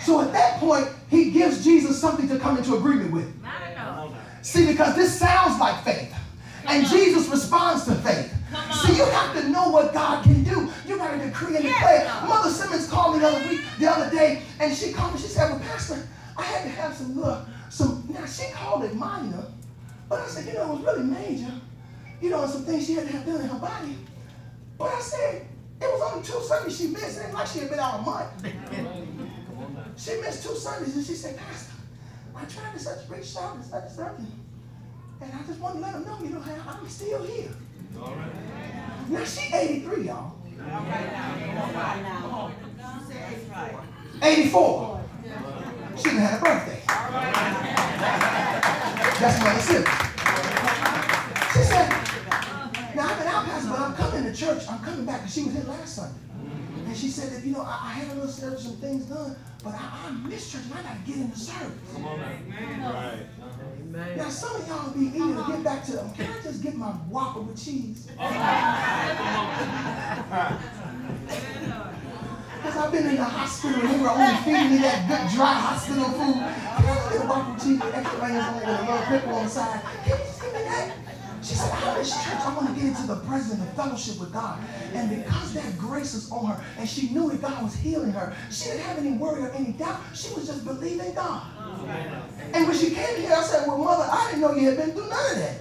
So 0.00 0.20
at 0.22 0.32
that 0.32 0.58
point, 0.58 0.88
he 1.08 1.30
gives 1.30 1.62
Jesus 1.62 2.00
something 2.00 2.28
to 2.28 2.38
come 2.38 2.56
into 2.56 2.74
agreement 2.74 3.12
with. 3.12 3.42
Not 3.42 3.70
enough. 3.70 4.12
See, 4.42 4.66
because 4.66 4.96
this 4.96 5.18
sounds 5.18 5.58
like 5.60 5.82
faith. 5.84 6.14
And 6.66 6.86
Jesus 6.86 7.28
responds 7.28 7.84
to 7.86 7.94
faith. 7.96 8.32
See, 8.82 8.96
you 8.96 9.04
have 9.04 9.34
to 9.40 9.48
know 9.48 9.68
what 9.68 9.92
God 9.92 10.24
can 10.24 10.42
do. 10.42 10.70
You 10.86 10.96
got 10.96 11.16
to 11.16 11.24
decree 11.24 11.56
and 11.56 11.64
declare. 11.64 12.02
Yes. 12.04 12.28
Mother 12.28 12.50
Simmons 12.50 12.88
called 12.88 13.14
me 13.14 13.20
the 13.20 13.28
other 13.28 13.48
week, 13.48 13.60
the 13.78 13.90
other 13.90 14.10
day, 14.10 14.42
and 14.58 14.74
she 14.74 14.92
called 14.92 15.14
me. 15.14 15.20
She 15.20 15.28
said, 15.28 15.50
"Well, 15.50 15.60
Pastor, 15.60 16.06
I 16.36 16.42
had 16.42 16.62
to 16.64 16.68
have 16.70 16.94
some 16.94 17.16
little, 17.16 17.46
some." 17.68 18.04
Now 18.08 18.26
she 18.26 18.50
called 18.52 18.84
it 18.84 18.94
minor, 18.94 19.44
but 20.08 20.20
I 20.20 20.26
said, 20.26 20.46
you 20.46 20.54
know, 20.54 20.72
it 20.72 20.78
was 20.78 20.82
really 20.82 21.04
major. 21.04 21.52
You 22.20 22.30
know, 22.30 22.46
some 22.46 22.64
things 22.64 22.86
she 22.86 22.94
had 22.94 23.06
to 23.06 23.12
have 23.12 23.24
done 23.26 23.40
in 23.40 23.48
her 23.48 23.58
body. 23.58 23.96
But 24.76 24.92
I 24.94 25.00
said, 25.00 25.46
it 25.80 25.84
was 25.86 26.12
only 26.12 26.26
two 26.26 26.40
Sundays 26.42 26.76
she 26.76 26.88
missed. 26.88 27.18
It 27.20 27.26
ain't 27.26 27.34
like 27.34 27.46
she 27.46 27.60
had 27.60 27.70
been 27.70 27.78
out 27.78 28.00
a 28.00 28.02
month. 28.02 28.30
She 29.96 30.18
missed 30.20 30.46
two 30.46 30.54
Sundays, 30.54 30.96
and 30.96 31.04
she 31.04 31.12
said, 31.12 31.36
Pastor, 31.36 31.69
I 32.40 32.44
tried 32.46 32.72
to 32.72 32.78
such 32.78 33.08
reach 33.10 33.36
out 33.36 33.56
and 33.56 33.64
such 33.64 33.84
and 33.84 33.92
such, 33.92 34.18
and, 34.18 34.32
and 35.20 35.32
I 35.32 35.46
just 35.46 35.60
want 35.60 35.74
to 35.74 35.80
let 35.82 35.92
them 35.92 36.04
know, 36.06 36.18
you 36.22 36.30
know, 36.30 36.40
how 36.40 36.78
I'm 36.80 36.88
still 36.88 37.22
here. 37.22 37.50
Now 39.10 39.24
she 39.24 39.54
83, 39.54 40.06
y'all. 40.06 40.32
84. 44.22 45.00
She 45.96 46.04
done 46.04 46.16
had 46.16 46.38
a 46.38 46.42
birthday. 46.42 46.82
That's 49.20 49.38
Mother 49.42 49.60
Simmons. 49.60 49.88
She 51.52 51.62
said, 51.62 51.88
now 52.96 53.08
I've 53.08 53.18
been 53.18 53.26
out, 53.28 53.44
Pastor, 53.44 53.68
but 53.68 53.80
I'm 53.80 53.94
coming 53.94 54.24
to 54.24 54.32
church. 54.34 54.62
I'm 54.70 54.78
coming 54.78 55.04
back, 55.04 55.20
because 55.20 55.34
she 55.34 55.44
was 55.44 55.52
here 55.52 55.64
last 55.64 55.96
Sunday. 55.96 56.18
And 56.86 56.96
she 56.96 57.08
said 57.08 57.32
that, 57.32 57.44
you 57.44 57.52
know, 57.52 57.62
I, 57.62 57.80
I 57.82 57.92
had 57.92 58.16
a 58.16 58.20
little 58.20 58.30
some 58.30 58.76
things 58.76 59.04
done, 59.04 59.36
but 59.62 59.74
I, 59.74 60.08
I 60.08 60.10
missed 60.28 60.52
church 60.52 60.62
and 60.64 60.74
I 60.74 60.82
got 60.82 61.04
to 61.04 61.10
get 61.10 61.16
in 61.16 61.30
the 61.30 61.36
service. 61.36 61.72
Come 61.92 62.04
Right. 62.04 63.26
Amen. 63.80 64.16
Now, 64.16 64.28
some 64.28 64.56
of 64.56 64.68
y'all 64.68 64.90
be 64.92 65.06
eager 65.06 65.34
to 65.34 65.44
get 65.48 65.64
back 65.64 65.84
to 65.86 65.92
them. 65.92 66.12
Can 66.14 66.30
I 66.30 66.42
just 66.42 66.62
get 66.62 66.76
my 66.76 66.90
Whopper 67.10 67.40
with 67.40 67.62
cheese? 67.62 68.06
Because 72.60 72.76
I've 72.76 72.92
been 72.92 73.06
in 73.06 73.16
the 73.16 73.24
hospital 73.24 73.80
and 73.80 73.90
they 73.90 73.98
were 74.02 74.10
only 74.10 74.36
feeding 74.44 74.70
me 74.70 74.78
that 74.78 75.08
good 75.08 75.36
dry 75.36 75.54
hospital 75.54 76.04
food. 76.04 76.34
Can 76.34 76.44
I 76.44 76.94
just 76.94 77.10
get 77.10 77.20
a 77.20 77.26
Whopper 77.26 77.52
with 77.52 77.62
cheese 77.62 77.80
with 77.80 77.94
extra 77.94 78.20
onions 78.20 78.44
on 78.44 78.56
it 78.56 78.64
and 78.64 78.70
a 78.70 78.92
little 78.92 79.06
pickle 79.06 79.34
on 79.34 79.44
the 79.44 79.50
side? 79.50 79.80
She 81.42 81.54
said, 81.54 81.72
I 81.72 81.98
miss 81.98 82.12
church. 82.12 82.34
I 82.34 82.54
want 82.54 82.68
to 82.68 82.74
get 82.74 82.84
into 82.84 83.06
the 83.06 83.16
presence 83.16 83.60
of 83.60 83.72
fellowship 83.74 84.20
with 84.20 84.32
God. 84.32 84.60
And 84.94 85.08
because 85.08 85.54
that 85.54 85.78
grace 85.78 86.14
was 86.14 86.30
on 86.30 86.46
her 86.46 86.64
and 86.78 86.88
she 86.88 87.08
knew 87.10 87.30
that 87.30 87.40
God 87.40 87.62
was 87.62 87.74
healing 87.74 88.12
her, 88.12 88.34
she 88.50 88.66
didn't 88.66 88.82
have 88.82 88.98
any 88.98 89.12
worry 89.12 89.42
or 89.42 89.50
any 89.52 89.72
doubt. 89.72 90.00
She 90.14 90.34
was 90.34 90.46
just 90.46 90.64
believing 90.64 91.14
God. 91.14 91.42
And 92.52 92.66
when 92.66 92.76
she 92.76 92.90
came 92.90 93.20
here, 93.20 93.32
I 93.32 93.42
said, 93.42 93.66
Well, 93.66 93.78
mother, 93.78 94.06
I 94.10 94.26
didn't 94.30 94.42
know 94.42 94.54
you 94.54 94.68
had 94.68 94.76
been 94.76 94.92
through 94.92 95.08
none 95.08 95.32
of 95.32 95.38
that. 95.38 95.56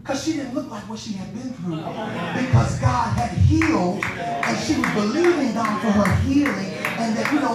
Because 0.00 0.24
she 0.24 0.32
didn't 0.34 0.54
look 0.54 0.70
like 0.70 0.88
what 0.88 0.98
she 0.98 1.12
had 1.12 1.34
been 1.34 1.52
through. 1.54 1.76
Because 1.76 2.78
God 2.78 3.18
had 3.18 3.30
healed, 3.36 4.02
and 4.04 4.58
she 4.58 4.80
was 4.80 4.90
believing 4.94 5.52
God 5.52 5.82
for 5.82 5.90
her 5.90 6.14
healing 6.22 6.77
and 6.98 7.16
that 7.16 7.32
you 7.32 7.40
know, 7.40 7.54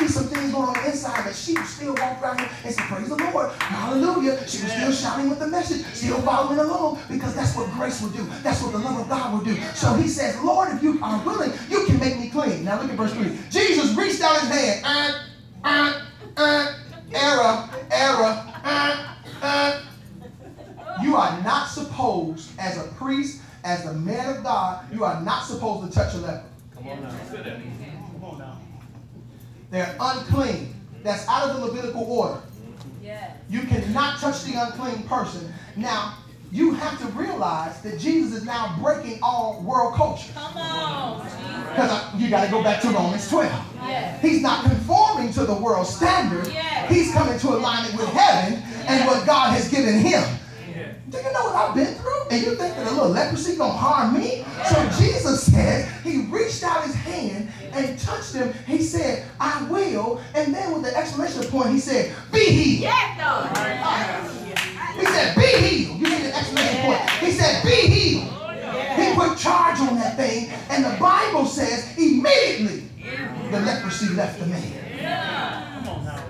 be 0.00 0.08
some 0.08 0.24
things 0.24 0.52
going 0.52 0.68
on 0.68 0.86
inside, 0.86 1.24
but 1.24 1.34
she 1.34 1.54
still 1.56 1.94
walked 1.94 2.22
around 2.22 2.40
here 2.40 2.48
and 2.64 2.74
said, 2.74 2.84
Praise 2.84 3.08
the 3.08 3.16
Lord, 3.16 3.52
hallelujah. 3.60 4.48
She 4.48 4.62
was 4.62 4.72
still 4.72 4.92
shouting 4.92 5.28
with 5.28 5.38
the 5.38 5.46
message, 5.46 5.84
still 5.94 6.20
following 6.22 6.58
along, 6.58 7.00
because 7.10 7.34
that's 7.34 7.56
what 7.56 7.70
grace 7.72 8.00
will 8.00 8.10
do. 8.10 8.24
That's 8.42 8.62
what 8.62 8.72
the 8.72 8.78
love 8.78 9.00
of 9.00 9.08
God 9.08 9.32
will 9.32 9.44
do. 9.44 9.60
So 9.74 9.94
he 9.94 10.08
says, 10.08 10.40
Lord, 10.42 10.74
if 10.74 10.82
you 10.82 10.98
are 11.02 11.22
willing, 11.24 11.52
you 11.68 11.84
can 11.86 11.98
make 11.98 12.18
me 12.18 12.30
clean. 12.30 12.64
Now 12.64 12.80
look 12.80 12.90
at 12.90 12.96
verse 12.96 13.12
3. 13.12 13.38
Jesus 13.50 13.94
reached 13.94 14.22
out 14.22 14.40
his 14.40 14.50
hand. 14.50 14.84
Uh, 14.84 15.24
uh, 15.64 16.02
uh, 16.36 16.78
error, 17.12 17.68
error, 17.90 18.52
uh, 18.64 19.14
uh. 19.42 19.84
You 21.02 21.16
are 21.16 21.40
not 21.42 21.68
supposed, 21.68 22.50
as 22.58 22.76
a 22.76 22.88
priest, 22.94 23.42
as 23.62 23.84
the 23.84 23.92
man 23.92 24.36
of 24.36 24.42
God, 24.42 24.92
you 24.92 25.04
are 25.04 25.20
not 25.22 25.44
supposed 25.44 25.92
to 25.92 25.94
touch 25.96 26.14
a 26.14 26.18
leper. 26.18 26.44
Come 26.74 26.88
on 26.88 27.02
now. 27.02 27.97
They're 29.70 29.96
unclean. 30.00 30.74
That's 31.02 31.26
out 31.28 31.50
of 31.50 31.56
the 31.56 31.66
Levitical 31.66 32.04
order. 32.04 32.40
Yes. 33.02 33.30
You 33.48 33.60
cannot 33.62 34.18
touch 34.18 34.44
the 34.44 34.54
unclean 34.54 35.02
person. 35.04 35.52
Now, 35.76 36.18
you 36.50 36.72
have 36.72 36.98
to 37.00 37.06
realize 37.08 37.80
that 37.82 37.98
Jesus 37.98 38.40
is 38.40 38.44
now 38.44 38.76
breaking 38.80 39.18
all 39.22 39.62
world 39.62 39.94
culture. 39.94 40.32
Come 40.32 40.56
on. 40.56 41.24
Because 41.68 42.14
you 42.16 42.30
got 42.30 42.44
to 42.44 42.50
go 42.50 42.62
back 42.62 42.80
to 42.82 42.88
Romans 42.88 43.28
12. 43.28 43.52
Yes. 43.82 44.22
He's 44.22 44.40
not 44.40 44.64
conforming 44.64 45.32
to 45.34 45.44
the 45.44 45.54
world 45.54 45.86
standard. 45.86 46.46
Yes. 46.46 46.90
He's 46.90 47.12
coming 47.12 47.38
to 47.38 47.48
alignment 47.48 47.94
with 47.96 48.08
heaven 48.08 48.62
and 48.86 49.06
what 49.06 49.26
God 49.26 49.52
has 49.52 49.70
given 49.70 49.98
him. 50.00 50.24
Do 51.10 51.16
you 51.16 51.32
know 51.32 51.44
what 51.44 51.54
I've 51.54 51.74
been 51.74 51.94
through? 51.94 52.28
And 52.30 52.44
you 52.44 52.54
think 52.54 52.76
that 52.76 52.86
a 52.86 52.90
little 52.90 53.08
leprosy 53.08 53.56
gonna 53.56 53.72
harm 53.72 54.18
me? 54.18 54.44
So 54.66 54.90
Jesus 54.98 55.42
said, 55.50 55.88
he 56.02 56.26
reached 56.26 56.62
out 56.62 56.84
his 56.84 56.94
hand 56.94 57.50
and 57.84 57.98
touched 57.98 58.34
him. 58.34 58.52
He 58.66 58.82
said, 58.82 59.26
I 59.40 59.66
will. 59.68 60.20
And 60.34 60.54
then 60.54 60.72
with 60.72 60.82
the 60.84 60.96
exclamation 60.96 61.44
point, 61.44 61.70
he 61.70 61.78
said, 61.80 62.14
be 62.32 62.44
healed. 62.44 62.82
Yes, 62.82 63.18
Lord. 63.20 63.48
He 64.98 65.06
said, 65.06 65.34
be 65.36 65.46
healed. 65.66 66.00
You 66.00 66.08
need 66.08 66.26
an 66.26 66.32
exclamation 66.32 66.82
point. 66.82 67.10
He 67.10 67.30
said, 67.32 67.62
be 67.64 67.86
healed. 67.86 68.34
He 68.96 69.14
put 69.14 69.38
charge 69.38 69.78
on 69.80 69.96
that 69.96 70.16
thing. 70.16 70.50
And 70.70 70.84
the 70.84 70.96
Bible 70.98 71.46
says, 71.46 71.96
immediately 71.96 72.84
the 73.50 73.60
leprosy 73.60 74.14
left 74.14 74.40
the 74.40 74.46
man. 74.46 75.84
Come 75.84 75.88
on 75.88 76.04
now. 76.04 76.22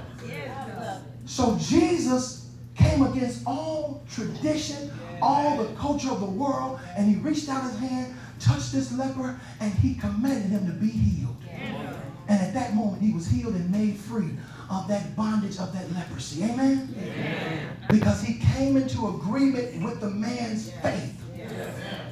So 1.25 1.57
Jesus 1.59 2.51
came 2.75 3.03
against 3.03 3.43
all 3.47 4.05
tradition, 4.13 4.91
all 5.21 5.57
the 5.57 5.75
culture 5.75 6.11
of 6.11 6.21
the 6.21 6.27
world, 6.27 6.79
and 6.97 7.09
he 7.09 7.17
reached 7.21 7.49
out 7.49 7.65
his 7.65 7.79
hand, 7.79 8.15
touched 8.39 8.73
this 8.73 8.93
leper, 8.93 9.41
and 9.61 9.73
he 9.75 9.95
commanded 9.95 10.51
him 10.51 10.67
to 10.67 10.73
be 10.73 10.89
healed. 10.89 11.37
And 12.29 12.43
at 12.43 12.53
that 12.55 12.75
moment, 12.75 13.03
he 13.03 13.13
was 13.13 13.27
healed 13.27 13.55
and 13.55 13.71
made 13.71 13.97
free 13.97 14.31
of 14.71 14.87
that 14.89 15.17
bondage 15.17 15.59
of 15.59 15.73
that 15.73 15.91
leprosy. 15.93 16.45
Amen? 16.45 16.95
Because 17.91 18.23
he 18.23 18.35
came 18.35 18.77
into 18.77 19.09
agreement 19.09 19.83
with 19.83 20.01
the 20.01 20.11
man's 20.11 20.71
faith. 20.83 21.15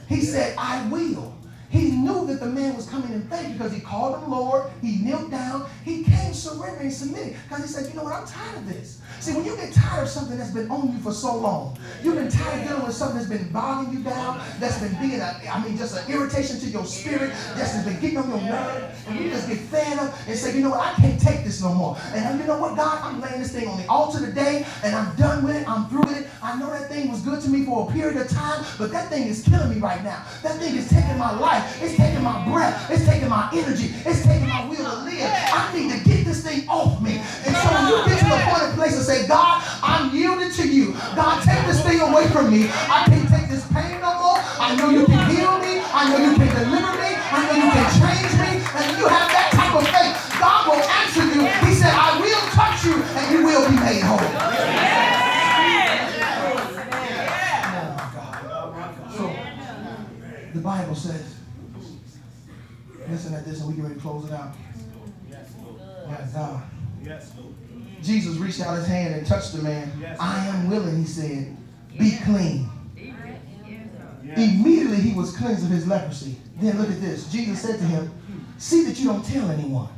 He 0.08 0.22
said, 0.22 0.54
I 0.56 0.88
will. 0.88 1.35
He 1.76 1.90
knew 1.90 2.26
that 2.26 2.40
the 2.40 2.46
man 2.46 2.74
was 2.74 2.88
coming 2.88 3.12
in 3.12 3.28
faith 3.28 3.52
because 3.52 3.70
he 3.70 3.80
called 3.80 4.18
him 4.18 4.30
Lord. 4.30 4.70
He 4.80 4.96
knelt 4.98 5.30
down. 5.30 5.68
He 5.84 6.04
came 6.04 6.32
surrendering, 6.32 6.90
submitting. 6.90 7.36
Because 7.46 7.64
he 7.64 7.70
said, 7.70 7.88
you 7.90 7.94
know 7.94 8.04
what, 8.04 8.14
I'm 8.14 8.26
tired 8.26 8.56
of 8.56 8.66
this. 8.66 9.02
See, 9.20 9.34
when 9.34 9.44
you 9.44 9.54
get 9.56 9.74
tired 9.74 10.04
of 10.04 10.08
something 10.08 10.38
that's 10.38 10.52
been 10.52 10.70
on 10.70 10.92
you 10.92 10.98
for 11.00 11.12
so 11.12 11.36
long, 11.36 11.78
you've 12.02 12.14
been 12.14 12.30
tired 12.30 12.62
of 12.62 12.68
dealing 12.68 12.86
with 12.86 12.94
something 12.94 13.18
that's 13.18 13.28
been 13.28 13.52
bogging 13.52 13.92
you 13.92 14.02
down, 14.02 14.40
that's 14.58 14.78
been 14.80 14.96
being, 15.00 15.20
a, 15.20 15.38
I 15.50 15.62
mean, 15.62 15.76
just 15.76 15.96
an 15.96 16.10
irritation 16.12 16.58
to 16.60 16.66
your 16.66 16.84
spirit, 16.86 17.32
that's 17.54 17.84
been 17.84 18.00
getting 18.00 18.18
on 18.18 18.30
your 18.30 18.40
nerve, 18.40 19.04
and 19.08 19.20
you 19.20 19.28
just 19.28 19.48
get 19.48 19.58
fed 19.58 19.98
up 19.98 20.14
and 20.26 20.38
say, 20.38 20.56
you 20.56 20.62
know 20.62 20.70
what, 20.70 20.80
I 20.80 20.94
can't 20.94 21.20
take 21.20 21.44
this 21.44 21.62
no 21.62 21.74
more. 21.74 21.98
And 22.14 22.40
you 22.40 22.46
know 22.46 22.58
what, 22.58 22.76
God, 22.76 23.02
I'm 23.02 23.20
laying 23.20 23.40
this 23.40 23.52
thing 23.52 23.68
on 23.68 23.80
the 23.80 23.86
altar 23.88 24.24
today, 24.24 24.66
and 24.82 24.94
I'm 24.94 25.14
done 25.16 25.44
with 25.44 25.56
it. 25.56 25.68
I'm 25.68 25.88
through 25.88 26.00
with 26.00 26.18
it. 26.18 26.28
I 26.46 26.54
know 26.54 26.70
that 26.70 26.86
thing 26.86 27.10
was 27.10 27.22
good 27.22 27.42
to 27.42 27.50
me 27.50 27.64
for 27.66 27.90
a 27.90 27.92
period 27.92 28.16
of 28.22 28.30
time, 28.30 28.64
but 28.78 28.92
that 28.92 29.10
thing 29.10 29.26
is 29.26 29.42
killing 29.42 29.68
me 29.68 29.82
right 29.82 29.98
now. 30.04 30.22
That 30.46 30.62
thing 30.62 30.76
is 30.76 30.88
taking 30.88 31.18
my 31.18 31.34
life. 31.36 31.82
It's 31.82 31.96
taking 31.96 32.22
my 32.22 32.38
breath. 32.46 32.88
It's 32.88 33.04
taking 33.04 33.28
my 33.28 33.50
energy. 33.52 33.90
It's 34.06 34.22
taking 34.22 34.46
my 34.46 34.62
will 34.70 34.78
to 34.78 35.02
live. 35.02 35.26
I 35.26 35.74
need 35.74 35.90
to 35.90 35.98
get 36.06 36.24
this 36.24 36.46
thing 36.46 36.62
off 36.68 37.02
me. 37.02 37.18
And 37.18 37.50
so 37.50 37.66
when 37.66 37.90
you 37.90 37.98
get 38.06 38.22
to 38.22 38.30
the 38.30 38.38
point 38.46 38.62
and 38.62 38.78
place 38.78 38.94
and 38.94 39.02
say, 39.02 39.26
God, 39.26 39.58
I'm 39.82 40.14
yielded 40.14 40.54
to 40.54 40.68
you. 40.68 40.94
God, 41.18 41.42
take 41.42 41.66
this 41.66 41.82
thing 41.82 41.98
away 41.98 42.30
from 42.30 42.54
me. 42.54 42.70
I 42.70 43.10
can't 43.10 43.26
take 43.26 43.50
this 43.50 43.66
pain 43.74 43.98
no 43.98 44.14
more. 44.14 44.38
I 44.38 44.78
know 44.78 44.90
you 44.94 45.02
can 45.02 45.26
heal 45.26 45.58
me. 45.58 45.82
I 45.82 46.06
know 46.14 46.30
you 46.30 46.30
can 46.30 46.46
deliver 46.46 46.94
me. 46.94 47.10
I 47.10 47.42
know 47.42 47.58
you 47.58 47.70
can 47.74 47.90
change 47.98 48.32
me. 48.38 48.62
And 48.70 48.86
you 49.02 49.10
have 49.10 49.26
that 49.34 49.50
type 49.50 49.74
of 49.74 49.82
faith, 49.90 50.14
God 50.38 50.70
will 50.70 50.78
answer 50.78 51.26
you. 51.26 51.42
He 51.66 51.74
said, 51.74 51.90
I 51.90 52.22
will 52.22 52.46
touch 52.54 52.86
you 52.86 53.02
and 53.02 53.34
you 53.34 53.42
will 53.42 53.66
be 53.66 53.74
made 53.82 54.06
whole. 54.06 54.22
Oh 58.58 58.72
my 58.72 58.92
God. 58.94 59.12
So 59.16 59.24
the 60.56 60.62
Bible 60.62 60.94
says, 60.94 61.34
listen 63.08 63.34
at 63.34 63.44
this 63.44 63.60
and 63.60 63.68
we 63.68 63.74
can 63.74 63.82
ready 63.82 63.94
to 63.94 64.00
close 64.00 64.24
it 64.24 64.32
out. 64.32 64.54
Yes. 65.30 65.52
My 66.08 66.16
God. 66.32 66.62
Yes. 67.02 67.32
Jesus 68.02 68.36
reached 68.36 68.60
out 68.60 68.76
his 68.76 68.86
hand 68.86 69.14
and 69.14 69.26
touched 69.26 69.52
the 69.52 69.62
man. 69.62 69.92
Yes. 70.00 70.16
I 70.18 70.46
am 70.46 70.70
willing, 70.70 70.96
he 70.96 71.04
said, 71.04 71.56
be 71.98 72.16
clean. 72.24 72.70
Immediately 74.22 74.96
he 74.96 75.14
was 75.14 75.36
cleansed 75.36 75.64
of 75.64 75.70
his 75.70 75.86
leprosy. 75.86 76.36
Then 76.60 76.78
look 76.78 76.90
at 76.90 77.00
this. 77.00 77.30
Jesus 77.30 77.60
said 77.60 77.78
to 77.78 77.84
him, 77.84 78.10
See 78.58 78.84
that 78.84 78.98
you 78.98 79.06
don't 79.06 79.24
tell 79.24 79.50
anyone. 79.50 79.88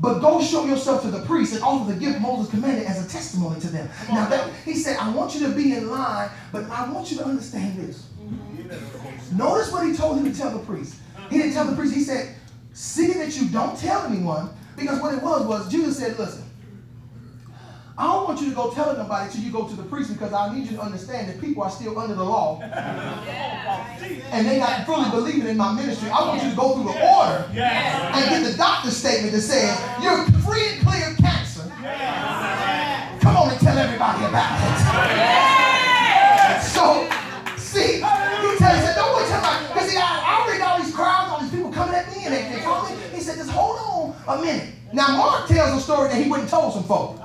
But 0.00 0.20
go 0.20 0.42
show 0.42 0.66
yourself 0.66 1.02
to 1.02 1.10
the 1.10 1.24
priest 1.26 1.54
and 1.54 1.62
offer 1.62 1.92
the 1.92 1.98
gift 1.98 2.20
Moses 2.20 2.50
commanded 2.50 2.86
as 2.86 3.04
a 3.04 3.08
testimony 3.08 3.60
to 3.60 3.68
them. 3.68 3.88
Now 4.08 4.28
that 4.28 4.50
he 4.64 4.74
said, 4.74 4.96
I 4.98 5.14
want 5.14 5.34
you 5.34 5.46
to 5.46 5.54
be 5.54 5.74
in 5.74 5.90
line, 5.90 6.30
but 6.50 6.64
I 6.70 6.90
want 6.90 7.10
you 7.10 7.18
to 7.18 7.24
understand 7.24 7.76
this. 7.76 8.08
Notice 9.32 9.72
what 9.72 9.86
he 9.86 9.94
told 9.94 10.18
him 10.18 10.30
to 10.30 10.38
tell 10.38 10.50
the 10.50 10.64
priest. 10.64 10.96
He 11.30 11.38
didn't 11.38 11.54
tell 11.54 11.66
the 11.66 11.76
priest, 11.76 11.94
he 11.94 12.02
said, 12.02 12.34
See 12.72 13.12
that 13.14 13.36
you 13.36 13.48
don't 13.48 13.78
tell 13.78 14.04
anyone, 14.06 14.50
because 14.76 15.00
what 15.00 15.14
it 15.14 15.22
was 15.22 15.46
was 15.46 15.70
Jesus 15.70 15.98
said, 15.98 16.18
Listen, 16.18 16.44
I 17.96 18.04
don't 18.04 18.24
want 18.24 18.40
you 18.40 18.48
to 18.48 18.54
go 18.54 18.70
telling 18.72 18.96
nobody 18.96 19.30
till 19.30 19.42
you 19.42 19.52
go 19.52 19.68
to 19.68 19.76
the 19.76 19.82
priest 19.82 20.12
because 20.12 20.32
I 20.32 20.54
need 20.54 20.68
you 20.68 20.76
to 20.76 20.82
understand 20.82 21.28
that 21.28 21.40
people 21.40 21.62
are 21.62 21.70
still 21.70 21.98
under 21.98 22.14
the 22.14 22.24
law 22.24 22.60
and 22.62 24.46
they 24.46 24.58
not 24.58 24.86
fully 24.86 25.10
believing 25.10 25.46
in 25.46 25.56
my 25.58 25.74
ministry. 25.74 26.08
I 26.10 26.26
want 26.26 26.42
you 26.42 26.50
to 26.50 26.56
go 26.56 26.74
through 26.74 26.92
the 26.92 27.06
order 27.06 27.44
and 27.52 28.30
get 28.30 28.50
the 28.50 28.56
doctor's 28.56 28.96
statement 28.96 29.32
that 29.34 29.42
says 29.42 29.78
you're 30.02 30.24
free 30.40 30.68
and 30.68 30.86
clear 30.86 31.10
of 31.10 31.16
cancer. 31.18 31.62
Come 33.20 33.36
on 33.36 33.50
and 33.50 33.60
tell 33.60 33.76
everybody 33.76 34.24
about 34.24 35.58
it. 35.58 35.61
Hold 43.52 44.16
on 44.26 44.38
a 44.38 44.42
minute. 44.42 44.74
Now, 44.92 45.16
Mark 45.16 45.48
tells 45.48 45.80
a 45.80 45.82
story 45.82 46.10
that 46.10 46.22
he 46.22 46.28
wouldn't 46.28 46.50
told 46.50 46.74
some 46.74 46.84
folk. 46.84 47.18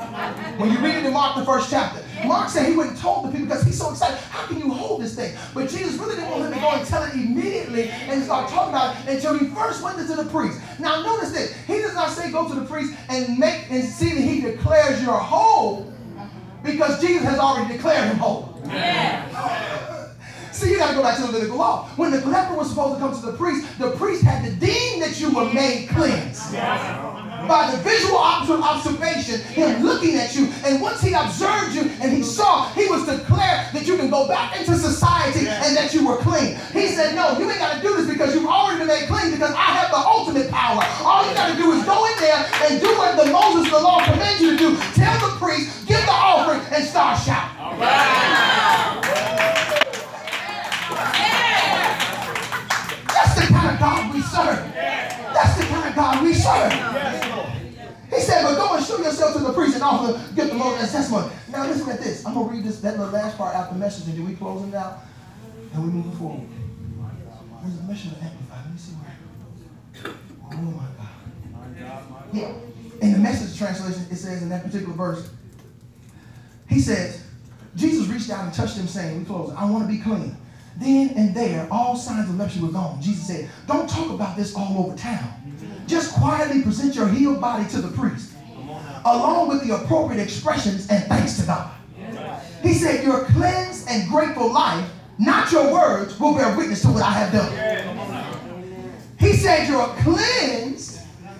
When 0.57 0.71
you 0.71 0.79
read 0.79 0.95
it 0.95 1.05
in 1.05 1.11
Mark, 1.11 1.35
the 1.35 1.43
first 1.43 1.69
chapter, 1.69 2.01
Mark 2.25 2.49
said 2.49 2.69
he 2.69 2.77
wouldn't 2.77 2.97
told 2.97 3.25
the 3.25 3.31
people 3.31 3.47
because 3.47 3.63
he's 3.63 3.77
so 3.77 3.91
excited. 3.91 4.17
How 4.17 4.47
can 4.47 4.57
you 4.57 4.71
hold 4.71 5.01
this 5.01 5.15
thing? 5.15 5.35
But 5.53 5.69
Jesus 5.69 5.95
really 5.95 6.15
didn't 6.15 6.31
want 6.31 6.45
him 6.45 6.53
to 6.53 6.59
go 6.59 6.71
and 6.71 6.87
tell 6.87 7.03
it 7.03 7.13
immediately 7.13 7.89
and 7.89 8.23
start 8.23 8.49
talking 8.49 8.73
about 8.73 8.95
it 8.95 9.15
until 9.15 9.37
he 9.37 9.47
first 9.47 9.83
went 9.83 9.97
to 9.97 10.15
the 10.15 10.23
priest. 10.25 10.61
Now, 10.79 11.01
notice 11.01 11.31
this. 11.31 11.53
He 11.65 11.79
does 11.79 11.93
not 11.93 12.09
say 12.09 12.31
go 12.31 12.47
to 12.47 12.55
the 12.55 12.65
priest 12.65 12.93
and 13.09 13.37
make 13.37 13.69
and 13.69 13.83
see 13.83 14.13
that 14.13 14.21
he 14.21 14.39
declares 14.39 15.03
you're 15.03 15.11
whole 15.11 15.91
because 16.63 17.01
Jesus 17.01 17.23
has 17.23 17.37
already 17.37 17.73
declared 17.73 18.07
him 18.07 18.17
whole. 18.17 18.53
See, 20.57 20.71
you 20.71 20.77
got 20.79 20.89
to 20.89 20.95
go 20.95 21.03
back 21.03 21.17
to 21.17 21.21
the 21.21 21.27
Levitical 21.27 21.57
law. 21.59 21.85
When 21.97 22.09
the 22.09 22.17
leper 22.25 22.55
was 22.55 22.69
supposed 22.69 22.95
to 22.95 22.99
come 22.99 23.13
to 23.13 23.23
the 23.27 23.37
priest, 23.37 23.77
the 23.77 23.91
priest 23.91 24.23
had 24.23 24.43
to 24.43 24.49
deem 24.57 24.99
that 25.01 25.19
you 25.21 25.29
were 25.29 25.45
made 25.53 25.87
cleansed. 25.89 26.51
By 27.47 27.69
the 27.69 27.77
visual 27.77 28.17
ob- 28.17 28.49
observation, 28.49 29.39
him 29.53 29.83
looking 29.83 30.15
at 30.15 30.33
you, 30.35 30.49
and 30.65 30.81
once 30.81 30.99
he 30.99 31.13
observed 31.13 31.75
you 31.75 31.83
and 32.01 32.11
he 32.11 32.23
saw, 32.23 32.69
he 32.73 32.87
was 32.89 33.05
declared 33.05 33.69
that 33.71 33.85
you 33.85 33.97
can 33.97 34.09
go 34.09 34.27
back 34.27 34.57
into 34.59 34.75
society 34.75 35.47
and 35.47 35.77
that 35.77 35.93
you 35.93 36.07
were 36.07 36.17
clean. 36.17 36.57
He 36.73 36.87
said, 36.87 37.13
No, 37.13 37.37
you 37.37 37.47
ain't 37.49 37.59
got 37.59 37.75
to 37.77 37.81
do 37.81 37.95
this 37.95 38.09
because 38.09 38.33
you've 38.33 38.47
already 38.49 38.79
been 38.79 38.87
made 38.87 39.07
clean 39.07 39.29
because 39.31 39.53
I 39.53 39.77
have 39.77 39.91
the 39.91 40.01
ultimate 40.01 40.49
power. 40.49 40.81
All 41.05 41.21
you 41.29 41.35
got 41.35 41.51
to 41.53 41.55
do 41.55 41.71
is 41.73 41.85
go 41.85 42.03
in 42.09 42.17
there 42.19 42.41
and 42.65 42.81
do 42.81 42.89
what 42.97 43.15
the 43.15 43.31
Moses, 43.31 43.69
the 43.71 43.79
law 43.79 44.03
commands 44.03 44.41
you 44.41 44.51
to 44.51 44.57
do. 44.57 44.75
Tell 44.97 45.15
the 45.21 45.37
priest, 45.37 45.85
the 59.47 59.53
priest 59.53 59.75
and 59.75 59.83
offer 59.83 60.13
give 60.35 60.49
the 60.49 60.55
Lord 60.55 60.79
as 60.79 60.91
testimony. 60.91 61.31
Now 61.51 61.65
listen 61.67 61.89
at 61.89 61.99
this. 61.99 62.25
I'm 62.25 62.33
gonna 62.33 62.49
read 62.49 62.63
this 62.63 62.79
that 62.81 62.97
little 62.97 63.13
last 63.13 63.37
part 63.37 63.55
after 63.55 63.73
the 63.73 63.79
message, 63.79 64.07
and 64.07 64.17
then 64.17 64.27
we 64.27 64.35
close 64.35 64.67
it 64.67 64.73
out 64.75 64.99
and 65.73 65.83
we 65.83 65.89
move 65.89 66.17
forward. 66.17 66.47
There's 67.63 67.79
a 67.79 67.83
mission 67.83 68.11
to 68.11 68.23
amplify. 68.23 68.61
Let 68.61 68.71
me 68.71 68.77
see 68.77 68.93
where. 68.93 70.13
Oh 70.51 70.55
my 70.55 70.85
God. 70.97 72.23
Yeah. 72.33 72.53
In 73.01 73.13
the 73.13 73.19
message 73.19 73.57
translation, 73.57 74.05
it 74.09 74.15
says 74.15 74.41
in 74.41 74.49
that 74.49 74.63
particular 74.63 74.93
verse, 74.93 75.29
he 76.67 76.79
says, 76.79 77.23
Jesus 77.75 78.07
reached 78.07 78.29
out 78.29 78.45
and 78.45 78.53
touched 78.53 78.77
him, 78.77 78.87
saying, 78.87 79.19
We 79.19 79.25
close, 79.25 79.53
I 79.55 79.65
want 79.65 79.87
to 79.87 79.91
be 79.91 79.99
clean. 79.99 80.35
Then 80.77 81.09
and 81.15 81.35
there, 81.35 81.67
all 81.71 81.95
signs 81.95 82.29
of 82.29 82.37
leprosy 82.37 82.61
were 82.61 82.71
gone. 82.71 83.01
Jesus 83.01 83.27
said, 83.27 83.49
Don't 83.67 83.89
talk 83.89 84.11
about 84.11 84.37
this 84.37 84.55
all 84.55 84.85
over 84.85 84.97
town. 84.97 85.33
Just 85.87 86.13
quietly 86.13 86.61
present 86.61 86.95
your 86.95 87.07
healed 87.07 87.39
body 87.41 87.67
to 87.69 87.81
the 87.81 87.89
priest, 87.89 88.33
along 89.15 89.49
with 89.49 89.65
the 89.65 89.75
appropriate 89.75 90.21
expressions 90.21 90.89
and 90.89 91.03
thanks 91.05 91.39
to 91.39 91.45
God. 91.45 91.71
He 92.61 92.73
said, 92.73 93.03
Your 93.03 93.25
cleansed 93.25 93.87
and 93.89 94.09
grateful 94.09 94.51
life, 94.51 94.89
not 95.19 95.51
your 95.51 95.71
words, 95.71 96.19
will 96.19 96.35
bear 96.35 96.55
witness 96.57 96.81
to 96.81 96.89
what 96.89 97.03
I 97.03 97.11
have 97.11 97.31
done. 97.31 98.57
He 99.19 99.33
said, 99.33 99.67
You're 99.67 99.87
cleansed. 99.99 100.99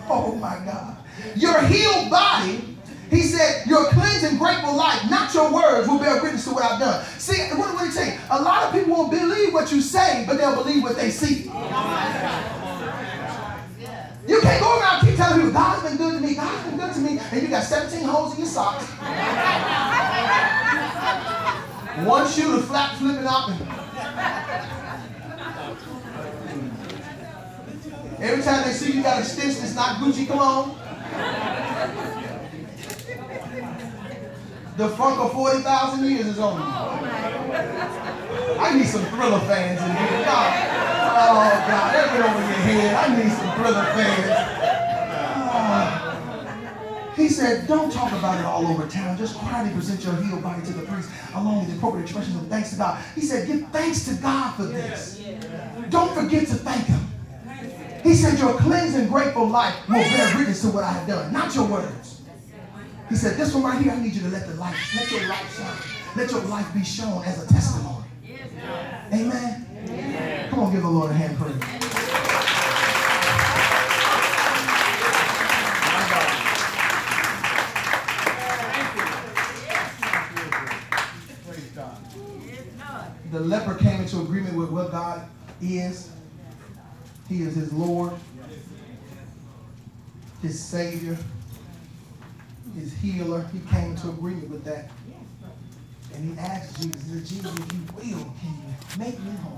Oh 0.09 0.35
my 0.35 0.61
God. 0.65 0.97
Your 1.35 1.61
healed 1.63 2.09
body. 2.09 2.63
He 3.09 3.21
said, 3.21 3.65
Your 3.67 3.85
cleansed 3.85 4.25
and 4.25 4.39
grateful 4.39 4.75
life, 4.75 5.09
not 5.09 5.33
your 5.33 5.51
words, 5.53 5.87
will 5.87 5.99
bear 5.99 6.21
witness 6.21 6.43
to 6.45 6.51
what 6.51 6.63
I've 6.63 6.79
done. 6.79 7.05
See, 7.17 7.41
what, 7.55 7.77
did 7.77 7.85
he 7.87 7.91
say? 7.91 8.19
A 8.29 8.41
lot 8.41 8.63
of 8.63 8.73
people 8.73 8.95
won't 8.95 9.11
believe 9.11 9.53
what 9.53 9.71
you 9.71 9.81
say, 9.81 10.23
but 10.27 10.37
they'll 10.37 10.55
believe 10.55 10.83
what 10.83 10.95
they 10.95 11.09
see. 11.09 11.49
You 14.27 14.41
can't 14.41 14.61
go 14.61 14.79
around 14.79 15.05
keep 15.05 15.15
telling 15.15 15.37
people, 15.37 15.53
God's 15.53 15.83
been 15.87 15.97
good 15.97 16.13
to 16.15 16.19
me, 16.19 16.35
God's 16.35 16.69
been 16.69 16.77
good 16.77 16.93
to 16.93 16.99
me, 16.99 17.19
and 17.19 17.41
you 17.41 17.47
got 17.47 17.63
17 17.63 18.03
holes 18.03 18.33
in 18.33 18.39
your 18.39 18.47
socks. 18.47 18.83
One 22.05 22.29
shoe 22.29 22.57
to 22.57 22.63
flap 22.63 22.97
flipping 22.97 23.25
up. 23.25 23.49
Every 28.19 28.43
time 28.43 28.63
they 28.67 28.73
see 28.73 28.93
you 28.93 29.03
got 29.03 29.21
a 29.21 29.25
stitch 29.25 29.57
that's 29.57 29.75
not 29.75 29.97
Gucci 29.97 30.27
cologne. 30.27 30.75
The 34.75 34.89
funk 34.89 35.19
of 35.19 35.33
40,000 35.33 36.05
years 36.05 36.27
is 36.27 36.39
on 36.39 36.59
you. 36.59 36.65
I 38.59 38.77
need 38.77 38.87
some 38.87 39.05
thriller 39.05 39.39
fans 39.39 39.81
in 39.81 39.95
here. 39.95 40.25
God. 40.25 40.86
Oh, 41.19 41.65
God. 41.67 41.95
That 41.95 42.13
went 42.13 42.25
over 42.25 42.39
your 42.39 42.61
head. 42.61 42.93
I 42.93 43.15
need 43.17 43.31
some 43.31 43.51
thriller 43.55 43.85
fans. 43.97 44.31
Ah. 45.49 47.13
He 47.15 47.29
said, 47.29 47.67
don't 47.67 47.91
talk 47.91 48.11
about 48.11 48.39
it 48.39 48.45
all 48.45 48.67
over 48.67 48.87
town. 48.87 49.17
Just 49.17 49.35
quietly 49.35 49.73
present 49.73 50.03
your 50.03 50.15
healed 50.17 50.43
body 50.43 50.61
to 50.63 50.73
the 50.73 50.83
priest 50.85 51.09
along 51.33 51.59
with 51.61 51.71
the 51.71 51.77
appropriate 51.77 52.03
expressions 52.03 52.35
of 52.35 52.47
thanks 52.47 52.69
to 52.69 52.77
God. 52.77 53.03
He 53.15 53.21
said, 53.21 53.47
give 53.47 53.67
thanks 53.69 54.05
to 54.05 54.13
God 54.21 54.53
for 54.55 54.63
this. 54.63 55.19
Don't 55.89 56.13
forget 56.13 56.47
to 56.47 56.53
thank 56.53 56.85
Him. 56.85 56.99
He 58.03 58.13
said, 58.13 58.37
your 58.37 58.55
cleansed 58.59 58.95
and 58.95 59.09
grateful 59.09 59.47
life 59.47 59.75
will 59.89 59.95
bear 59.95 60.37
witness 60.37 60.61
to 60.61 60.67
what 60.67 60.83
I 60.83 60.91
have 60.93 61.07
done, 61.07 61.33
not 61.33 61.53
your 61.55 61.65
words. 61.65 62.21
He 63.09 63.15
said, 63.15 63.35
this 63.35 63.53
one 63.53 63.63
right 63.63 63.81
here, 63.81 63.93
I 63.93 63.99
need 63.99 64.13
you 64.13 64.21
to 64.21 64.29
let 64.29 64.45
the 64.47 64.53
light, 64.53 64.75
let 64.95 65.11
your 65.11 65.27
light 65.27 65.45
shine. 65.55 65.77
Let 66.15 66.31
your 66.31 66.41
life 66.41 66.71
be 66.73 66.83
shown 66.83 67.23
as 67.23 67.43
a 67.43 67.47
testimony. 67.51 68.05
Amen. 69.11 69.66
Come 69.87 70.59
on, 70.59 70.71
give 70.73 70.81
the 70.81 70.89
Lord 70.89 71.11
a 71.11 71.13
hand 71.13 71.37
praise. 71.37 71.55
The 83.31 83.39
leper 83.39 83.75
came 83.75 84.01
into 84.01 84.19
agreement 84.21 84.57
with 84.57 84.71
what 84.71 84.91
God 84.91 85.27
is. 85.61 86.11
He 87.29 87.43
is 87.43 87.55
his 87.55 87.71
Lord, 87.71 88.13
his 90.41 90.59
Savior, 90.59 91.17
his 92.75 92.93
healer. 92.93 93.47
He 93.53 93.59
came 93.69 93.91
into 93.91 94.09
agreement 94.09 94.49
with 94.49 94.63
that. 94.65 94.89
And 96.13 96.33
he 96.33 96.39
asked 96.39 96.81
Jesus, 96.81 97.29
Jesus, 97.29 97.53
if 97.53 97.73
you 97.73 97.79
will, 97.95 98.33
can 98.39 98.49
you 98.49 98.97
make 98.97 99.19
me 99.19 99.31
whole? 99.43 99.53